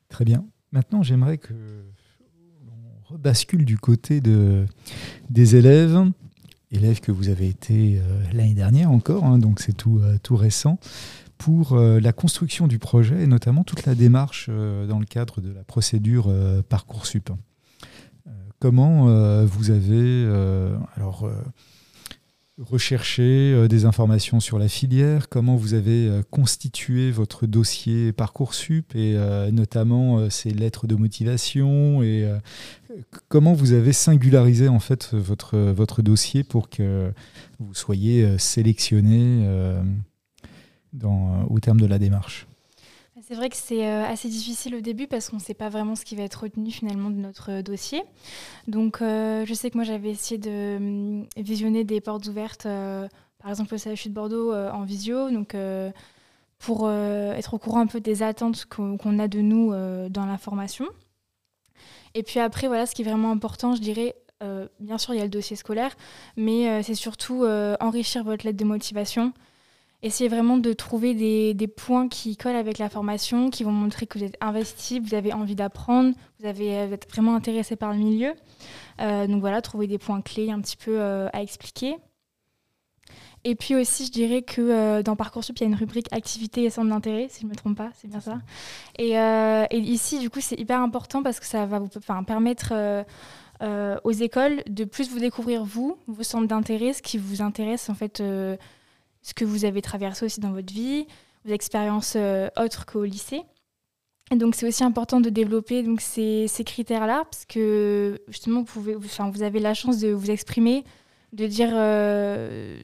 Très 0.08 0.24
bien. 0.24 0.44
Maintenant, 0.72 1.02
j'aimerais 1.02 1.38
que 1.38 1.54
l'on 2.66 3.14
rebascule 3.14 3.64
du 3.64 3.78
côté 3.78 4.20
de, 4.20 4.66
des 5.30 5.56
élèves, 5.56 6.10
élèves 6.70 7.00
que 7.00 7.12
vous 7.12 7.28
avez 7.28 7.48
été 7.48 7.98
euh, 7.98 8.22
l'année 8.32 8.54
dernière 8.54 8.90
encore, 8.90 9.24
hein, 9.24 9.38
donc 9.38 9.60
c'est 9.60 9.76
tout, 9.76 10.00
euh, 10.00 10.18
récent, 10.30 10.78
pour 11.38 11.72
euh, 11.72 12.00
la 12.00 12.12
construction 12.12 12.66
du 12.66 12.78
projet 12.78 13.22
et 13.22 13.26
notamment 13.26 13.64
toute 13.64 13.84
la 13.86 13.94
démarche 13.94 14.48
dans 14.48 14.98
le 14.98 15.06
cadre 15.06 15.40
de 15.40 15.52
la 15.52 15.64
procédure 15.64 16.32
Parcoursup. 16.68 17.30
comment 18.58 19.04
vous 19.44 19.70
avez 19.70 20.24
alors 20.96 21.28
rechercher 22.58 23.52
euh, 23.52 23.68
des 23.68 23.84
informations 23.84 24.40
sur 24.40 24.58
la 24.58 24.68
filière, 24.68 25.28
comment 25.28 25.56
vous 25.56 25.74
avez 25.74 26.08
euh, 26.08 26.22
constitué 26.30 27.10
votre 27.10 27.46
dossier 27.46 28.12
Parcoursup 28.12 28.94
et 28.94 29.14
euh, 29.16 29.50
notamment 29.50 30.30
ces 30.30 30.50
lettres 30.50 30.86
de 30.86 30.94
motivation 30.94 32.02
et 32.02 32.26
comment 33.28 33.52
vous 33.52 33.72
avez 33.72 33.92
singularisé 33.92 34.68
en 34.68 34.80
fait 34.80 35.12
votre, 35.12 35.58
votre 35.58 36.02
dossier 36.02 36.44
pour 36.44 36.70
que 36.70 37.12
vous 37.58 37.74
soyez 37.74 38.38
sélectionné 38.38 39.46
au 41.02 41.60
terme 41.60 41.80
de 41.80 41.86
la 41.86 41.98
démarche? 41.98 42.46
C'est 43.26 43.34
vrai 43.34 43.48
que 43.48 43.56
c'est 43.56 43.84
euh, 43.84 44.04
assez 44.04 44.28
difficile 44.28 44.76
au 44.76 44.80
début 44.80 45.08
parce 45.08 45.30
qu'on 45.30 45.36
ne 45.36 45.40
sait 45.40 45.52
pas 45.52 45.68
vraiment 45.68 45.96
ce 45.96 46.04
qui 46.04 46.14
va 46.14 46.22
être 46.22 46.44
retenu 46.44 46.70
finalement 46.70 47.10
de 47.10 47.16
notre 47.16 47.50
euh, 47.50 47.62
dossier. 47.62 48.04
Donc 48.68 49.02
euh, 49.02 49.44
je 49.44 49.52
sais 49.52 49.68
que 49.68 49.76
moi 49.76 49.82
j'avais 49.82 50.10
essayé 50.10 50.38
de 50.38 50.76
hum, 50.76 51.26
visionner 51.36 51.82
des 51.82 52.00
portes 52.00 52.24
ouvertes, 52.28 52.68
par 53.38 53.50
exemple 53.50 53.74
au 53.74 53.78
CHU 53.78 54.10
de 54.10 54.14
Bordeaux 54.14 54.54
en 54.54 54.84
visio, 54.84 55.30
donc 55.30 55.56
pour 56.58 56.90
être 56.90 57.54
au 57.54 57.58
courant 57.58 57.80
un 57.80 57.86
peu 57.86 58.00
des 58.00 58.22
attentes 58.22 58.66
qu'on 58.66 59.18
a 59.18 59.28
de 59.28 59.40
nous 59.40 59.70
dans 60.08 60.26
la 60.26 60.38
formation. 60.38 60.86
Et 62.14 62.22
puis 62.22 62.38
après, 62.40 62.68
voilà, 62.68 62.86
ce 62.86 62.94
qui 62.94 63.02
est 63.02 63.04
vraiment 63.04 63.30
important, 63.30 63.74
je 63.74 63.80
dirais, 63.80 64.14
bien 64.80 64.98
sûr, 64.98 65.14
il 65.14 65.18
y 65.18 65.20
a 65.20 65.24
le 65.24 65.30
dossier 65.30 65.56
scolaire, 65.56 65.96
mais 66.36 66.82
c'est 66.82 66.94
surtout 66.94 67.44
enrichir 67.80 68.24
votre 68.24 68.46
lettre 68.46 68.58
de 68.58 68.64
motivation 68.64 69.32
essayez 70.02 70.28
vraiment 70.28 70.58
de 70.58 70.72
trouver 70.72 71.14
des, 71.14 71.66
points 71.66 72.08
qui 72.08 72.36
collent 72.36 72.56
avec 72.56 72.78
la 72.78 72.88
formation, 72.88 73.50
qui 73.50 73.64
vont 73.64 73.72
montrer 73.72 74.06
que 74.06 74.18
vous 74.18 74.24
êtes 74.24 74.36
investi, 74.40 75.00
vous 75.00 75.14
avez 75.14 75.32
envie 75.32 75.54
d'apprendre, 75.54 76.14
vous, 76.40 76.46
avez, 76.46 76.68
êtes 76.68 77.08
vraiment 77.10 77.34
intéressé 77.34 77.76
par 77.76 77.92
le 77.92 77.98
milieu. 77.98 78.34
Euh, 79.00 79.26
donc 79.26 79.40
voilà, 79.40 79.60
trouver 79.62 79.86
des 79.86 79.98
points 79.98 80.20
clés 80.20 80.50
un 80.50 80.60
petit 80.60 80.76
peu 80.76 81.00
euh, 81.00 81.28
à 81.32 81.42
expliquer. 81.42 81.96
Et 83.44 83.54
puis 83.54 83.76
aussi, 83.76 84.06
je 84.06 84.10
dirais 84.10 84.42
que 84.42 84.60
euh, 84.60 85.02
dans 85.02 85.14
Parcoursup, 85.14 85.56
il 85.58 85.60
y 85.60 85.64
a 85.64 85.68
une 85.68 85.76
rubrique 85.76 86.12
activité 86.12 86.64
et 86.64 86.70
centre 86.70 86.88
d'intérêt, 86.88 87.28
si 87.30 87.42
je 87.42 87.46
ne 87.46 87.50
me 87.50 87.54
trompe 87.54 87.76
pas, 87.76 87.90
c'est 87.94 88.08
bien 88.08 88.20
ça. 88.20 88.38
Et, 88.98 89.12
et, 89.12 89.78
ici, 89.78 90.18
du 90.18 90.30
coup, 90.30 90.40
c'est 90.40 90.58
hyper 90.58 90.80
important 90.80 91.22
parce 91.22 91.38
que 91.38 91.46
ça 91.46 91.64
va 91.64 91.78
vous 91.78 91.88
permettre 92.26 92.72
aux 93.62 94.12
écoles 94.12 94.62
de 94.68 94.84
plus 94.84 95.10
vous 95.10 95.20
découvrir 95.20 95.64
vous, 95.64 95.96
vos 96.08 96.24
centres 96.24 96.48
d'intérêt, 96.48 96.92
ce 96.92 97.02
qui 97.02 97.18
vous 97.18 97.40
intéresse 97.40 97.88
en 97.88 97.94
fait 97.94 98.20
ce 99.26 99.34
que 99.34 99.44
vous 99.44 99.64
avez 99.64 99.82
traversé 99.82 100.24
aussi 100.24 100.38
dans 100.38 100.52
votre 100.52 100.72
vie, 100.72 101.04
vos 101.44 101.52
expériences 101.52 102.14
euh, 102.14 102.48
autres 102.56 102.86
qu'au 102.86 103.02
lycée. 103.02 103.42
Et 104.30 104.36
donc 104.36 104.54
c'est 104.54 104.68
aussi 104.68 104.84
important 104.84 105.20
de 105.20 105.30
développer 105.30 105.82
donc, 105.82 106.00
ces, 106.00 106.48
critères-là, 106.64 107.24
parce 107.28 107.44
que 107.44 108.22
justement, 108.28 108.62
vous, 108.62 109.42
avez 109.42 109.58
la 109.58 109.74
chance 109.74 109.98
de 109.98 110.10
vous 110.10 110.30
exprimer, 110.30 110.84
de 111.32 111.46
dire 111.46 111.70
euh, 111.72 112.78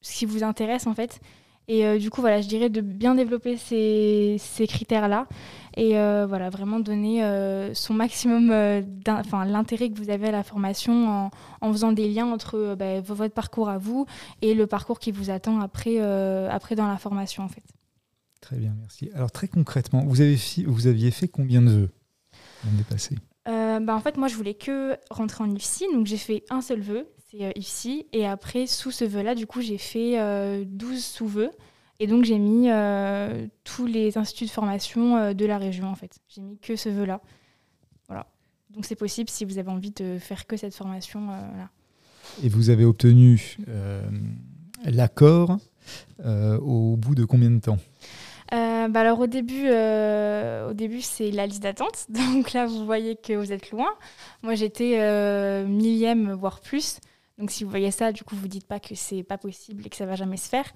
ce 0.00 0.16
qui 0.16 0.24
vous 0.24 0.42
intéresse 0.42 0.86
en 0.86 0.94
fait. 0.94 1.20
Et 1.68 1.86
euh, 1.86 1.98
du 1.98 2.08
coup, 2.08 2.22
voilà, 2.22 2.40
je 2.40 2.48
dirais 2.48 2.70
de 2.70 2.80
bien 2.80 3.14
développer 3.14 3.58
ces 3.58 4.66
critères-là 4.66 5.26
et 5.76 5.98
euh, 5.98 6.26
voilà, 6.28 6.50
vraiment 6.50 6.78
donner 6.78 7.24
euh, 7.24 7.74
son 7.74 7.94
maximum, 7.94 8.50
enfin 9.08 9.44
l'intérêt 9.44 9.90
que 9.90 9.98
vous 9.98 10.10
avez 10.10 10.28
à 10.28 10.32
la 10.32 10.42
formation 10.42 11.08
en, 11.08 11.30
en 11.60 11.72
faisant 11.72 11.92
des 11.92 12.08
liens 12.08 12.26
entre 12.26 12.76
bah, 12.78 13.00
votre 13.00 13.34
parcours 13.34 13.68
à 13.68 13.78
vous 13.78 14.06
et 14.42 14.54
le 14.54 14.66
parcours 14.66 14.98
qui 14.98 15.10
vous 15.10 15.30
attend 15.30 15.60
après, 15.60 15.98
après 15.98 16.76
dans 16.76 16.88
la 16.88 16.96
formation 16.96 17.42
en 17.42 17.48
fait. 17.48 17.64
Très 18.40 18.56
bien, 18.56 18.74
merci. 18.78 19.10
Alors 19.14 19.30
très 19.30 19.48
concrètement, 19.48 20.04
vous, 20.04 20.20
avez 20.20 20.38
vous 20.66 20.86
aviez 20.86 21.10
fait 21.10 21.28
combien 21.28 21.62
de 21.62 21.70
vœux 21.70 21.90
bah, 23.46 23.94
En 23.94 24.00
fait, 24.00 24.16
moi, 24.16 24.28
je 24.28 24.36
voulais 24.36 24.54
que 24.54 24.96
rentrer 25.10 25.44
en 25.44 25.50
IFSI, 25.54 25.86
donc 25.92 26.06
j'ai 26.06 26.18
fait 26.18 26.44
un 26.50 26.60
seul 26.60 26.80
vœu, 26.80 27.08
c'est 27.30 27.52
ici. 27.58 28.06
Et 28.12 28.26
après, 28.26 28.66
sous 28.66 28.90
ce 28.90 29.04
vœu-là, 29.04 29.34
du 29.34 29.46
coup, 29.46 29.60
j'ai 29.60 29.78
fait 29.78 30.64
12 30.66 31.04
sous-vœux. 31.04 31.50
Et 32.00 32.06
donc, 32.06 32.24
j'ai 32.24 32.38
mis 32.38 32.70
euh, 32.70 33.46
tous 33.62 33.86
les 33.86 34.18
instituts 34.18 34.46
de 34.46 34.50
formation 34.50 35.16
euh, 35.16 35.32
de 35.32 35.46
la 35.46 35.58
région, 35.58 35.86
en 35.88 35.94
fait. 35.94 36.18
J'ai 36.28 36.40
mis 36.40 36.58
que 36.58 36.76
ce 36.76 36.88
vœu-là. 36.88 37.20
Voilà. 38.08 38.26
Donc 38.70 38.84
c'est 38.84 38.96
possible 38.96 39.30
si 39.30 39.44
vous 39.44 39.58
avez 39.58 39.70
envie 39.70 39.92
de 39.92 40.18
faire 40.18 40.46
que 40.46 40.56
cette 40.56 40.74
formation. 40.74 41.28
là. 41.28 41.70
Et 42.42 42.48
vous 42.48 42.70
avez 42.70 42.84
obtenu 42.84 43.56
l'accord 44.84 45.58
au 46.24 46.96
bout 46.96 47.14
de 47.14 47.24
combien 47.24 47.52
de 47.52 47.60
temps? 47.60 47.78
Bah 48.50 49.00
alors 49.00 49.20
au 49.20 49.26
début, 49.28 49.68
au 49.68 50.72
début 50.74 51.00
c'est 51.02 51.30
la 51.30 51.46
liste 51.46 51.62
d'attente. 51.62 52.06
Donc 52.08 52.52
là, 52.52 52.66
vous 52.66 52.84
voyez 52.84 53.14
que 53.14 53.32
vous 53.34 53.52
êtes 53.52 53.70
loin. 53.70 53.88
Moi, 54.42 54.56
j'étais 54.56 55.64
millième, 55.66 56.32
voire 56.32 56.60
plus. 56.60 56.98
Donc 57.38 57.50
si 57.50 57.64
vous 57.64 57.70
voyez 57.70 57.90
ça, 57.90 58.12
du 58.12 58.22
coup, 58.22 58.36
vous 58.36 58.46
dites 58.46 58.66
pas 58.66 58.78
que 58.78 58.94
c'est 58.94 59.24
pas 59.24 59.38
possible 59.38 59.84
et 59.86 59.90
que 59.90 59.96
ça 59.96 60.06
va 60.06 60.14
jamais 60.14 60.36
se 60.36 60.48
faire. 60.48 60.72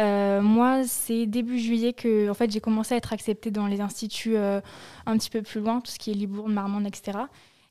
Euh, 0.00 0.42
moi, 0.42 0.82
c'est 0.84 1.26
début 1.26 1.58
juillet 1.58 1.92
que 1.92 2.28
en 2.28 2.34
fait, 2.34 2.50
j'ai 2.50 2.60
commencé 2.60 2.94
à 2.94 2.96
être 2.96 3.12
acceptée 3.12 3.50
dans 3.52 3.68
les 3.68 3.80
instituts 3.80 4.36
euh, 4.36 4.60
un 5.06 5.16
petit 5.16 5.30
peu 5.30 5.42
plus 5.42 5.60
loin, 5.60 5.80
tout 5.80 5.90
ce 5.92 5.98
qui 5.98 6.10
est 6.10 6.14
Libourne, 6.14 6.52
Marmande, 6.52 6.86
etc. 6.86 7.18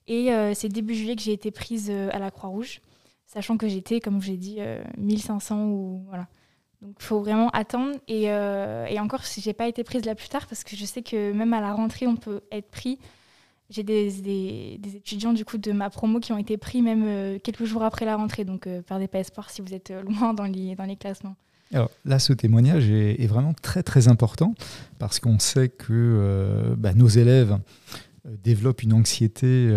Et 0.08 0.32
euh, 0.32 0.54
c'est 0.54 0.70
début 0.70 0.96
juillet 0.96 1.18
que 1.18 1.22
j'ai 1.22 1.34
été 1.34 1.52
prise 1.52 1.92
à 1.92 2.18
la 2.18 2.32
Croix-Rouge, 2.32 2.82
sachant 3.26 3.58
que 3.58 3.68
j'étais, 3.68 4.00
comme 4.00 4.22
je 4.22 4.32
l'ai 4.32 4.38
dit, 4.38 4.60
1500 4.98 5.66
ou 5.66 6.06
voilà. 6.08 6.28
Donc 6.82 6.96
il 6.98 7.04
faut 7.04 7.20
vraiment 7.20 7.50
attendre. 7.50 7.98
Et, 8.08 8.24
et 8.24 9.00
encore, 9.02 9.26
si 9.26 9.42
j'ai 9.42 9.54
pas 9.54 9.68
été 9.68 9.84
prise 9.84 10.06
là 10.06 10.16
plus 10.16 10.30
tard, 10.30 10.48
parce 10.48 10.64
que 10.64 10.78
je 10.78 10.86
sais 10.86 11.02
que 11.02 11.34
même 11.34 11.52
à 11.54 11.60
la 11.60 11.74
rentrée, 11.74 12.08
on 12.08 12.16
peut 12.16 12.42
être 12.52 12.72
pris 12.72 13.00
j'ai 13.70 13.84
des, 13.84 14.12
des, 14.12 14.96
étudiants 14.96 15.34
du 15.34 15.46
coup 15.46 15.58
de 15.58 15.72
ma 15.72 15.90
promo 15.90 16.20
qui 16.20 16.34
ont 16.34 16.38
été 16.38 16.58
pris 16.58 16.82
même 16.82 17.04
euh, 17.06 17.40
quelques 17.40 17.66
jours 17.66 17.84
après 17.84 18.06
la 18.06 18.16
rentrée. 18.16 18.44
Donc, 18.44 18.66
euh, 18.66 18.82
perdez 18.82 19.08
pas 19.08 19.20
espoir 19.20 19.50
si 19.50 19.62
vous 19.62 19.74
êtes 19.74 19.92
euh, 19.92 20.02
loin 20.02 20.34
dans 20.34 20.46
les, 20.46 20.76
dans 20.76 20.86
les 20.86 20.96
classements. 20.96 21.36
Alors 21.72 21.92
là, 22.04 22.18
ce 22.18 22.34
témoignage 22.34 22.90
est, 22.90 23.28
vraiment 23.28 23.54
très 23.54 23.84
très 23.84 24.08
important 24.08 24.56
parce 24.98 25.20
qu'on 25.20 25.38
sait 25.38 25.70
que 25.70 26.74
bah, 26.80 26.96
nos 26.96 27.08
élèves 27.08 27.60
développent 28.26 28.82
une 28.82 28.94
anxiété 28.94 29.72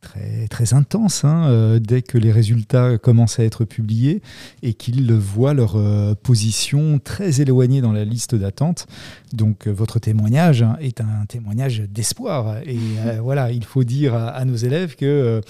très, 0.00 0.46
très 0.48 0.74
intense 0.74 1.24
hein, 1.24 1.46
euh, 1.48 1.78
dès 1.78 2.02
que 2.02 2.18
les 2.18 2.32
résultats 2.32 2.98
commencent 2.98 3.38
à 3.38 3.44
être 3.44 3.64
publiés 3.64 4.22
et 4.62 4.74
qu'ils 4.74 5.12
voient 5.12 5.54
leur 5.54 5.76
euh, 5.76 6.14
position 6.14 6.98
très 6.98 7.40
éloignée 7.40 7.80
dans 7.80 7.92
la 7.92 8.04
liste 8.04 8.34
d'attente. 8.34 8.86
Donc 9.32 9.66
euh, 9.66 9.72
votre 9.72 9.98
témoignage 9.98 10.62
hein, 10.62 10.76
est 10.80 11.00
un 11.00 11.26
témoignage 11.26 11.80
d'espoir. 11.80 12.58
Et 12.64 12.78
voilà, 13.22 13.50
il 13.50 13.64
faut 13.64 13.84
dire 13.84 14.14
à, 14.14 14.44
nos 14.44 14.56
élèves 14.56 14.96
que 14.96 15.40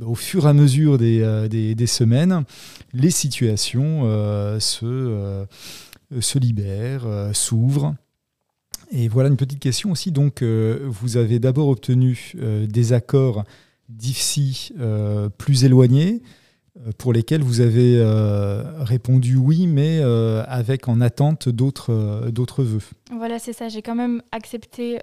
au 0.00 0.14
fur 0.14 0.46
et 0.46 0.48
à 0.48 0.52
mesure 0.52 0.96
des, 0.98 1.48
des, 1.50 1.74
des 1.74 1.86
semaines, 1.86 2.44
les 2.92 3.10
situations 3.10 4.02
se, 4.60 5.44
se 6.20 6.38
libèrent, 6.38 7.30
s'ouvrent. 7.32 7.94
Et 8.92 9.08
voilà 9.08 9.28
une 9.28 9.36
petite 9.36 9.58
question 9.58 9.90
aussi. 9.90 10.12
Donc, 10.12 10.42
vous 10.42 11.16
avez 11.16 11.40
d'abord 11.40 11.68
obtenu 11.68 12.34
des 12.36 12.92
accords 12.92 13.44
d'IFSI 13.88 14.72
euh, 14.78 15.28
plus 15.28 15.64
éloignés 15.64 16.22
euh, 16.76 16.90
pour 16.98 17.12
lesquels 17.12 17.42
vous 17.42 17.60
avez 17.60 17.98
euh, 17.98 18.82
répondu 18.84 19.36
oui, 19.36 19.66
mais 19.66 20.00
avec 20.46 20.88
en 20.88 21.00
attente 21.00 21.48
d'autres 21.48 22.30
d'autres 22.30 22.62
vœux. 22.62 22.82
Voilà, 23.10 23.38
c'est 23.38 23.52
ça. 23.52 23.68
J'ai 23.68 23.82
quand 23.82 23.94
même 23.94 24.22
accepté 24.32 25.00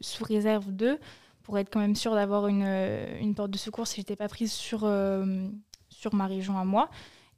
sous 0.00 0.24
réserve 0.24 0.70
2 0.72 0.98
pour 1.42 1.58
être 1.58 1.70
quand 1.70 1.80
même 1.80 1.94
sûr 1.96 2.14
d'avoir 2.14 2.48
une, 2.48 2.66
une, 3.20 3.34
porte 3.34 3.52
de 3.52 3.58
secours 3.58 3.86
si 3.86 3.96
je 3.96 4.00
n'étais 4.00 4.16
pas 4.16 4.28
prise 4.28 4.52
sur, 4.52 4.80
sur 5.88 6.14
ma 6.14 6.26
région 6.26 6.58
à 6.58 6.64
moi. 6.64 6.90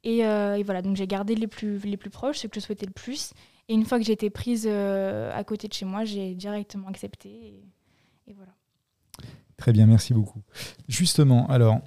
Et, 0.03 0.23
voilà, 0.63 0.81
donc 0.81 0.95
j'ai 0.95 1.07
gardé 1.07 1.35
les 1.35 1.47
plus, 1.47 1.77
les 1.79 1.97
plus 1.97 2.09
proches, 2.09 2.39
ceux 2.39 2.47
que 2.47 2.59
je 2.59 2.65
souhaitais 2.65 2.87
le 2.87 2.91
plus. 2.91 3.33
Et 3.67 3.75
une 3.75 3.85
fois 3.85 3.99
que 3.99 4.11
été 4.11 4.31
prise 4.31 4.67
à 4.67 5.43
côté 5.43 5.67
de 5.67 5.73
chez 5.73 5.85
moi, 5.85 6.05
j'ai 6.05 6.33
directement 6.33 6.87
accepté. 6.87 7.29
et 8.27 8.33
voilà. 8.33 8.51
Très 9.59 9.73
bien, 9.73 9.85
merci 9.85 10.13
beaucoup. 10.13 10.41
Justement, 10.87 11.47
alors, 11.47 11.81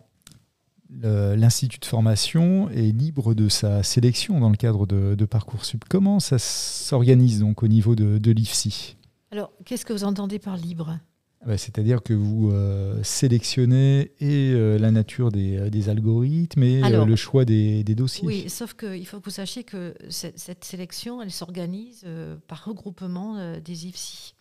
l'Institut 0.91 1.81
de 1.81 1.85
formation 1.87 2.69
est 2.71 2.93
libre 2.93 3.35
de 3.35 3.49
sa 3.49 3.83
sélection 3.83 4.39
dans 4.41 4.51
le 4.51 4.57
cadre 4.57 4.87
de, 4.87 5.15
de 5.15 5.25
Parcoursup. 5.25 5.85
Comment 5.89 6.21
ça 6.21 6.39
s'organise 6.39 7.41
donc 7.41 7.63
au 7.63 7.69
niveau 7.69 7.97
de, 7.97 8.19
de 8.19 8.31
l'IFSI 8.31 8.97
Alors, 9.31 9.51
qu'est-ce 9.65 9.87
que 9.87 9.93
vous 9.95 10.05
entendez 10.05 10.39
par 10.39 10.57
libre? 10.57 10.99
Ah 11.43 11.49
bah, 11.49 11.59
C'est-à-dire 11.59 12.03
que 12.03 12.15
vous 12.15 12.51
euh, 12.53 13.03
sélectionnez 13.03 14.13
et 14.21 14.53
euh, 14.53 14.79
la 14.79 14.93
nature 14.93 15.33
des, 15.33 15.57
euh, 15.57 15.71
des 15.71 15.89
algorithmes 15.89 16.63
et 16.63 16.81
le 16.81 17.17
choix 17.17 17.45
des, 17.45 17.83
des, 17.83 17.97
dossiers. 17.97 18.27
Oui, 18.27 18.49
sauf 18.49 18.75
qu'il 18.75 19.05
faut 19.07 19.19
que 19.19 19.25
vous 19.25 19.31
sachiez 19.31 19.65
que 19.65 19.95
cette, 20.09 20.65
sélection, 20.65 21.21
elle 21.21 21.33
s'organise 21.33 22.07
par 22.47 22.65
regroupement 22.65 23.59
des 23.59 23.87
IFSI. 23.87 24.35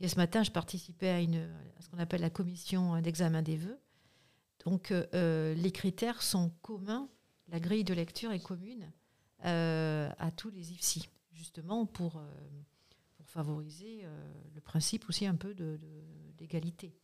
Et 0.00 0.08
ce 0.08 0.16
matin, 0.16 0.42
je 0.42 0.50
participais 0.50 1.10
à, 1.10 1.82
ce 1.82 1.88
qu'on 1.88 1.98
appelle 1.98 2.20
la 2.20 2.30
commission 2.30 3.00
d'examen 3.00 3.42
des 3.42 3.56
vœux. 3.56 3.78
Donc, 4.64 4.90
euh, 4.90 5.06
euh, 5.14 5.54
les 5.54 5.70
critères 5.70 6.22
sont 6.22 6.50
communs, 6.62 7.08
la 7.48 7.60
grille 7.60 7.84
de 7.84 7.94
lecture 7.94 8.32
est 8.32 8.40
commune 8.40 8.90
euh, 9.44 10.10
à 10.18 10.30
tous 10.30 10.50
les 10.50 10.72
IFSI, 10.72 11.08
justement 11.32 11.86
pour, 11.86 12.20
favoriser 13.24 14.06
le 14.54 14.60
principe 14.62 15.06
aussi 15.10 15.26
un 15.26 15.34
peu 15.34 15.54
d'égalité. 16.38 16.94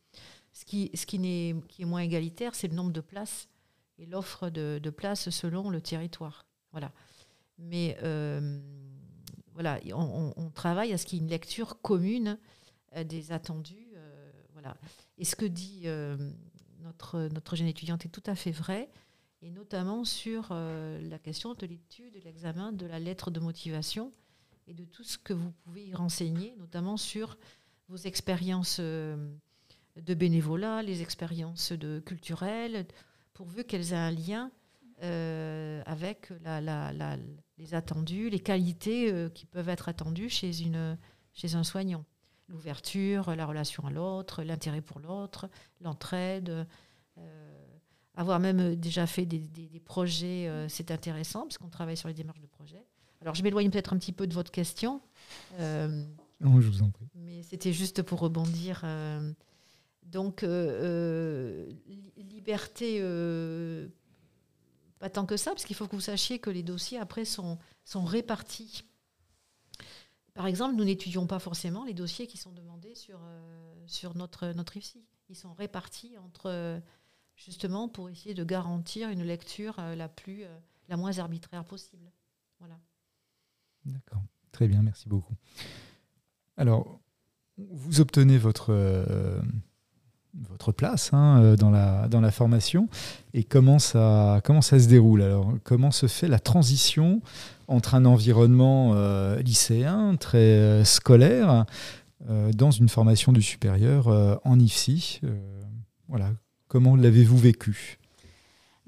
ce 0.53 0.65
qui, 0.65 0.89
est, 0.91 1.85
moins 1.85 2.01
égalitaire, 2.01 2.55
c'est 2.55 2.67
le 2.67 2.73
nombre 2.73 2.91
de 2.91 2.99
places 2.99 3.47
et 3.99 4.07
l'offre 4.07 4.49
de, 4.49 4.89
places 4.89 5.29
selon 5.29 5.69
le 5.69 5.81
territoire. 5.81 6.47
Voilà. 6.71 6.91
Mais 7.59 7.95
voilà, 9.53 9.79
on, 9.93 10.49
travaille 10.49 10.93
à 10.93 10.97
ce 10.97 11.05
qu'il 11.05 11.19
y 11.19 11.21
ait 11.21 11.25
une 11.25 11.29
lecture 11.29 11.79
commune 11.83 12.39
des 13.03 13.31
attendus. 13.31 13.93
Euh, 13.95 14.31
voilà. 14.53 14.77
Et 15.17 15.25
ce 15.25 15.35
que 15.35 15.45
dit 15.45 15.83
euh, 15.85 16.17
notre, 16.79 17.29
notre 17.33 17.55
jeune 17.55 17.67
étudiante 17.67 18.05
est 18.05 18.09
tout 18.09 18.23
à 18.25 18.35
fait 18.35 18.51
vrai, 18.51 18.89
et 19.41 19.51
notamment 19.51 20.05
sur 20.05 20.53
la 20.53 21.19
question 21.19 21.53
de 21.53 21.65
l'étude, 21.67 22.15
de 22.15 22.19
l'examen 22.21 22.71
de 22.71 22.87
la 22.87 22.99
lettre 22.99 23.29
de 23.29 23.39
motivation 23.39 24.11
et 24.65 24.73
de 24.73 24.85
tout 24.85 25.03
ce 25.03 25.19
que 25.19 25.33
vous 25.33 25.51
pouvez 25.51 25.85
y 25.85 25.93
renseigner, 25.93 26.55
notamment 26.57 26.97
sur 26.97 27.37
vos 27.87 27.97
expériences 27.97 28.79
de 28.79 29.27
bénévolat, 29.95 30.81
les 30.81 31.03
expériences 31.03 31.73
de 31.73 31.99
culturelles, 31.99 32.87
pourvu 33.33 33.65
qu'elles 33.65 33.93
aient 33.93 33.97
un 33.97 34.09
lien 34.09 34.51
avec 35.85 36.31
les 37.57 37.75
attendus, 37.75 38.31
les 38.31 38.39
qualités 38.39 39.29
qui 39.35 39.45
peuvent 39.45 39.69
être 39.69 39.89
attendues 39.89 40.29
chez 40.29 41.55
un 41.55 41.63
soignant 41.63 42.03
l'ouverture, 42.49 43.35
la 43.35 43.45
relation 43.45 43.85
à 43.85 43.91
l'autre, 43.91 44.43
l'intérêt 44.43 44.81
pour 44.81 44.99
l'autre, 44.99 45.49
l'entraide. 45.81 46.67
Euh, 47.17 47.65
avoir 48.15 48.39
même 48.39 48.75
déjà 48.75 49.07
fait 49.07 49.25
des, 49.25 49.79
projets, 49.83 50.47
euh, 50.47 50.69
c'est 50.69 50.91
intéressant 50.91 51.41
parce 51.41 51.57
qu'on 51.57 51.69
travaille 51.69 51.97
sur 51.97 52.07
les 52.07 52.13
démarches 52.13 52.39
de 52.39 52.47
projet. 52.47 52.85
Alors 53.21 53.35
je 53.35 53.43
m'éloigne 53.43 53.69
peut-être 53.69 53.93
un 53.93 53.97
petit 53.97 54.13
peu 54.13 54.27
de 54.27 54.33
votre 54.33 54.51
question. 54.51 55.01
Euh, 55.59 56.05
non, 56.39 56.61
je 56.61 56.69
vous 56.69 56.83
en 56.83 56.91
prie. 56.91 57.07
Mais 57.15 57.43
c'était 57.43 57.73
juste 57.73 58.01
pour 58.03 58.19
rebondir. 58.19 58.85
donc, 60.03 60.43
liberté, 62.17 63.01
pas 64.99 65.09
tant 65.09 65.25
que 65.25 65.37
ça, 65.37 65.51
parce 65.51 65.65
qu'il 65.65 65.75
faut 65.75 65.87
que 65.87 65.95
vous 65.95 66.01
sachiez 66.01 66.39
que 66.39 66.49
les 66.49 66.63
dossiers 66.63 66.99
après 66.99 67.25
sont, 67.25 67.57
sont 67.83 68.05
répartis 68.05 68.85
par 70.35 70.47
exemple, 70.47 70.75
nous 70.75 70.83
n'étudions 70.83 71.25
pas 71.27 71.39
forcément 71.39 71.85
les 71.85 71.93
dossiers 71.93 72.27
qui 72.27 72.37
sont 72.37 72.51
demandés 72.51 72.93
sur, 72.93 73.19
euh, 73.23 73.83
sur 73.87 74.15
notre, 74.17 74.47
notre 74.47 74.75
IFSI. 74.75 75.01
Ils 75.29 75.35
sont 75.35 75.53
répartis 75.53 76.17
entre, 76.17 76.51
euh, 76.51 76.79
justement, 77.37 77.87
pour 77.87 78.09
essayer 78.09 78.35
de 78.35 78.43
garantir 78.43 79.09
une 79.09 79.23
lecture 79.23 79.79
euh, 79.79 79.95
la, 79.95 80.09
plus, 80.09 80.43
la 80.89 80.97
moins 80.97 81.17
arbitraire 81.19 81.63
possible. 81.63 82.11
Voilà. 82.59 82.77
D'accord. 83.85 84.21
Très 84.51 84.67
bien, 84.67 84.81
merci 84.81 85.07
beaucoup. 85.07 85.35
Alors, 86.57 86.99
vous 87.57 88.01
obtenez 88.01 88.37
votre, 88.37 88.73
votre 90.49 90.71
place 90.71 91.11
hein, 91.13 91.55
dans, 91.57 91.69
la, 91.69 92.07
dans 92.07 92.21
la 92.21 92.31
formation 92.31 92.89
et 93.33 93.43
comment 93.43 93.79
ça, 93.79 94.41
se 94.41 94.87
déroule 94.87 95.21
Alors, 95.21 95.53
comment 95.63 95.91
se 95.91 96.07
fait 96.07 96.27
la 96.27 96.39
transition 96.39 97.21
entre 97.67 97.95
un 97.95 98.05
environnement 98.05 98.93
euh, 98.95 99.41
lycéen, 99.41 100.15
très 100.19 100.37
euh, 100.37 100.83
scolaire, 100.83 101.65
euh, 102.29 102.51
dans 102.53 102.71
une 102.71 102.89
formation 102.89 103.31
du 103.31 103.41
supérieur 103.41 104.07
en 104.43 104.59
IFSI. 104.59 105.21
voilà. 106.07 106.31
Comment 106.67 106.95
l'avez-vous 106.95 107.37
vécu? 107.37 107.99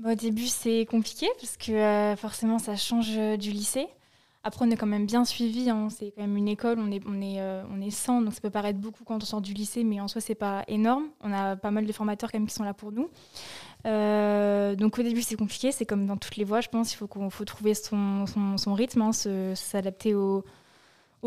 Au 0.03 0.15
début, 0.15 0.47
c'est 0.47 0.85
compliqué 0.89 1.27
parce 1.39 1.57
que 1.57 2.15
forcément, 2.17 2.59
ça 2.59 2.75
change 2.75 3.17
du 3.37 3.51
lycée. 3.51 3.87
Après, 4.47 4.65
on 4.65 4.71
est 4.71 4.77
quand 4.77 4.87
même 4.87 5.05
bien 5.05 5.25
suivi. 5.25 5.69
Hein. 5.69 5.89
C'est 5.89 6.11
quand 6.11 6.21
même 6.21 6.37
une 6.37 6.47
école. 6.47 6.79
On 6.79 6.89
est, 6.89 7.01
on, 7.05 7.21
est, 7.21 7.41
on 7.69 7.81
est 7.81 7.91
100, 7.91 8.21
donc 8.21 8.33
ça 8.33 8.39
peut 8.39 8.49
paraître 8.49 8.79
beaucoup 8.79 9.03
quand 9.03 9.21
on 9.21 9.25
sort 9.25 9.41
du 9.41 9.53
lycée, 9.53 9.83
mais 9.83 9.99
en 9.99 10.07
soi, 10.07 10.21
c'est 10.21 10.35
pas 10.35 10.63
énorme. 10.69 11.03
On 11.21 11.33
a 11.33 11.57
pas 11.57 11.69
mal 11.69 11.85
de 11.85 11.91
formateurs 11.91 12.31
quand 12.31 12.39
même 12.39 12.47
qui 12.47 12.53
sont 12.53 12.63
là 12.63 12.73
pour 12.73 12.93
nous. 12.93 13.09
Euh, 13.85 14.75
donc 14.75 14.97
au 14.97 15.03
début 15.03 15.21
c'est 15.21 15.35
compliqué, 15.35 15.71
c'est 15.71 15.85
comme 15.85 16.05
dans 16.05 16.17
toutes 16.17 16.35
les 16.37 16.43
voies, 16.43 16.61
je 16.61 16.69
pense, 16.69 16.93
il 16.93 16.95
faut, 16.95 17.07
qu'on, 17.07 17.29
faut 17.29 17.45
trouver 17.45 17.73
son, 17.73 18.25
son, 18.57 18.73
rythme, 18.73 19.01
hein, 19.01 19.11
s'adapter 19.11 20.15
aux 20.15 20.43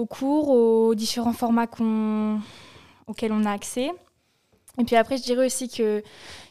cours, 0.09 0.49
aux 0.49 0.95
différents 0.95 1.35
formats 1.35 1.67
qu'on, 1.67 2.41
auxquels 3.07 3.33
on 3.33 3.45
a 3.45 3.53
accès. 3.53 3.91
Et 4.79 4.85
puis 4.85 4.97
après, 4.97 5.19
je 5.19 5.23
dirais 5.23 5.45
aussi 5.45 5.69
que 5.69 6.03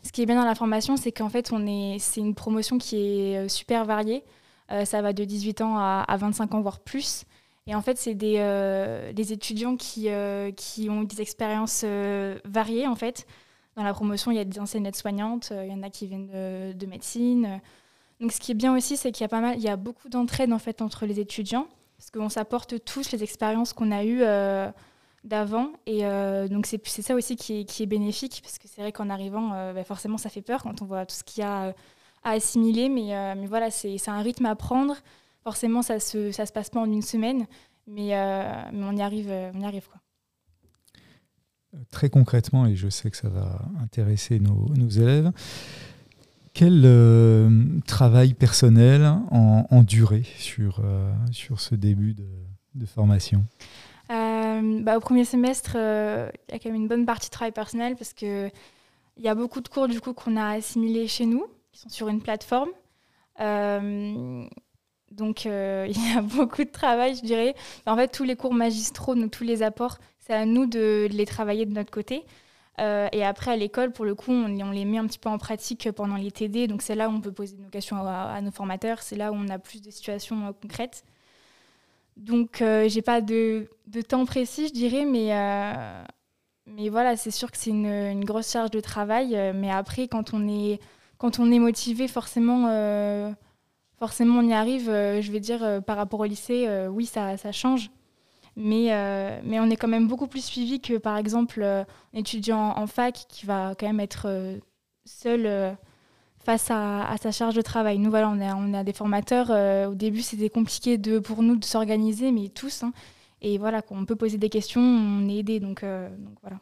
ce 0.04 0.12
qui 0.12 0.22
est 0.22 0.26
bien 0.28 0.36
dans 0.36 0.46
la 0.46 0.54
formation, 0.54 0.98
c'est 0.98 1.12
qu'en 1.12 1.30
fait, 1.30 1.52
on 1.52 1.66
est, 1.66 1.98
c'est 2.00 2.22
une 2.22 2.36
promotion 2.36 2.78
qui 2.78 2.98
est 2.98 3.50
super 3.50 3.86
variée. 3.86 4.24
Ça 4.86 5.02
va 5.02 5.14
de 5.14 5.24
18 5.24 5.62
ans 5.62 5.78
à, 5.78 6.06
à, 6.08 6.18
25 6.18 6.54
ans, 6.54 6.62
voire 6.62 6.80
plus. 6.80 7.24
Et 7.68 7.76
en 7.76 7.82
fait, 7.82 7.98
c'est 7.98 8.16
des, 8.16 8.38
des 9.14 9.34
étudiants 9.34 9.76
qui, 9.76 10.08
qui 10.56 10.90
ont 10.90 11.04
des 11.04 11.22
expériences 11.22 11.84
variées, 12.46 12.88
en 12.88 12.96
fait. 12.96 13.28
Dans 13.76 13.84
la 13.84 13.94
promotion, 13.94 14.32
il 14.32 14.38
y 14.38 14.40
a 14.40 14.46
des 14.46 14.60
anciennes 14.60 14.86
aides-soignantes, 14.86 15.52
il 15.52 15.72
y 15.72 15.74
en 15.74 15.84
a 15.84 15.90
qui 15.90 16.08
viennent 16.08 16.28
de, 16.28 16.74
de 16.74 16.86
médecine. 16.86 17.60
Donc, 18.20 18.32
ce 18.32 18.40
qui 18.40 18.52
est 18.52 18.56
bien 18.56 18.76
aussi, 18.76 18.98
c'est 18.98 19.12
qu'il 19.12 19.24
y 19.24 19.26
a 19.26 19.30
pas 19.30 19.40
mal, 19.40 19.58
il 19.58 19.64
y 19.64 19.70
a 19.70 19.78
beaucoup 19.78 20.10
d'entraide 20.10 20.52
en 20.52 20.60
fait 20.60 20.82
entre 20.82 21.06
les 21.06 21.20
étudiants, 21.20 21.68
parce 21.98 22.12
qu'on 22.12 22.30
s'apporte 22.30 22.84
tous 22.84 23.12
les 23.12 23.24
expériences 23.24 23.72
qu'on 23.72 23.92
a 23.92 24.04
eues 24.04 24.24
euh, 24.24 24.70
d'avant, 25.24 25.72
et 25.86 26.06
euh, 26.06 26.48
donc 26.48 26.66
c'est 26.66 27.02
ça 27.02 27.16
aussi 27.16 27.38
qui 27.38 27.62
est, 27.62 27.64
qui 27.64 27.84
est, 27.84 27.86
bénéfique, 27.86 28.42
parce 28.44 28.58
que 28.58 28.68
c'est 28.68 28.82
vrai 28.82 28.92
qu'en 28.92 29.10
arrivant, 29.10 29.54
euh, 29.54 29.74
bah, 29.74 29.86
forcément, 29.86 30.18
ça 30.18 30.30
fait 30.30 30.42
peur 30.42 30.64
quand 30.64 30.82
on 30.82 30.86
voit 30.86 31.06
tout 31.06 31.16
ce 31.16 31.24
qu'il 31.24 31.42
y 31.42 31.48
a 31.48 31.74
à 32.24 32.32
assimiler, 32.32 32.90
mais, 32.90 33.36
mais 33.36 33.48
voilà, 33.48 33.72
c'est 33.72 34.08
un 34.08 34.22
rythme 34.22 34.46
à 34.46 34.56
prendre. 34.56 34.96
Forcément, 35.44 35.82
ça 35.82 36.00
se 36.00 36.32
ça 36.32 36.46
se 36.46 36.52
passe 36.52 36.70
pas 36.70 36.80
en 36.80 36.92
une 36.92 37.02
semaine, 37.02 37.48
mais, 37.88 38.10
mais 38.74 38.84
on 38.84 38.96
y 38.96 39.02
arrive, 39.02 39.32
on 39.54 39.62
y 39.62 39.66
arrive 39.66 39.88
quoi. 39.88 40.00
Très 41.92 42.10
concrètement, 42.10 42.66
et 42.66 42.76
je 42.76 42.90
sais 42.90 43.12
que 43.12 43.18
ça 43.18 43.30
va 43.30 43.62
intéresser 43.82 44.40
nos, 44.40 44.74
nos 44.76 44.90
élèves. 44.90 45.32
Quel 46.54 46.82
euh, 46.84 47.80
travail 47.86 48.34
personnel 48.34 49.10
en, 49.32 49.84
durée 49.84 50.26
sur, 50.38 50.82
euh, 50.84 51.14
sur 51.32 51.60
ce 51.60 51.76
début 51.76 52.16
de, 52.16 52.86
formation? 52.86 53.46
Euh, 54.12 54.82
bah, 54.82 54.98
Au 54.98 55.00
premier 55.00 55.26
semestre, 55.26 55.76
il 55.76 56.52
y 56.52 56.56
a 56.56 56.60
quand 56.60 56.66
même 56.66 56.76
une 56.76 56.88
bonne 56.88 57.06
partie 57.06 57.28
de 57.28 57.32
travail 57.32 57.52
personnel 57.52 57.96
parce 57.96 58.14
qu'il 58.14 58.52
y 59.18 59.28
a 59.28 59.36
beaucoup 59.36 59.62
de 59.62 59.68
cours 59.68 59.88
du 59.88 60.02
coup 60.02 60.14
qu'on 60.14 60.36
a 60.38 60.56
assimilés 60.56 61.08
chez 61.08 61.26
nous, 61.26 61.46
sont 61.82 61.90
sur 61.90 62.08
une 62.10 62.22
plateforme. 62.22 62.70
donc 65.12 65.46
il 65.46 65.50
y 65.50 66.18
a 66.18 66.22
beaucoup 66.22 66.64
de 66.64 66.72
travail, 66.72 67.16
je 67.16 67.22
dirais. 67.22 67.56
En 67.86 67.96
fait, 67.96 68.10
tous 68.10 68.24
les 68.24 68.36
cours 68.36 68.54
magistraux, 68.54 69.16
tous 69.28 69.44
les 69.44 69.64
apports, 69.64 69.98
c'est 70.20 70.34
à 70.34 70.46
nous 70.46 70.66
de 70.66 71.08
les 71.12 71.26
travailler 71.26 71.66
de 71.66 71.74
notre 71.74 71.92
côté. 71.92 72.24
Euh, 72.80 73.08
et 73.12 73.26
après, 73.26 73.52
à 73.52 73.56
l'école, 73.56 73.92
pour 73.92 74.06
le 74.06 74.16
coup, 74.16 74.32
on, 74.32 74.72
les 74.72 74.86
met 74.86 74.98
un 74.98 75.08
petit 75.08 75.20
peu 75.20 75.30
en 75.30 75.38
pratique 75.38 75.92
pendant 75.92 76.16
les 76.16 76.32
TD. 76.32 76.68
Donc, 76.68 76.82
c'est 76.82 76.96
là 76.96 77.10
où 77.10 77.12
on 77.12 77.22
peut 77.22 77.32
poser 77.32 77.58
nos 77.58 77.70
questions 77.70 77.98
à, 78.08 78.40
nos 78.42 78.52
formateurs. 78.52 79.02
C'est 79.02 79.16
là 79.16 79.32
où 79.32 79.36
on 79.36 79.50
a 79.50 79.60
plus 79.60 79.82
de 79.82 79.92
situations 79.92 80.48
euh, 80.48 80.52
concrètes. 80.62 81.04
Donc, 82.16 82.62
euh, 82.62 82.88
j'ai 82.88 83.02
pas 83.02 83.22
de, 83.22 83.70
temps 84.08 84.26
précis, 84.26 84.68
je 84.68 84.74
dirais, 84.74 85.06
mais, 85.06 85.30
mais 86.68 86.90
voilà, 86.90 87.16
c'est 87.16 87.32
sûr 87.32 87.52
que 87.52 87.58
c'est 87.58 87.70
une, 87.70 88.24
grosse 88.26 88.52
charge 88.52 88.72
de 88.72 88.82
travail. 88.82 89.30
mais 89.56 89.72
après, 89.72 90.08
quand 90.08 90.34
on 90.34 90.48
est, 90.48 90.80
quand 91.20 91.40
on 91.40 91.52
est 91.52 91.60
motivé, 91.60 92.08
forcément, 92.08 92.64
forcément, 94.00 94.40
on 94.40 94.48
y 94.48 94.54
arrive. 94.54 94.86
je 94.88 95.32
vais 95.32 95.40
dire, 95.40 95.84
par 95.86 95.98
rapport 95.98 96.22
au 96.22 96.26
lycée, 96.26 96.68
oui, 96.90 97.06
ça, 97.06 97.36
change. 97.52 97.92
Mais, 98.56 98.88
euh, 98.92 99.40
mais 99.46 99.60
on 99.62 99.70
est 99.70 99.78
quand 99.78 99.88
même 99.88 100.08
beaucoup 100.08 100.28
plus 100.28 100.44
suivi 100.44 100.82
que, 100.82 100.98
par 100.98 101.16
exemple, 101.16 101.62
euh, 101.62 101.84
un 102.14 102.20
étudiant 102.20 102.78
en 102.78 102.88
fac 102.88 103.26
qui 103.30 103.46
va 103.46 103.74
quand 103.80 103.88
même 103.88 104.02
être 104.02 104.24
euh, 104.28 104.58
seul 105.06 105.78
face 106.44 106.70
à, 106.70 107.16
sa 107.22 107.32
charge 107.32 107.56
de 107.56 107.62
travail. 107.62 108.00
Nous, 108.00 108.10
voilà, 108.10 108.30
on 108.30 108.42
a, 108.42 108.56
on 108.56 108.84
des 108.84 108.92
formateurs. 108.92 109.50
au 109.90 109.96
début, 109.96 110.22
c'était 110.22 110.50
compliqué 110.50 110.98
de, 110.98 111.20
pour 111.20 111.42
nous 111.42 111.56
de 111.56 111.64
s'organiser, 111.64 112.32
mais 112.32 112.50
tous. 112.50 112.84
Hein. 112.84 112.92
et 113.42 113.58
voilà, 113.58 113.82
on 113.92 114.06
peut 114.06 114.16
poser 114.16 114.38
des 114.38 114.50
questions, 114.50 114.82
on 114.82 115.30
est 115.30 115.38
aidé. 115.38 115.60
Donc 115.60 115.84
voilà. 116.42 116.60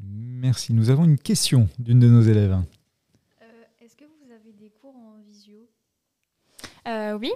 Merci. 0.00 0.72
Nous 0.72 0.90
avons 0.90 1.04
une 1.04 1.18
question 1.18 1.68
d'une 1.78 2.00
de 2.00 2.08
nos 2.08 2.22
élèves. 2.22 2.58
Est-ce 3.80 3.94
que 3.94 4.04
vous 4.04 4.32
avez 4.32 4.52
des 4.52 4.70
cours 4.70 4.96
en 4.96 5.20
visio 5.24 5.68
Oui. 6.86 7.32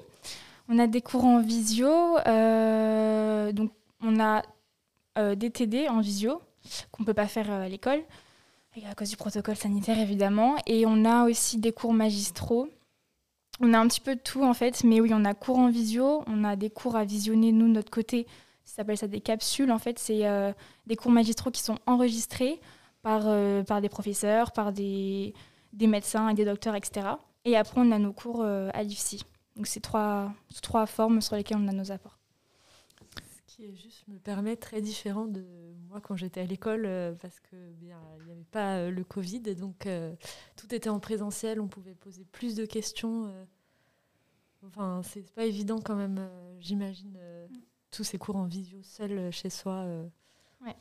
On 0.69 0.79
a 0.79 0.87
des 0.87 1.01
cours 1.01 1.25
en 1.25 1.41
visio, 1.41 1.89
euh, 2.27 3.53
donc 3.53 3.71
on 4.03 4.19
a 4.19 4.43
euh, 5.17 5.37
des 5.37 5.51
TD 5.51 5.89
en 5.89 6.01
visio 6.01 6.43
qu'on 6.91 7.05
ne 7.05 7.07
peut 7.07 7.15
pas 7.15 7.29
faire 7.29 7.51
euh, 7.53 7.63
à 7.63 7.69
l'école, 7.69 8.03
à 8.85 8.95
cause 8.97 9.11
du 9.11 9.17
protocole 9.17 9.55
sanitaire 9.55 9.99
évidemment. 9.99 10.57
Et 10.67 10.85
on 10.87 11.05
a 11.05 11.25
aussi 11.25 11.59
des 11.59 11.73
cours 11.73 11.93
magistraux. 11.93 12.69
On 13.61 13.73
a 13.75 13.79
un 13.79 13.87
petit 13.87 14.01
peu 14.01 14.17
de 14.17 14.21
tout 14.21 14.43
en 14.43 14.55
fait, 14.55 14.83
mais 14.83 15.01
oui, 15.01 15.11
on 15.15 15.25
a 15.25 15.35
cours 15.35 15.59
en 15.59 15.71
visio, 15.71 16.25
on 16.27 16.43
a 16.43 16.57
des 16.57 16.69
cours 16.69 16.97
à 16.97 17.05
visionner 17.05 17.53
nous 17.53 17.69
de 17.69 17.73
notre 17.73 17.91
côté. 17.91 18.27
Ça 18.65 18.77
s'appelle 18.77 18.99
ça 18.99 19.07
des 19.07 19.21
capsules 19.21 19.71
en 19.71 19.79
fait. 19.79 20.01
C'est 20.01 20.25
des 20.87 20.97
cours 20.97 21.13
magistraux 21.13 21.53
qui 21.53 21.63
sont 21.63 21.79
enregistrés 21.87 22.61
par, 23.03 23.23
par 23.65 23.81
des 23.81 23.89
professeurs, 23.89 24.51
par 24.53 24.73
des, 24.73 25.33
des 25.73 25.87
médecins 25.87 26.29
et 26.29 26.35
des 26.35 26.45
docteurs, 26.45 26.75
etc. 26.75 27.07
Et 27.45 27.57
après, 27.57 27.81
on 27.81 27.93
a 27.93 27.99
nos 27.99 28.13
cours 28.13 28.45
à 28.45 28.83
l'IFSI. 28.83 29.23
Donc 29.57 29.67
c'est 29.67 29.81
trois, 29.81 30.33
trois 30.63 30.87
formes 30.87 31.21
sur 31.21 31.35
lesquelles 31.35 31.59
on 31.59 31.69
a 31.69 31.73
nos 31.73 31.91
apports. 31.91 32.19
Ce 33.01 33.41
qui 33.47 33.65
est 33.65 33.75
juste 33.75 34.07
me 34.09 34.19
permet 34.19 34.57
très 34.57 34.83
différent 34.83 35.25
de 35.25 35.45
moi 35.89 36.01
quand 36.03 36.15
j'étais 36.15 36.41
à 36.41 36.45
l'école 36.45 36.85
euh, 36.85 37.15
parce 37.15 37.41
que 37.41 37.57
bien 37.73 37.99
il 38.21 38.27
n'y 38.27 38.33
avait 38.33 38.45
pas 38.45 38.77
euh, 38.77 38.91
le 38.91 39.03
Covid 39.03 39.43
et 39.47 39.55
donc 39.55 39.87
euh, 39.87 40.15
tout 40.57 40.75
était 40.75 40.91
en 40.91 41.01
présentiel, 41.01 41.59
on 41.59 41.69
pouvait 41.69 41.95
poser 41.95 42.25
plus 42.25 42.55
de 42.55 42.67
questions. 42.67 43.33
enfin 44.67 45.01
c'est 45.03 45.33
pas 45.33 45.47
évident 45.47 45.81
quand 45.81 45.97
même, 45.97 46.29
j'imagine 46.61 47.19
tous 47.91 48.05
ces 48.05 48.19
cours 48.19 48.37
en 48.37 48.45
visio 48.45 48.83
seul 48.83 49.33
chez 49.33 49.49
soi. 49.49 49.87
ouais. 50.61 50.77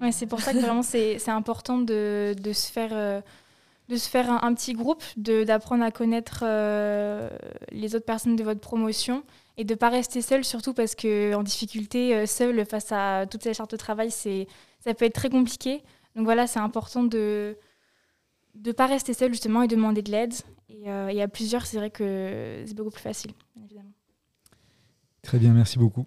ouais 0.00 0.12
c'est 0.12 0.26
pour 0.26 0.40
ça 0.40 0.54
que 0.54 0.58
vraiment 0.58 0.82
c'est 0.82 1.28
important 1.28 1.78
de, 1.78 2.34
de 2.38 2.52
se 2.54 2.72
faire 2.72 3.22
de 3.92 3.96
se 3.98 4.08
faire 4.08 4.30
un, 4.30 4.54
petit 4.54 4.72
groupe, 4.72 5.02
d'apprendre 5.16 5.84
à 5.84 5.90
connaître 5.90 6.42
euh, 6.42 7.28
les 7.70 7.94
autres 7.94 8.06
personnes 8.06 8.36
de 8.36 8.42
votre 8.42 8.60
promotion 8.60 9.22
et 9.56 9.64
de 9.64 9.74
ne 9.74 9.78
pas 9.78 9.90
rester 9.90 10.22
seul, 10.22 10.44
surtout 10.44 10.72
parce 10.72 10.94
qu'en 10.94 11.42
difficulté, 11.42 12.16
euh, 12.16 12.26
seul 12.26 12.64
face 12.64 12.90
à 12.90 13.26
toutes 13.30 13.42
ces 13.42 13.54
chartes 13.54 13.72
de 13.72 13.76
travail, 13.76 14.10
ça 14.10 14.94
peut 14.94 15.04
être 15.04 15.14
très 15.14 15.28
compliqué. 15.28 15.82
Donc 16.16 16.24
voilà, 16.24 16.46
c'est 16.46 16.58
important 16.58 17.02
de 17.02 17.58
ne 18.64 18.72
pas 18.72 18.86
rester 18.86 19.12
seul 19.12 19.32
justement 19.32 19.62
et 19.62 19.68
de 19.68 19.76
demander 19.76 20.02
de 20.02 20.10
l'aide. 20.10 20.34
Et, 20.70 20.90
euh, 20.90 21.08
et, 21.08 21.20
à 21.20 21.28
plusieurs, 21.28 21.66
c'est 21.66 21.76
vrai 21.76 21.90
que 21.90 22.64
c'est 22.66 22.74
beaucoup 22.74 22.90
plus 22.90 23.02
facile, 23.02 23.32
évidemment. 23.62 23.92
Très 25.20 25.38
bien, 25.38 25.52
merci 25.52 25.78
beaucoup. 25.78 26.06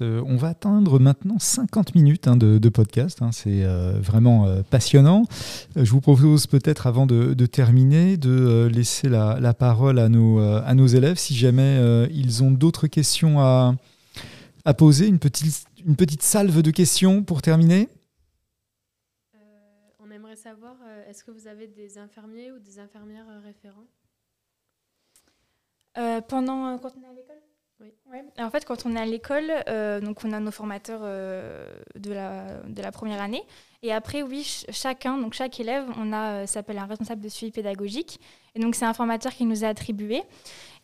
Euh, 0.00 0.22
on 0.26 0.36
va 0.36 0.48
atteindre 0.48 0.98
maintenant 0.98 1.38
50 1.38 1.94
minutes 1.94 2.28
hein, 2.28 2.36
de, 2.36 2.68
podcast. 2.68 3.22
Hein. 3.22 3.32
c'est 3.32 3.64
euh, 3.64 3.98
vraiment 4.00 4.46
euh, 4.46 4.62
passionnant. 4.62 5.24
je 5.76 5.90
vous 5.90 6.00
propose 6.00 6.46
peut-être, 6.46 6.86
avant 6.86 7.06
de, 7.06 7.46
terminer, 7.46 8.16
de 8.16 8.68
laisser 8.72 9.08
la, 9.08 9.54
parole 9.54 9.98
à 9.98 10.08
nos, 10.08 10.38
à 10.38 10.74
nos 10.74 10.86
élèves 10.86 11.16
si 11.16 11.34
jamais 11.34 11.78
ils 12.10 12.42
ont 12.42 12.50
d'autres 12.50 12.86
questions 12.86 13.40
à, 13.40 13.74
à 14.64 14.74
poser. 14.74 15.06
Une 15.06 15.18
petite, 15.18 15.64
une 15.84 15.96
petite 15.96 16.22
salve 16.22 16.62
de 16.62 16.70
questions 16.70 17.22
pour 17.22 17.42
terminer. 17.42 17.88
on 19.98 20.10
aimerait 20.10 20.36
savoir, 20.36 20.76
est-ce 21.08 21.24
que 21.24 21.30
vous 21.30 21.46
avez 21.46 21.66
des 21.66 21.98
infirmiers 21.98 22.52
ou 22.52 22.58
des 22.58 22.78
infirmières 22.78 23.26
référents? 23.44 23.86
Pendant 26.28 26.78
quand 26.78 26.92
on 26.96 27.02
est 27.02 27.06
à 27.06 27.14
l'école? 27.14 27.47
Oui. 27.80 27.92
En 28.38 28.50
fait, 28.50 28.64
quand 28.64 28.86
on 28.86 28.96
est 28.96 29.00
à 29.00 29.06
l'école, 29.06 29.50
euh, 29.68 30.00
donc 30.00 30.24
on 30.24 30.32
a 30.32 30.40
nos 30.40 30.50
formateurs 30.50 31.00
euh, 31.02 31.70
de, 31.96 32.12
la, 32.12 32.92
première 32.92 33.20
année. 33.20 33.42
Et 33.82 33.92
après, 33.92 34.22
oui, 34.22 34.64
chacun, 34.70 35.16
donc 35.18 35.34
chaque 35.34 35.60
élève, 35.60 35.84
on 35.96 36.12
a, 36.12 36.42
euh, 36.42 36.46
s'appelle 36.46 36.78
un 36.78 36.86
responsable 36.86 37.20
de 37.20 37.28
suivi 37.28 37.52
pédagogique. 37.52 38.20
Et 38.56 38.60
donc, 38.60 38.74
c'est 38.74 38.84
un 38.84 38.94
formateur 38.94 39.32
qui 39.32 39.44
nous 39.44 39.64
a 39.64 39.68
attribué. 39.68 40.22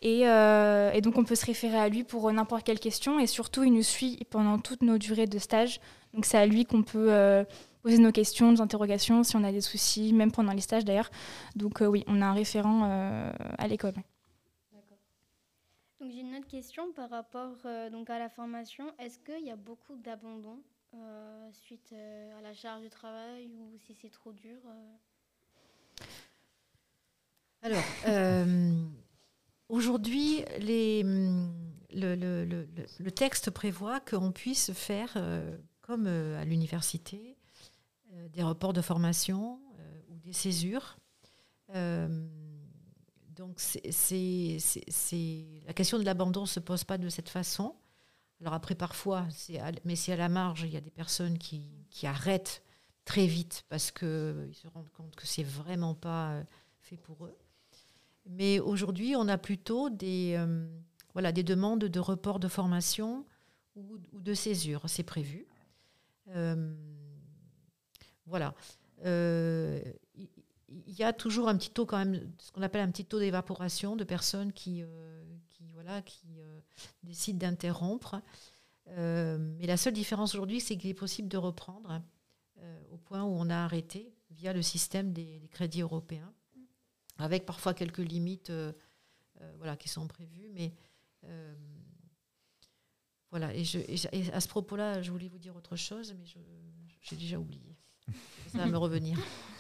Et, 0.02 0.20
et, 0.20 1.00
donc, 1.00 1.18
on 1.18 1.24
peut 1.24 1.34
se 1.34 1.46
référer 1.46 1.78
à 1.78 1.88
lui 1.88 2.04
pour 2.04 2.30
n'importe 2.30 2.62
quelle 2.64 2.78
question. 2.78 3.18
Et 3.18 3.26
surtout, 3.26 3.64
il 3.64 3.72
nous 3.72 3.82
suit 3.82 4.20
pendant 4.30 4.58
toutes 4.58 4.82
nos 4.82 4.98
durées 4.98 5.26
de 5.26 5.38
stage. 5.38 5.80
Donc, 6.12 6.26
c'est 6.26 6.38
à 6.38 6.46
lui 6.46 6.66
qu'on 6.66 6.82
peut 6.82 7.44
poser 7.82 7.98
nos 7.98 8.12
questions, 8.12 8.52
nos 8.52 8.60
interrogations, 8.60 9.24
si 9.24 9.34
on 9.34 9.42
a 9.42 9.50
des 9.50 9.62
soucis, 9.62 10.12
même 10.12 10.30
pendant 10.30 10.52
les 10.52 10.60
stages 10.60 10.84
d'ailleurs. 10.84 11.10
Donc, 11.56 11.80
oui, 11.80 12.04
on 12.06 12.20
a 12.20 12.26
un 12.26 12.34
référent 12.34 12.84
à 13.58 13.66
l'école 13.66 13.94
j'ai 16.10 16.20
une 16.20 16.34
autre 16.36 16.46
question 16.46 16.92
par 16.92 17.10
rapport 17.10 17.56
euh, 17.64 17.90
donc 17.90 18.10
à 18.10 18.18
la 18.18 18.28
formation. 18.28 18.92
Est-ce 18.98 19.18
qu'il 19.18 19.46
y 19.46 19.50
a 19.50 19.56
beaucoup 19.56 19.96
d'abandon 19.96 20.60
euh, 20.94 21.50
suite 21.52 21.90
euh, 21.92 22.38
à 22.38 22.42
la 22.42 22.54
charge 22.54 22.82
de 22.82 22.88
travail 22.88 23.50
ou 23.58 23.76
si 23.78 23.94
c'est 23.94 24.10
trop 24.10 24.32
dur 24.32 24.58
Alors, 27.62 27.82
aujourd'hui, 29.68 30.44
le, 30.60 31.40
texte 33.10 33.50
prévoit 33.50 34.00
qu'on 34.00 34.32
puisse 34.32 34.72
faire, 34.72 35.16
comme 35.80 36.06
à 36.06 36.44
l'université, 36.44 37.38
des 38.32 38.42
reports 38.42 38.74
de 38.74 38.82
formation 38.82 39.60
ou 40.10 40.18
des 40.18 40.34
césures. 40.34 40.98
Donc, 43.36 43.58
c'est, 43.58 44.58
la 45.66 45.72
question 45.72 45.98
de 45.98 46.04
l'abandon 46.04 46.42
ne 46.42 46.46
se 46.46 46.60
pose 46.60 46.84
pas 46.84 46.98
de 46.98 47.08
cette 47.08 47.28
façon. 47.28 47.74
Alors 48.40 48.54
après, 48.54 48.74
parfois, 48.74 49.26
mais 49.84 49.96
c'est 49.96 50.12
à 50.12 50.16
la 50.16 50.28
marge, 50.28 50.62
il 50.62 50.72
y 50.72 50.76
a 50.76 50.80
des 50.80 50.90
personnes 50.90 51.38
qui, 51.38 51.86
arrêtent 52.04 52.62
très 53.04 53.26
vite 53.26 53.64
parce 53.68 53.90
qu'ils 53.90 54.54
se 54.54 54.66
rendent 54.68 54.90
compte 54.90 55.14
que 55.16 55.26
c'est 55.26 55.42
vraiment 55.42 55.94
pas 55.94 56.42
fait 56.80 56.96
pour 56.96 57.24
eux. 57.26 57.36
Mais 58.26 58.60
aujourd'hui, 58.60 59.14
on 59.16 59.28
a 59.28 59.38
plutôt 59.38 59.90
des, 59.90 60.38
voilà, 61.12 61.32
des 61.32 61.42
demandes 61.42 61.84
de 61.84 62.00
report 62.00 62.38
de 62.40 62.48
formation 62.48 63.24
ou, 63.74 63.98
ou 64.12 64.20
de 64.20 64.34
césure, 64.34 64.82
c'est 64.86 65.02
prévu. 65.02 65.46
voilà 68.26 68.54
il 70.86 70.94
y 70.94 71.02
a 71.02 71.12
toujours 71.12 71.48
un 71.48 71.56
petit 71.56 71.70
taux 71.70 71.86
quand 71.86 71.98
même, 71.98 72.32
ce 72.38 72.52
qu'on 72.52 72.62
appelle 72.62 72.82
un 72.82 72.90
petit 72.90 73.04
taux 73.04 73.18
d'évaporation 73.18 73.96
de 73.96 74.04
personnes 74.04 74.52
qui, 74.52 74.82
euh, 74.82 75.24
qui, 75.50 75.64
voilà, 75.72 76.02
qui 76.02 76.40
euh, 76.40 76.60
décident 77.02 77.38
d'interrompre. 77.38 78.20
Euh, 78.88 79.38
mais 79.58 79.66
la 79.66 79.76
seule 79.76 79.92
différence 79.92 80.34
aujourd'hui, 80.34 80.60
c'est 80.60 80.76
qu'il 80.76 80.90
est 80.90 80.94
possible 80.94 81.28
de 81.28 81.36
reprendre 81.36 82.02
au 82.90 82.96
point 82.96 83.22
où 83.22 83.28
on 83.28 83.50
a 83.50 83.56
arrêté 83.56 84.14
via 84.30 84.54
le 84.54 84.62
système 84.62 85.12
des, 85.12 85.42
crédits 85.50 85.82
européens, 85.82 86.32
avec 87.18 87.44
parfois 87.44 87.74
quelques 87.74 87.98
limites 87.98 88.50
voilà, 89.58 89.76
qui 89.76 89.90
sont 89.90 90.06
prévues. 90.06 90.48
Mais 90.54 90.72
voilà, 93.30 93.52
et, 93.54 93.64
à 94.32 94.40
ce 94.40 94.48
propos-là, 94.48 95.02
je 95.02 95.10
voulais 95.10 95.28
vous 95.28 95.38
dire 95.38 95.54
autre 95.56 95.76
chose, 95.76 96.14
mais 96.18 96.24
j'ai 97.02 97.16
déjà 97.16 97.38
oublié. 97.38 97.76
Ça 98.48 98.58
va 98.58 98.66
me 98.66 98.78
revenir. 98.78 99.18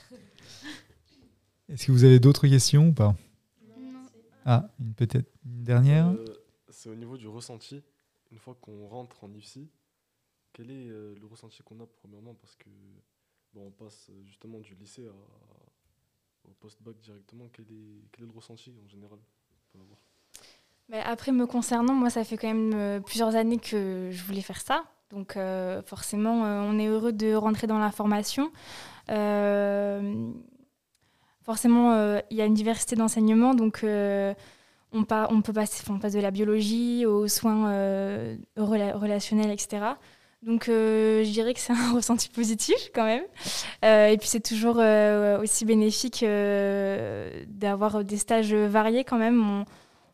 Est-ce 1.68 1.86
que 1.86 1.92
vous 1.92 2.04
avez 2.04 2.20
d'autres 2.20 2.46
questions 2.46 2.88
ou 2.88 2.92
pas 2.92 3.14
Non. 3.66 4.02
Ah, 4.44 4.68
peut-être 4.96 5.30
une 5.46 5.64
dernière 5.64 6.08
euh, 6.08 6.24
C'est 6.68 6.90
au 6.90 6.94
niveau 6.94 7.16
du 7.16 7.26
ressenti. 7.26 7.82
Une 8.30 8.38
fois 8.38 8.56
qu'on 8.60 8.86
rentre 8.88 9.24
en 9.24 9.32
IFSI, 9.32 9.70
quel 10.52 10.70
est 10.70 10.88
euh, 10.88 11.14
le 11.18 11.26
ressenti 11.26 11.62
qu'on 11.62 11.80
a 11.80 11.86
premièrement? 11.86 12.34
Parce 12.34 12.54
que 12.56 12.68
bon, 13.54 13.68
on 13.68 13.70
passe 13.70 14.10
justement 14.26 14.58
du 14.58 14.74
lycée 14.74 15.08
au 16.44 16.50
post-bac 16.60 17.00
directement. 17.00 17.48
Quel 17.52 17.64
est, 17.64 18.08
quel 18.12 18.24
est, 18.24 18.28
le 18.28 18.34
ressenti 18.34 18.74
en 18.84 18.88
général 18.88 19.18
bah, 20.90 21.02
Après, 21.06 21.32
me 21.32 21.46
concernant, 21.46 21.94
moi, 21.94 22.10
ça 22.10 22.24
fait 22.24 22.36
quand 22.36 22.48
même 22.48 22.74
euh, 22.74 23.00
plusieurs 23.00 23.36
années 23.36 23.58
que 23.58 24.10
je 24.12 24.22
voulais 24.24 24.42
faire 24.42 24.60
ça. 24.60 24.84
Donc 25.10 25.38
forcément, 25.86 26.42
on 26.42 26.76
est 26.76 26.88
heureux 26.88 27.12
de 27.12 27.34
rentrer 27.34 27.68
dans 27.68 27.78
la 27.78 27.92
formation 27.92 28.50
forcément, 31.44 31.92
euh, 31.92 32.20
il 32.30 32.36
y 32.36 32.42
a 32.42 32.46
une 32.46 32.54
diversité 32.54 32.96
d'enseignements, 32.96 33.54
donc 33.54 33.84
euh, 33.84 34.34
on, 34.92 35.04
on, 35.30 35.42
peut 35.42 35.52
passer, 35.52 35.82
passe 36.00 36.12
de 36.12 36.20
la 36.20 36.30
biologie 36.30 37.04
aux 37.06 37.28
soins 37.28 37.70
euh, 37.70 38.36
relationnels, 38.56 39.50
etc. 39.50 39.84
Donc 40.42 40.64
je 40.66 41.30
dirais 41.30 41.54
que 41.54 41.60
c'est 41.60 41.72
un 41.72 41.92
ressenti 41.94 42.28
positif 42.28 42.90
quand 42.94 43.04
même. 43.04 43.22
et 43.82 44.16
puis 44.18 44.28
c'est 44.28 44.46
toujours 44.46 44.76
aussi 45.40 45.64
bénéfique 45.64 46.24
d'avoir 47.48 48.04
des 48.04 48.18
stages 48.18 48.54
variés 48.54 49.04
quand 49.04 49.16
même. 49.18 49.42
On, 49.42 49.64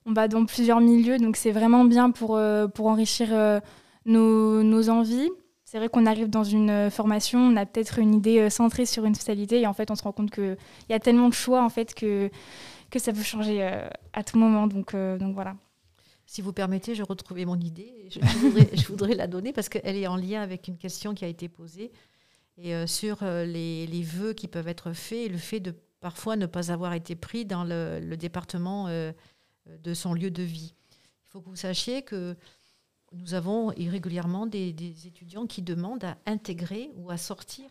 on, 0.07 0.13
va 0.13 0.29
dans 0.29 0.45
plusieurs 0.45 0.81
milieux, 0.81 1.19
donc 1.19 1.37
c'est 1.37 1.51
vraiment 1.51 1.85
bien 1.85 2.13
pour, 2.13 2.31
enrichir 2.31 3.61
nos, 4.07 4.89
envies. 4.89 5.31
C'est 5.71 5.79
vrai 5.79 5.89
qu'on 5.89 6.05
arrive 6.05 6.29
dans 6.29 6.43
une 6.43 6.69
euh, 6.69 6.91
formation, 6.91 7.39
on 7.39 7.55
a 7.55 7.65
peut-être 7.65 8.01
une 8.01 8.13
idée 8.13 8.41
euh, 8.41 8.51
centrée 8.51 8.87
sur 8.87 9.05
une 9.05 9.15
spécialité 9.15 9.61
et 9.61 9.69
en 9.69 9.73
fait 9.73 9.93
on 9.93 9.95
se 9.95 10.03
rend 10.03 10.11
compte 10.11 10.33
qu'il 10.33 10.57
y 10.89 10.93
a 10.93 10.99
tellement 10.99 11.29
de 11.29 11.33
choix 11.33 11.65
en 11.65 11.69
fait 11.69 11.95
que, 11.95 12.29
que 12.91 12.99
ça 12.99 13.13
peut 13.13 13.23
changer 13.23 13.63
euh, 13.63 13.89
à 14.13 14.25
tout 14.25 14.37
moment. 14.37 14.67
Donc, 14.67 14.97
donc 14.97 15.33
voilà. 15.33 15.57
Si 16.27 16.43
vous 16.43 16.53
permettez, 16.53 16.97
je 16.97 17.05
retrouvais 17.05 17.45
mon 17.45 17.55
idée. 17.61 18.09
Je, 18.11 18.87
voudrais, 18.89 19.15
la 19.15 19.29
donner 19.29 19.53
parce 19.53 19.69
qu'elle 19.69 19.95
est 19.95 20.09
en 20.09 20.17
lien 20.17 20.43
avec 20.43 20.67
une 20.67 20.77
question 20.77 21.15
qui 21.15 21.25
a 21.25 21.29
été 21.29 21.49
posée 21.49 21.93
et 22.59 22.75
sur 22.89 23.19
les, 23.23 23.87
les, 23.87 24.03
vœux 24.03 24.33
qui 24.33 24.49
peuvent 24.49 24.67
être 24.67 24.93
faits 24.93 25.27
et 25.27 25.29
le 25.29 25.39
fait 25.39 25.61
de 25.61 25.73
parfois 26.01 26.35
ne 26.35 26.47
pas 26.47 26.73
avoir 26.73 26.95
été 26.95 27.15
pris 27.15 27.45
dans 27.45 27.63
le, 27.63 28.01
le 28.01 28.17
département 28.17 28.89
de 28.89 29.95
son 29.95 30.15
lieu 30.15 30.33
de 30.33 30.43
vie. 30.43 30.75
Il 30.91 31.31
faut 31.31 31.41
que 31.41 31.49
vous 31.49 31.55
sachiez 31.55 32.03
que 32.03 32.37
nous 33.13 33.35
avons 33.35 33.73
irrégulièrement 33.73 34.47
des, 34.47 34.69
étudiants 35.07 35.47
qui 35.47 35.63
demandent 35.63 36.05
à 36.05 36.17
intégrer 36.27 36.91
ou 36.97 37.11
à 37.11 37.17
sortir. 37.17 37.69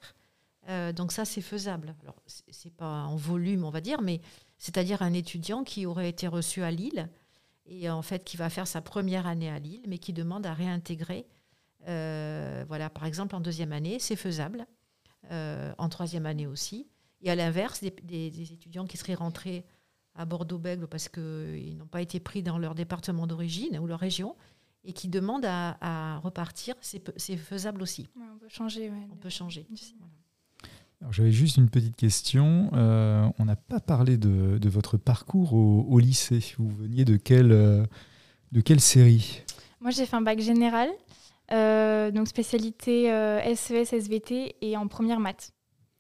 Euh, 0.68 0.92
donc 0.92 1.12
ça, 1.12 1.26
c'est 1.26 1.42
faisable. 1.42 1.96
Alors, 2.02 2.22
c'est 2.26 2.74
pas 2.74 3.04
en 3.04 3.16
volume, 3.16 3.64
on 3.64 3.70
va 3.70 3.82
dire, 3.82 4.02
mais 4.02 4.22
c'est-à-dire 4.58 5.02
un 5.02 5.14
étudiant 5.14 5.64
qui 5.64 5.86
aurait 5.86 6.10
été 6.10 6.28
reçu 6.28 6.64
à 6.64 6.72
Lille 6.72 7.10
et 7.66 7.90
en 7.90 8.02
fait 8.02 8.24
qui 8.24 8.36
va 8.36 8.50
faire 8.50 8.68
sa 8.68 8.82
première 8.82 9.28
année 9.28 9.50
à 9.50 9.60
Lille, 9.60 9.84
mais 9.88 9.98
qui 9.98 10.12
demande 10.12 10.46
à 10.46 10.54
réintégrer. 10.54 11.26
Euh, 11.88 12.66
voilà, 12.68 12.90
par 12.90 13.06
exemple, 13.06 13.36
en 13.36 13.40
deuxième 13.40 13.72
année, 13.72 14.00
c'est 14.00 14.16
faisable. 14.16 14.68
Euh, 15.32 15.74
en 15.78 15.90
troisième 15.90 16.26
année 16.26 16.48
aussi. 16.48 16.88
Et 17.22 17.30
à 17.30 17.36
l'inverse, 17.36 17.84
des, 17.84 18.52
étudiants 18.54 18.88
qui 18.88 18.98
seraient 18.98 19.14
rentrés 19.14 19.66
à 20.16 20.26
Bordeaux-Bègles 20.26 20.88
parce 20.88 21.08
qu'ils 21.08 21.78
n'ont 21.78 21.88
pas 21.88 22.02
été 22.02 22.20
pris 22.20 22.42
dans 22.42 22.58
leur 22.58 22.74
département 22.74 23.28
d'origine 23.28 23.78
ou 23.78 23.86
leur 23.86 24.00
région, 24.00 24.36
et 24.84 24.94
qui 24.94 25.08
demande 25.08 25.46
à, 25.46 26.20
repartir, 26.24 26.76
c'est 26.82 27.38
faisable 27.38 27.82
aussi. 27.82 28.08
on 28.16 28.38
peut 28.38 28.50
changer. 28.50 28.92
on 29.12 29.16
peut 29.16 29.30
changer. 29.30 29.68
J'avais 31.12 31.32
juste 31.32 31.58
une 31.58 31.70
petite 31.70 31.96
question. 31.96 32.70
Euh, 32.74 33.28
on 33.40 33.46
n'a 33.46 33.56
pas 33.56 33.80
parlé 33.80 34.18
de, 34.18 34.70
votre 34.70 34.98
parcours 34.98 35.54
au, 35.54 36.00
lycée. 36.00 36.44
Vous 36.58 36.70
veniez 36.70 37.06
de 37.06 37.16
quelle, 37.16 37.52
euh, 37.52 37.86
de 38.52 38.62
quelle 38.62 38.82
série? 38.82 39.44
Moi, 39.80 39.92
j'ai 39.92 40.06
fait 40.06 40.18
un 40.18 40.22
bac 40.22 40.40
général, 40.40 40.90
euh, 41.52 42.12
donc 42.12 42.28
spécialité 42.28 43.06
SES, 43.56 43.94
SVT 43.94 44.58
et 44.62 44.76
en 44.76 44.88
première 44.88 45.20
maths. 45.20 45.54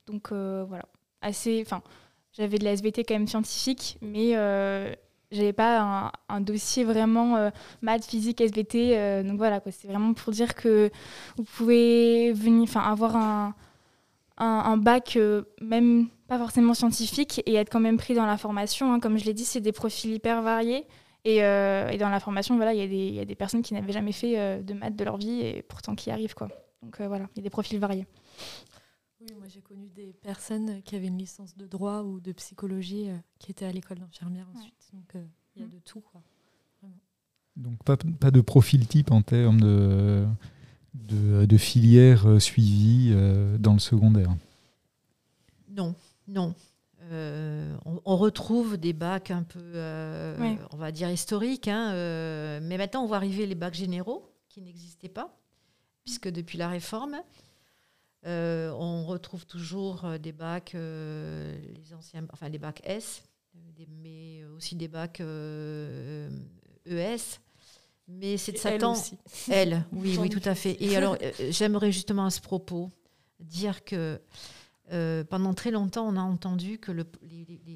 Donc 0.05 0.31
voilà, 0.31 0.85
assez. 1.21 1.63
Enfin, 1.65 1.81
j'avais 2.33 2.57
de 2.57 2.65
la 2.65 2.73
SVT 2.73 3.05
quand 3.05 3.15
même 3.15 3.27
scientifique, 3.27 3.97
mais 4.01 4.35
j'avais 5.31 5.53
pas 5.53 6.11
un, 6.27 6.41
dossier 6.41 6.83
vraiment 6.83 7.35
euh, 7.35 7.49
maths, 7.81 8.05
physique, 8.05 8.41
SVT. 8.41 8.97
Euh, 8.97 9.23
donc 9.23 9.37
voilà, 9.37 9.61
c'est 9.69 9.87
vraiment 9.87 10.13
pour 10.13 10.33
dire 10.33 10.55
que 10.55 10.89
vous 11.37 11.43
pouvez 11.43 12.33
venir, 12.33 12.75
avoir 12.77 13.15
un, 13.15 13.55
un, 14.37 14.77
bac, 14.77 15.15
euh, 15.17 15.43
même 15.61 16.07
pas 16.27 16.37
forcément 16.37 16.73
scientifique, 16.73 17.41
et 17.45 17.55
être 17.55 17.69
quand 17.69 17.79
même 17.79 17.97
pris 17.97 18.15
dans 18.15 18.25
la 18.25 18.37
formation. 18.37 18.93
Hein. 18.93 18.99
Comme 18.99 19.17
je 19.17 19.25
l'ai 19.25 19.33
dit, 19.33 19.45
c'est 19.45 19.61
des 19.61 19.71
profils 19.71 20.11
hyper 20.13 20.41
variés. 20.41 20.85
Et, 21.25 21.41
dans 21.41 22.09
la 22.09 22.19
formation, 22.19 22.55
voilà, 22.55 22.73
il 22.73 22.91
y, 22.91 23.15
y, 23.15 23.19
a 23.19 23.25
des 23.25 23.35
personnes 23.35 23.61
qui 23.61 23.73
n'avaient 23.73 23.91
jamais 23.91 24.13
fait 24.13 24.63
de 24.63 24.73
maths 24.73 24.95
de 24.95 25.03
leur 25.03 25.17
vie 25.17 25.41
et 25.41 25.61
pourtant 25.61 25.93
qui 25.93 26.09
arrivent. 26.09 26.33
Quoi. 26.33 26.47
Donc 26.81 26.99
voilà, 27.01 27.27
il 27.35 27.39
y 27.39 27.41
a 27.41 27.43
des 27.43 27.49
profils 27.49 27.77
variés. 27.77 28.07
Oui, 29.21 29.27
moi 29.37 29.47
j'ai 29.49 29.61
connu 29.61 29.89
des 29.89 30.13
personnes 30.13 30.81
qui 30.83 30.95
avaient 30.95 31.07
une 31.07 31.17
licence 31.17 31.57
de 31.57 31.67
droit 31.67 32.03
ou 32.03 32.21
de 32.21 32.31
psychologie 32.31 33.09
qui 33.37 33.51
étaient 33.51 33.65
à 33.65 33.71
l'école 33.71 33.99
d'infirmière 33.99 34.47
ensuite. 34.55 34.89
Donc 34.93 35.15
euh, 35.15 35.23
il 35.55 35.61
y 35.61 35.65
a 35.65 35.67
mm. 35.67 35.71
de 35.71 35.79
tout. 35.79 35.99
Quoi. 35.99 36.21
Donc 37.57 37.83
pas, 37.83 37.97
pas, 37.97 38.31
de 38.31 38.39
profil 38.39 38.87
type 38.87 39.11
en 39.11 39.21
termes 39.21 39.59
de, 39.59 40.25
de, 40.93 41.45
de 41.45 41.57
filière 41.57 42.27
euh, 42.27 42.39
suivie 42.39 43.11
euh, 43.11 43.57
dans 43.57 43.73
le 43.73 43.79
secondaire? 43.79 44.33
Non, 45.69 45.95
non. 46.27 46.55
on, 47.11 48.15
retrouve 48.15 48.77
des 48.77 48.93
bacs 48.93 49.31
un 49.31 49.43
peu, 49.43 49.59
on 50.71 50.77
va 50.77 50.91
dire, 50.93 51.09
historiques, 51.09 51.67
hein, 51.67 51.91
mais 52.61 52.77
maintenant 52.77 53.03
on 53.03 53.07
voit 53.07 53.17
arriver 53.17 53.45
les 53.45 53.55
bacs 53.55 53.75
généraux 53.75 54.33
qui 54.47 54.61
n'existaient 54.61 55.09
pas, 55.09 55.37
puisque 56.05 56.29
depuis 56.29 56.57
la 56.57 56.69
réforme, 56.69 57.21
on 58.25 59.05
retrouve 59.05 59.45
toujours 59.45 60.05
des 60.19 60.31
bacs, 60.31 60.73
les 60.73 61.93
anciens, 61.93 62.25
enfin 62.31 62.49
les 62.49 62.59
bacs 62.59 62.81
S, 62.83 63.23
mais 63.87 64.43
aussi 64.55 64.75
des 64.75 64.87
bacs 64.87 65.19
ES. 65.19 65.23
Euh, 65.23 66.29
e 66.87 67.17
mais 68.11 68.37
c'est 68.37 68.53
de 68.53 68.57
Satan. 68.57 68.95
Elle, 69.49 69.85
oui, 69.91 70.17
oui, 70.19 70.29
tout 70.29 70.41
à 70.45 70.55
fait. 70.55 70.81
Et 70.83 70.95
alors, 70.95 71.15
euh, 71.21 71.31
j'aimerais 71.51 71.91
justement 71.91 72.25
à 72.25 72.31
ce 72.31 72.41
propos 72.41 72.89
dire 73.39 73.85
que 73.85 74.19
euh, 74.91 75.23
pendant 75.23 75.53
très 75.53 75.69
longtemps, 75.69 76.07
on 76.07 76.17
a 76.17 76.21
entendu 76.21 76.79
que 76.79 76.91
les, 76.91 77.05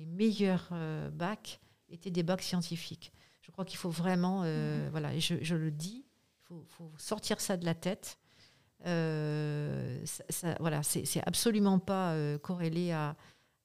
meilleurs 0.07 0.73
bacs 1.11 1.59
étaient 1.89 2.09
des 2.09 2.23
bacs 2.23 2.41
scientifiques. 2.41 3.13
Je 3.41 3.51
crois 3.51 3.63
qu'il 3.63 3.77
faut 3.77 3.91
vraiment, 3.91 4.43
mm-hmm. 4.43 4.89
voilà, 4.89 5.17
je, 5.19 5.55
le 5.55 5.69
dis, 5.69 6.03
il 6.49 6.65
faut, 6.67 6.91
sortir 6.97 7.39
ça 7.39 7.55
de 7.55 7.65
la 7.65 7.75
tête. 7.75 8.17
Ça, 8.83 10.55
voilà, 10.59 10.83
c'est 10.83 11.25
absolument 11.25 11.79
pas 11.79 12.15
corrélé 12.39 12.91
à, 12.91 13.15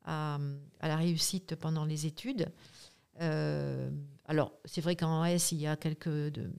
à, 0.09 0.39
la 0.83 0.97
réussite 0.97 1.55
pendant 1.57 1.85
les 1.85 2.07
études. 2.07 2.51
Euh, 3.21 3.91
alors, 4.27 4.53
c'est 4.65 4.81
vrai 4.81 4.97
qu'en 4.97 5.25
S, 5.25 5.53
il 5.53 5.59
y 5.59 5.67
a 5.67 5.77
quelques 5.77 6.09
de, 6.09 6.51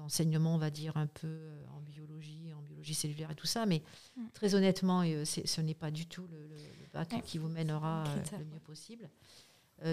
enseignements, 0.00 0.54
on 0.54 0.58
va 0.58 0.70
dire, 0.70 0.96
un 0.96 1.06
peu 1.06 1.26
euh, 1.26 1.64
en 1.76 1.80
biologie, 1.80 2.52
en 2.56 2.62
biologie 2.62 2.94
cellulaire 2.94 3.30
et 3.30 3.34
tout 3.34 3.46
ça, 3.46 3.66
mais 3.66 3.82
mm. 4.16 4.22
très 4.32 4.54
honnêtement, 4.54 5.02
euh, 5.04 5.24
ce 5.24 5.60
n'est 5.60 5.74
pas 5.74 5.90
du 5.90 6.06
tout 6.06 6.26
le, 6.28 6.48
bac 6.92 7.22
qui 7.24 7.38
vous 7.38 7.48
mènera 7.48 8.04
le 8.32 8.44
mieux 8.46 8.60
possible. 8.60 9.10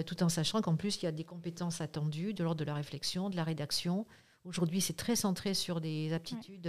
tout 0.06 0.22
en 0.22 0.28
sachant 0.30 0.62
qu'en 0.62 0.76
plus, 0.76 1.02
il 1.02 1.04
y 1.04 1.08
a 1.08 1.12
des 1.12 1.24
compétences 1.24 1.80
attendues 1.80 2.32
de 2.32 2.42
l'ordre 2.42 2.60
de 2.60 2.64
la 2.64 2.74
réflexion, 2.74 3.28
de 3.28 3.36
la 3.36 3.44
rédaction. 3.44 4.06
Aujourd'hui, 4.44 4.80
c'est 4.80 4.96
très 4.96 5.14
centré 5.14 5.52
sur 5.52 5.80
des 5.80 6.12
aptitudes 6.14 6.68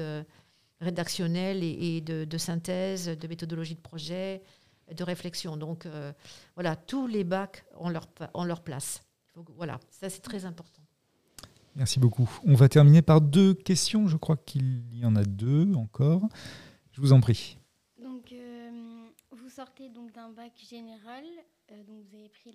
rédactionnelle 0.82 1.64
et, 1.64 2.02
de, 2.02 2.38
synthèse, 2.38 3.08
de 3.08 3.28
méthodologie 3.28 3.76
de 3.76 3.82
projet, 3.82 4.42
de 4.96 5.04
réflexion. 5.04 5.58
Donc 5.58 5.88
voilà, 6.56 6.76
tous 6.76 7.08
les 7.08 7.24
bacs 7.24 7.66
ont 7.78 7.90
leur, 7.90 8.08
ont 8.34 8.44
leur 8.44 8.62
place. 8.62 9.02
voilà, 9.56 9.80
ça 9.90 10.10
c'est 10.10 10.22
très 10.22 10.46
important. 10.46 10.82
Merci 11.78 12.00
beaucoup. 12.00 12.28
On 12.44 12.56
va 12.56 12.70
terminer 12.70 13.04
par 13.04 13.22
deux 13.22 13.54
questions. 13.54 14.08
Je 14.08 14.18
crois 14.18 14.36
qu'il 14.36 14.98
y 14.98 15.06
en 15.06 15.16
a 15.16 15.24
deux 15.24 15.72
encore. 15.76 16.28
Je 16.92 17.02
vous 17.02 17.14
en 17.14 17.22
prie. 17.22 17.60
Donc, 18.02 18.32
euh, 18.32 19.06
vous 19.32 19.50
sortez 19.50 19.90
donc 19.90 20.12
d'un 20.12 20.30
bac 20.30 20.54
général, 20.68 21.24
euh, 21.72 21.84
donc 21.84 21.98
vous 22.10 22.16
avez 22.16 22.30
pris 22.30 22.52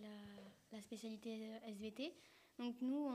la, 0.72 0.80
spécialité 0.80 1.52
SVT. 1.68 2.12
Donc 2.58 2.76
nous, 2.80 3.08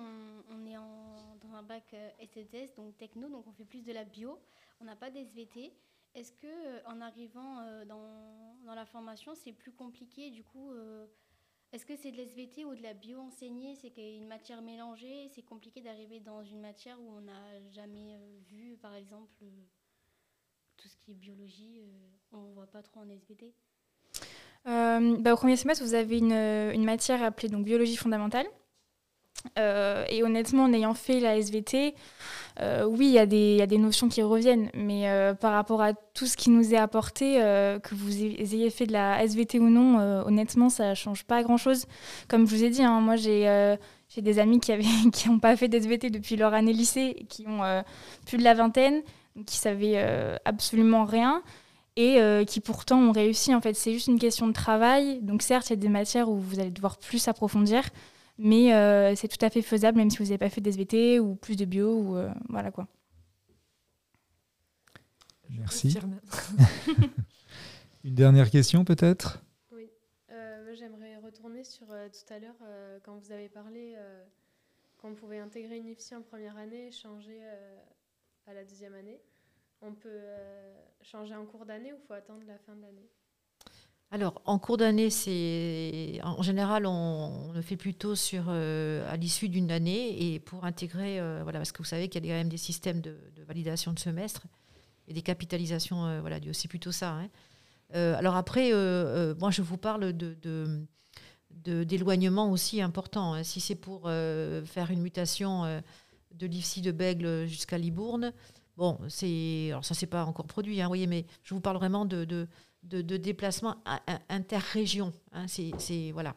on, 0.49 0.65
est 0.65 0.75
dans 0.75 1.53
un 1.53 1.63
bac 1.63 1.95
STS, 2.21 2.75
donc 2.75 2.97
techno, 2.97 3.29
donc 3.29 3.45
on 3.47 3.51
fait 3.51 3.65
plus 3.65 3.83
de 3.83 3.93
la 3.93 4.03
bio. 4.03 4.39
On 4.79 4.85
n'a 4.85 4.95
pas 4.95 5.09
d'SVT. 5.09 5.73
Est-ce 6.15 6.31
que 6.31 6.47
euh, 6.47 6.79
en 6.85 7.01
arrivant 7.01 7.61
dans, 7.85 8.55
dans, 8.65 8.73
la 8.73 8.85
formation, 8.85 9.35
c'est 9.35 9.53
plus 9.53 9.71
compliqué 9.71 10.31
du 10.31 10.43
coup 10.43 10.71
est-ce 11.73 11.85
que 11.85 11.97
c'est 11.97 12.11
de 12.11 12.17
l'SVT 12.17 12.63
ou 12.63 12.75
de 12.75 12.81
la 12.81 12.93
bio 12.93 13.19
enseignée? 13.19 13.75
C'est 13.75 13.91
une 13.97 14.27
matière 14.27 14.61
mélangée. 14.61 15.29
C'est 15.35 15.41
compliqué 15.41 15.81
d'arriver 15.81 16.21
dans 16.21 16.41
une 16.43 16.61
matière 16.61 16.97
où 16.99 17.17
on 17.17 17.21
n'a 17.21 17.69
jamais 17.71 18.15
euh, 18.15 18.37
vu, 18.49 18.77
par 18.81 18.95
exemple, 18.95 19.35
euh, 19.43 19.49
tout 20.77 20.87
ce 20.87 20.95
qui 20.97 21.11
est 21.11 21.15
biologie. 21.15 21.81
Euh, 21.81 22.37
on 22.37 22.47
ne 22.49 22.53
voit 22.53 22.67
pas 22.67 22.81
trop 22.81 23.01
en 23.01 23.09
SVT. 23.09 23.53
Bah, 24.63 25.33
au 25.33 25.37
premier 25.37 25.57
semestre, 25.57 25.83
vous 25.83 25.93
avez 25.93 26.17
une, 26.17 26.33
une 26.33 26.83
matière 26.83 27.21
appelée 27.21 27.49
donc, 27.49 27.65
biologie 27.65 27.95
fondamentale. 27.95 28.47
Euh, 29.57 30.05
et 30.09 30.23
honnêtement, 30.23 30.63
en 30.63 30.73
ayant 30.73 30.93
fait 30.93 31.19
la 31.19 31.37
SVT, 31.37 31.95
euh, 32.61 32.85
oui, 32.85 33.07
il 33.07 33.13
y, 33.13 33.19
a 33.19 33.25
des 33.67 33.77
notions 33.77 34.09
qui 34.09 34.21
reviennent, 34.21 34.69
mais 34.73 35.09
euh, 35.09 35.33
par 35.33 35.53
rapport 35.53 35.81
à 35.81 35.93
tout 35.93 36.25
ce 36.25 36.35
qui 36.35 36.49
nous 36.49 36.73
est 36.73 36.77
apporté, 36.77 37.35
que 37.35 37.95
vous 37.95 38.21
ayez 38.21 38.69
fait 38.69 38.87
de 38.87 38.93
la 38.93 39.23
SVT 39.23 39.59
ou 39.59 39.69
non, 39.69 39.99
honnêtement, 40.25 40.69
ça 40.69 40.89
ne 40.89 40.95
change 40.95 41.23
pas 41.23 41.43
grand-chose. 41.43 41.85
Comme 42.27 42.47
je 42.47 42.55
vous 42.55 42.63
ai 42.63 42.69
dit, 42.69 42.83
hein, 42.83 42.99
moi 42.99 43.15
j'ai 43.15 43.77
des 44.17 44.39
amis 44.39 44.59
qui 44.59 45.29
n'ont 45.29 45.39
pas 45.39 45.55
fait 45.55 45.67
d'SVT 45.67 46.09
depuis 46.09 46.35
leur 46.35 46.53
année 46.53 46.73
lycée, 46.73 47.25
qui 47.29 47.45
ont 47.47 47.83
plus 48.25 48.37
de 48.37 48.43
la 48.43 48.53
vingtaine, 48.53 49.01
qui 49.45 49.57
savaient 49.57 50.03
absolument 50.45 51.05
rien 51.05 51.43
et 51.95 52.19
qui 52.47 52.59
pourtant 52.59 52.99
ont 52.99 53.11
réussi. 53.11 53.53
En 53.53 53.61
fait, 53.61 53.75
c'est 53.75 53.93
juste 53.93 54.07
une 54.07 54.19
question 54.19 54.47
de 54.47 54.53
travail. 54.53 55.19
Donc 55.21 55.43
certes, 55.43 55.67
il 55.69 55.73
y 55.73 55.73
a 55.73 55.77
des 55.77 55.89
matières 55.89 56.29
où 56.29 56.39
vous 56.39 56.59
allez 56.59 56.71
devoir 56.71 56.97
plus 56.97 57.27
approfondir. 57.27 57.83
Mais 58.37 58.73
euh, 58.73 59.15
c'est 59.15 59.27
tout 59.27 59.43
à 59.43 59.49
fait 59.49 59.61
faisable, 59.61 59.97
même 59.97 60.09
si 60.09 60.19
vous 60.19 60.25
n'avez 60.25 60.37
pas 60.37 60.49
fait 60.49 60.61
de 60.61 60.69
SVT 60.69 61.19
ou 61.19 61.35
plus 61.35 61.55
de 61.55 61.65
bio. 61.65 61.95
Ou, 61.95 62.17
euh, 62.17 62.29
voilà 62.49 62.71
quoi. 62.71 62.87
Merci. 65.49 65.97
Une 68.03 68.15
dernière 68.15 68.51
question 68.51 68.85
peut-être? 68.85 69.41
Oui. 69.71 69.89
Euh, 70.31 70.75
j'aimerais 70.75 71.17
retourner 71.17 71.63
sur 71.63 71.87
tout 71.87 72.33
à 72.33 72.39
l'heure 72.39 72.55
quand 73.03 73.17
vous 73.17 73.31
avez 73.31 73.49
parlé 73.49 73.95
qu'on 74.97 75.15
pouvait 75.15 75.39
intégrer 75.39 75.77
une 75.77 75.87
IFSI 75.87 76.15
en 76.15 76.21
première 76.21 76.57
année 76.57 76.87
et 76.87 76.91
changer 76.91 77.39
à 78.45 78.53
la 78.53 78.63
deuxième 78.63 78.93
année. 78.93 79.19
On 79.81 79.93
peut 79.93 80.19
changer 81.01 81.35
en 81.35 81.45
cours 81.45 81.65
d'année 81.65 81.93
ou 81.93 81.97
il 81.97 82.07
faut 82.07 82.13
attendre 82.13 82.43
la 82.45 82.57
fin 82.59 82.75
de 82.75 82.81
l'année? 82.81 83.09
Alors, 84.09 84.41
en 84.45 84.57
cours 84.57 84.77
d'année, 84.77 85.09
c'est 85.09 86.21
en 86.23 86.41
général, 86.41 86.85
on, 86.85 87.51
le 87.53 87.61
fait 87.61 87.75
plutôt 87.75 88.15
sur 88.15 88.45
euh, 88.47 89.05
à 89.11 89.17
l'issue 89.17 89.49
d'une 89.49 89.69
année 89.69 90.33
et 90.33 90.39
pour 90.39 90.63
intégrer, 90.63 91.19
euh, 91.19 91.41
voilà, 91.43 91.59
parce 91.59 91.73
que 91.73 91.79
vous 91.79 91.83
savez 91.83 92.07
qu'il 92.07 92.25
y 92.25 92.29
a 92.29 92.31
quand 92.31 92.37
même 92.37 92.49
des 92.49 92.55
systèmes 92.55 93.01
de, 93.01 93.17
validation 93.45 93.91
de 93.91 93.99
semestre 93.99 94.47
et 95.09 95.13
des 95.13 95.21
capitalisations, 95.21 96.05
euh, 96.05 96.21
voilà, 96.21 96.37
c'est 96.53 96.69
plutôt 96.69 96.93
ça. 96.93 97.17
Hein. 97.17 97.29
alors 97.93 98.37
après, 98.37 98.71
moi, 99.35 99.51
je 99.51 99.61
vous 99.61 99.77
parle 99.77 100.13
de, 100.13 100.85
d'éloignement 101.51 102.49
aussi 102.49 102.81
important. 102.81 103.33
Hein. 103.33 103.43
Si 103.43 103.59
c'est 103.59 103.75
pour 103.75 104.03
faire 104.03 104.89
une 104.89 105.01
mutation 105.01 105.81
de 106.33 106.47
l'IFSI 106.47 106.81
de 106.81 106.91
Bègle 106.91 107.45
jusqu'à 107.45 107.77
Libourne, 107.77 108.31
bon, 108.77 108.97
c'est, 109.09 109.67
alors 109.71 109.83
ça 109.83 110.07
pas 110.07 110.23
encore 110.23 110.47
produit, 110.47 110.81
hein, 110.81 110.87
voyez, 110.87 111.07
mais 111.07 111.25
je 111.43 111.53
vous 111.53 111.61
parle 111.61 111.77
vraiment 111.77 112.05
de, 112.05 112.47
de 112.87 113.17
déplacements 113.17 113.75
interrégions. 114.29 115.13
Hein, 115.31 115.47
c'est 115.47 116.11
voilà, 116.11 116.35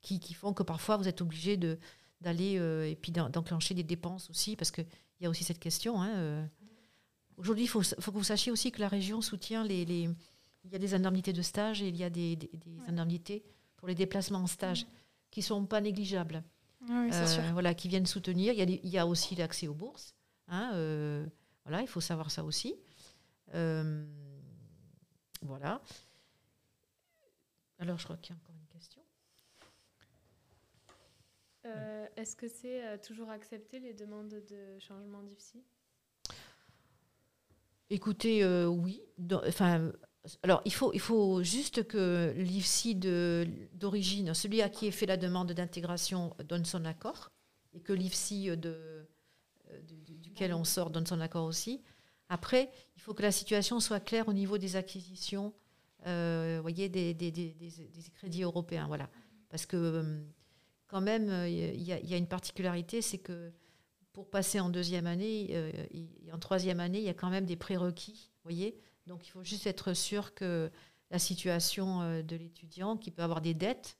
qui, 0.00 0.18
qui, 0.20 0.34
font 0.34 0.52
que 0.52 0.62
parfois 0.62 0.96
vous 0.96 1.08
êtes 1.08 1.20
obligé 1.20 1.56
d'aller 2.20 2.58
euh, 2.58 2.88
et 2.88 2.96
puis 2.96 3.12
d'enclencher 3.12 3.74
des 3.74 3.84
dépenses 3.84 4.28
aussi, 4.30 4.56
parce 4.56 4.70
qu'il 4.70 4.86
y 5.20 5.26
a 5.26 5.30
aussi 5.30 5.44
cette 5.44 5.60
question. 5.60 6.02
Hein, 6.02 6.10
euh. 6.16 6.46
Aujourd'hui, 7.36 7.64
il 7.64 7.68
faut, 7.68 7.82
faut, 7.82 8.12
que 8.12 8.18
vous 8.18 8.24
sachiez 8.24 8.52
aussi 8.52 8.72
que 8.72 8.80
la 8.80 8.88
région 8.88 9.22
soutient 9.22 9.64
les, 9.64 9.84
les, 9.84 10.08
Il 10.64 10.72
y 10.72 10.76
a 10.76 10.78
des 10.78 10.94
indemnités 10.94 11.32
de 11.32 11.42
stage 11.42 11.82
et 11.82 11.88
il 11.88 11.96
y 11.96 12.04
a 12.04 12.10
des, 12.10 12.36
des, 12.36 12.50
indemnités 12.86 13.42
pour 13.76 13.88
les 13.88 13.94
déplacements 13.94 14.40
en 14.40 14.46
stage 14.46 14.86
qui 15.30 15.40
ne 15.40 15.44
sont 15.44 15.64
pas 15.64 15.80
négligeables. 15.80 16.42
Ah 16.88 17.06
euh, 17.12 17.50
voilà, 17.52 17.74
qui 17.74 17.88
viennent 17.88 18.06
soutenir. 18.06 18.52
Il 18.52 18.58
y 18.58 18.62
a, 18.62 18.64
il 18.64 18.90
y 18.90 18.98
a 18.98 19.06
aussi 19.06 19.34
l'accès 19.36 19.68
aux 19.68 19.74
bourses. 19.74 20.14
Hein, 20.48 20.72
voilà, 21.64 21.80
il 21.80 21.86
faut 21.86 22.00
savoir 22.00 22.30
ça 22.30 22.44
aussi. 22.44 22.74
Voilà. 25.42 25.80
Alors, 27.78 27.98
je 27.98 28.04
crois 28.04 28.16
qu'il 28.16 28.34
y 28.34 28.38
a 28.38 28.40
encore 28.40 28.54
une 28.54 28.68
question. 28.68 29.02
Euh, 31.64 32.06
est-ce 32.16 32.34
que 32.36 32.48
c'est 32.48 32.84
euh, 32.84 32.96
toujours 32.98 33.30
accepté 33.30 33.78
les 33.78 33.94
demandes 33.94 34.28
de 34.28 34.78
changement 34.78 35.22
d'IFSI 35.22 35.62
Écoutez, 37.90 38.42
euh, 38.42 38.66
oui. 38.66 39.02
enfin, 39.46 39.92
alors, 40.42 40.62
il 40.64 40.72
faut, 40.72 40.92
il 40.92 41.00
faut 41.00 41.42
juste 41.42 41.86
que 41.86 42.32
l'IFSI 42.36 42.94
d'origine, 42.94 44.34
celui 44.34 44.62
à 44.62 44.68
qui 44.68 44.86
est 44.86 44.92
fait 44.92 45.06
la 45.06 45.16
demande 45.16 45.52
d'intégration, 45.52 46.34
donne 46.48 46.64
son 46.64 46.84
accord, 46.84 47.30
et 47.74 47.80
que 47.80 47.92
l'IFSI 47.92 48.56
de, 48.56 49.06
duquel 50.20 50.54
on 50.54 50.64
sort 50.64 50.90
donne 50.90 51.06
son 51.06 51.20
accord 51.20 51.44
aussi. 51.44 51.82
Après, 52.32 52.70
il 52.96 53.02
faut 53.02 53.12
que 53.12 53.20
la 53.20 53.30
situation 53.30 53.78
soit 53.78 54.00
claire 54.00 54.26
au 54.26 54.32
niveau 54.32 54.56
des 54.56 54.76
acquisitions, 54.76 55.52
euh, 56.06 56.60
voyez, 56.62 56.88
des, 56.88 57.14
crédits 58.14 58.42
européens. 58.42 58.86
Voilà. 58.86 59.10
Parce 59.50 59.66
que 59.66 59.76
euh, 59.76 60.22
quand 60.88 61.02
même, 61.02 61.28
euh, 61.28 61.46
il 61.46 61.82
y, 61.82 61.92
a 61.92 62.16
une 62.16 62.26
particularité, 62.26 63.02
c'est 63.02 63.18
que 63.18 63.52
pour 64.14 64.30
passer 64.30 64.60
en 64.60 64.70
deuxième 64.70 65.06
année 65.06 65.52
et 65.90 66.32
en 66.32 66.38
troisième 66.38 66.80
année, 66.80 67.00
il 67.00 67.04
y 67.04 67.10
a 67.10 67.14
quand 67.14 67.28
même 67.28 67.44
des 67.44 67.56
prérequis. 67.56 68.30
Voyez 68.44 68.78
Donc 69.06 69.26
il 69.26 69.30
faut 69.30 69.44
juste 69.44 69.66
être 69.66 69.92
sûr 69.92 70.32
que 70.32 70.70
la 71.10 71.18
situation 71.18 72.22
de 72.22 72.36
l'étudiant, 72.36 72.96
qui 72.96 73.10
peut 73.10 73.22
avoir 73.22 73.42
des 73.42 73.52
dettes, 73.52 73.98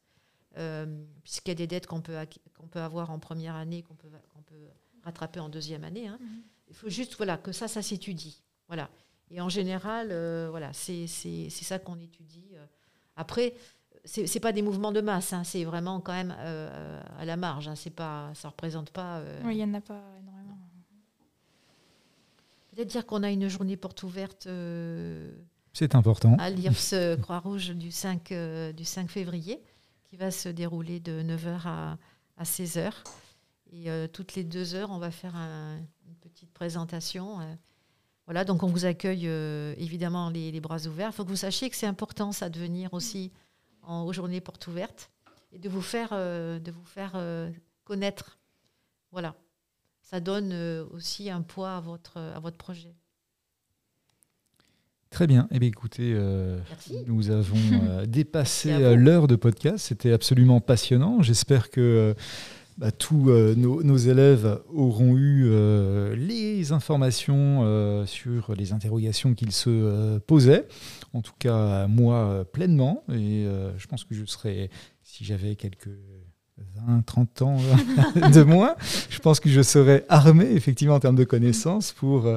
puisqu'il 1.23 1.51
y 1.51 1.53
a 1.53 1.57
des 1.57 1.67
dettes 1.67 1.87
qu'on 1.87 2.01
peut, 2.01 2.17
qu'on 2.57 2.67
peut 2.67 2.81
avoir 2.81 3.11
en 3.11 3.19
première 3.19 3.57
année, 3.57 3.83
qu'on 3.83 3.95
peut, 3.95 4.09
peut 4.47 4.69
rattraper 5.03 5.41
en 5.41 5.51
deuxième 5.51 5.85
année, 5.85 6.09
hein, 6.09 6.19
mm-hmm. 6.19 6.52
Il 6.73 6.75
faut 6.75 6.89
juste 6.89 7.17
voilà, 7.19 7.37
que 7.37 7.53
ça, 7.53 7.69
ça 7.69 7.83
s'étudie. 7.83 8.43
Voilà. 8.67 8.89
Et 9.31 9.43
en 9.43 9.51
général, 9.51 10.09
euh, 10.11 10.49
voilà, 10.51 10.73
c'est 10.73 11.07
ça 11.07 11.79
qu'on 11.79 11.99
étudie. 11.99 12.49
Euh. 12.55 12.65
Après, 13.15 13.55
ce 14.07 14.23
n'est 14.23 14.41
pas 14.41 14.53
des 14.53 14.63
mouvements 14.63 14.91
de 14.91 15.03
masse, 15.03 15.35
hein, 15.35 15.45
c'est 15.45 15.65
vraiment 15.65 16.01
quand 16.01 16.15
même 16.15 16.35
euh, 16.39 17.03
à 17.19 17.27
la 17.27 17.37
marge. 17.37 17.69
Hein, 17.69 17.75
pas, 17.95 18.31
ça 18.35 18.49
ne 18.49 18.53
représente 18.53 18.91
pas. 18.91 19.23
oui, 19.45 19.57
il 19.57 19.57
n'y 19.59 19.65
en 19.65 19.75
a 19.75 19.83
pas 19.83 20.03
énormément. 20.19 20.59
Peut-être 22.75 22.89
dire 22.89 23.05
qu'on 23.05 23.23
a 23.23 23.31
une 23.31 23.49
journée 23.49 23.77
porte 23.77 24.03
ouverte. 24.03 24.49
c'est 25.75 25.95
important. 25.95 26.37
À 26.39 26.49
l'IRS 26.49 27.19
Croix-Rouge 27.21 27.73
du 27.73 27.91
5, 27.91 28.33
du 28.75 28.85
5 28.87 29.11
février, 29.11 29.63
qui 30.09 30.17
va 30.17 30.31
se 30.31 30.49
dérouler 30.49 31.01
de 31.01 31.23
9h 31.23 31.67
à, 31.67 31.99
à 32.39 32.45
16h. 32.45 32.93
Et 33.73 33.91
euh, 33.91 34.07
toutes 34.07 34.35
les 34.35 34.45
deux 34.45 34.75
heures, 34.75 34.91
on 34.91 34.99
va 34.99 35.11
faire 35.11 35.35
une 36.13 36.31
petite 36.31 36.53
présentation. 36.53 37.41
Euh. 37.41 37.55
voilà, 38.27 38.45
donc 38.45 38.63
on 38.63 38.67
vous 38.67 38.85
accueille 38.85 39.27
euh, 39.27 39.75
évidemment 39.79 40.31
les, 40.31 40.61
bras 40.61 40.87
ouverts. 40.87 41.11
Il 41.11 41.15
faut 41.15 41.25
que 41.25 41.31
vous 41.31 41.37
sachiez 41.37 41.71
que 41.71 41.77
c'est 41.77 41.87
important, 41.87 42.33
ça, 42.33 42.49
de 42.49 42.59
venir 42.59 42.93
aussi 42.93 43.33
en, 43.83 44.03
aux 44.03 44.13
journées 44.13 44.41
portes 44.41 44.67
ouvertes 44.67 45.11
et 45.53 45.59
de 45.59 45.69
vous 45.69 45.83
faire, 45.83 46.11
de 46.11 46.71
vous 46.71 46.85
faire 46.85 47.13
connaître. 47.85 48.39
Voilà, 49.11 49.35
ça 50.01 50.21
donne 50.21 50.55
aussi 50.93 51.29
un 51.29 51.43
poids 51.43 51.77
à 51.77 51.81
votre, 51.81 52.17
à 52.19 52.41
votre 52.41 52.57
projet. 52.57 52.95
Très 55.11 55.27
bien. 55.27 55.47
Eh 55.51 55.59
bien, 55.59 55.69
écoutez, 55.69 56.19
nous 57.07 57.31
avons 57.31 58.05
dépassé 58.07 58.97
l'heure 58.97 59.27
de 59.27 59.37
podcast. 59.37 59.79
C'était 59.89 60.13
absolument 60.13 60.61
passionnant. 60.63 61.21
J'espère 61.21 61.69
que 61.69 62.15
bah, 62.83 62.91
tous 62.91 63.31
euh, 63.31 63.55
nos, 63.55 63.97
élèves 63.97 64.61
auront 64.75 65.17
eu 65.17 65.45
euh, 65.47 66.17
les 66.17 66.73
informations 66.73 67.61
euh, 67.63 68.07
sur 68.07 68.57
les 68.57 68.73
interrogations 68.73 69.35
qu'ils 69.35 69.53
se 69.53 70.19
posaient. 70.19 70.67
En 71.13 71.23
tout 71.23 71.35
cas, 71.39 71.87
moi, 71.87 72.45
pleinement. 72.53 73.05
Et 73.09 73.47
je 73.77 73.87
pense 73.87 74.03
que 74.03 74.17
je 74.17 74.25
serai, 74.25 74.69
si 75.01 75.25
j'avais 75.25 75.55
quelques 75.55 75.91
20, 76.89 77.03
30 77.03 77.43
ans 77.43 77.57
de 78.35 78.43
moins, 78.43 78.75
je 79.11 79.21
pense 79.21 79.39
que 79.39 79.49
je 79.49 79.63
serais 79.63 80.05
armé, 80.09 80.51
effectivement, 80.51 80.97
en 80.97 81.01
termes 81.01 81.15
de 81.15 81.25
connaissances, 81.25 81.93
pour 81.93 82.29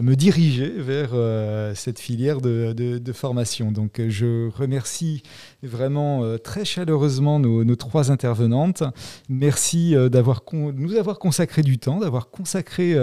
me 0.00 0.14
diriger 0.16 0.68
vers 0.68 1.10
euh, 1.12 1.74
cette 1.74 1.98
filière 1.98 2.40
de, 2.40 3.12
formation. 3.12 3.70
Donc, 3.70 4.00
je 4.08 4.50
remercie 4.50 5.22
vraiment 5.62 6.24
euh, 6.24 6.36
très 6.36 6.64
chaleureusement 6.64 7.38
nos, 7.38 7.76
trois 7.76 8.10
intervenantes. 8.10 8.82
Merci 9.28 9.94
d'avoir 10.10 10.42
nous 10.52 10.94
avoir 10.96 11.18
consacré 11.18 11.62
du 11.62 11.78
temps, 11.78 12.00
d'avoir 12.00 12.30
consacré 12.30 12.96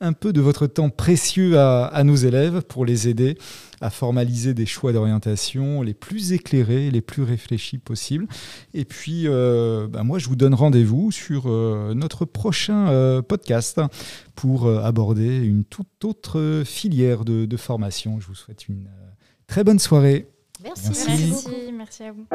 un 0.00 0.12
peu 0.12 0.32
de 0.32 0.40
votre 0.40 0.66
temps 0.66 0.90
précieux 0.90 1.58
à, 1.58 2.02
nos 2.04 2.16
élèves 2.16 2.62
pour 2.62 2.84
les 2.84 3.08
aider 3.08 3.36
à 3.80 3.90
formaliser 3.90 4.54
des 4.54 4.66
choix 4.66 4.92
d'orientation 4.92 5.82
les 5.82 5.94
plus 5.94 6.32
éclairés, 6.32 6.90
les 6.90 7.00
plus 7.00 7.22
réfléchis 7.22 7.78
possibles. 7.78 8.26
Et 8.74 8.84
puis, 8.84 9.24
euh, 9.26 9.86
bah, 9.88 10.02
moi, 10.02 10.18
je 10.18 10.28
vous 10.28 10.36
donne 10.36 10.54
rendez-vous 10.54 11.10
sur 11.10 11.44
euh, 11.46 11.94
notre 11.94 12.24
prochain 12.24 12.88
euh, 12.88 13.22
podcast 13.22 13.80
pour 14.36 14.68
aborder 14.68 15.38
une 15.38 15.64
toute 15.64 16.04
autre 16.04 16.62
filière 16.64 17.24
de, 17.24 17.46
de, 17.46 17.56
formation. 17.56 18.20
Je 18.20 18.26
vous 18.26 18.34
souhaite 18.34 18.68
une 18.68 18.88
très 19.46 19.64
bonne 19.64 19.78
soirée. 19.78 20.28
Merci. 20.62 20.84
Merci, 20.86 21.30
merci, 21.30 21.72
merci 21.72 22.02
à 22.04 22.12
vous. 22.12 22.26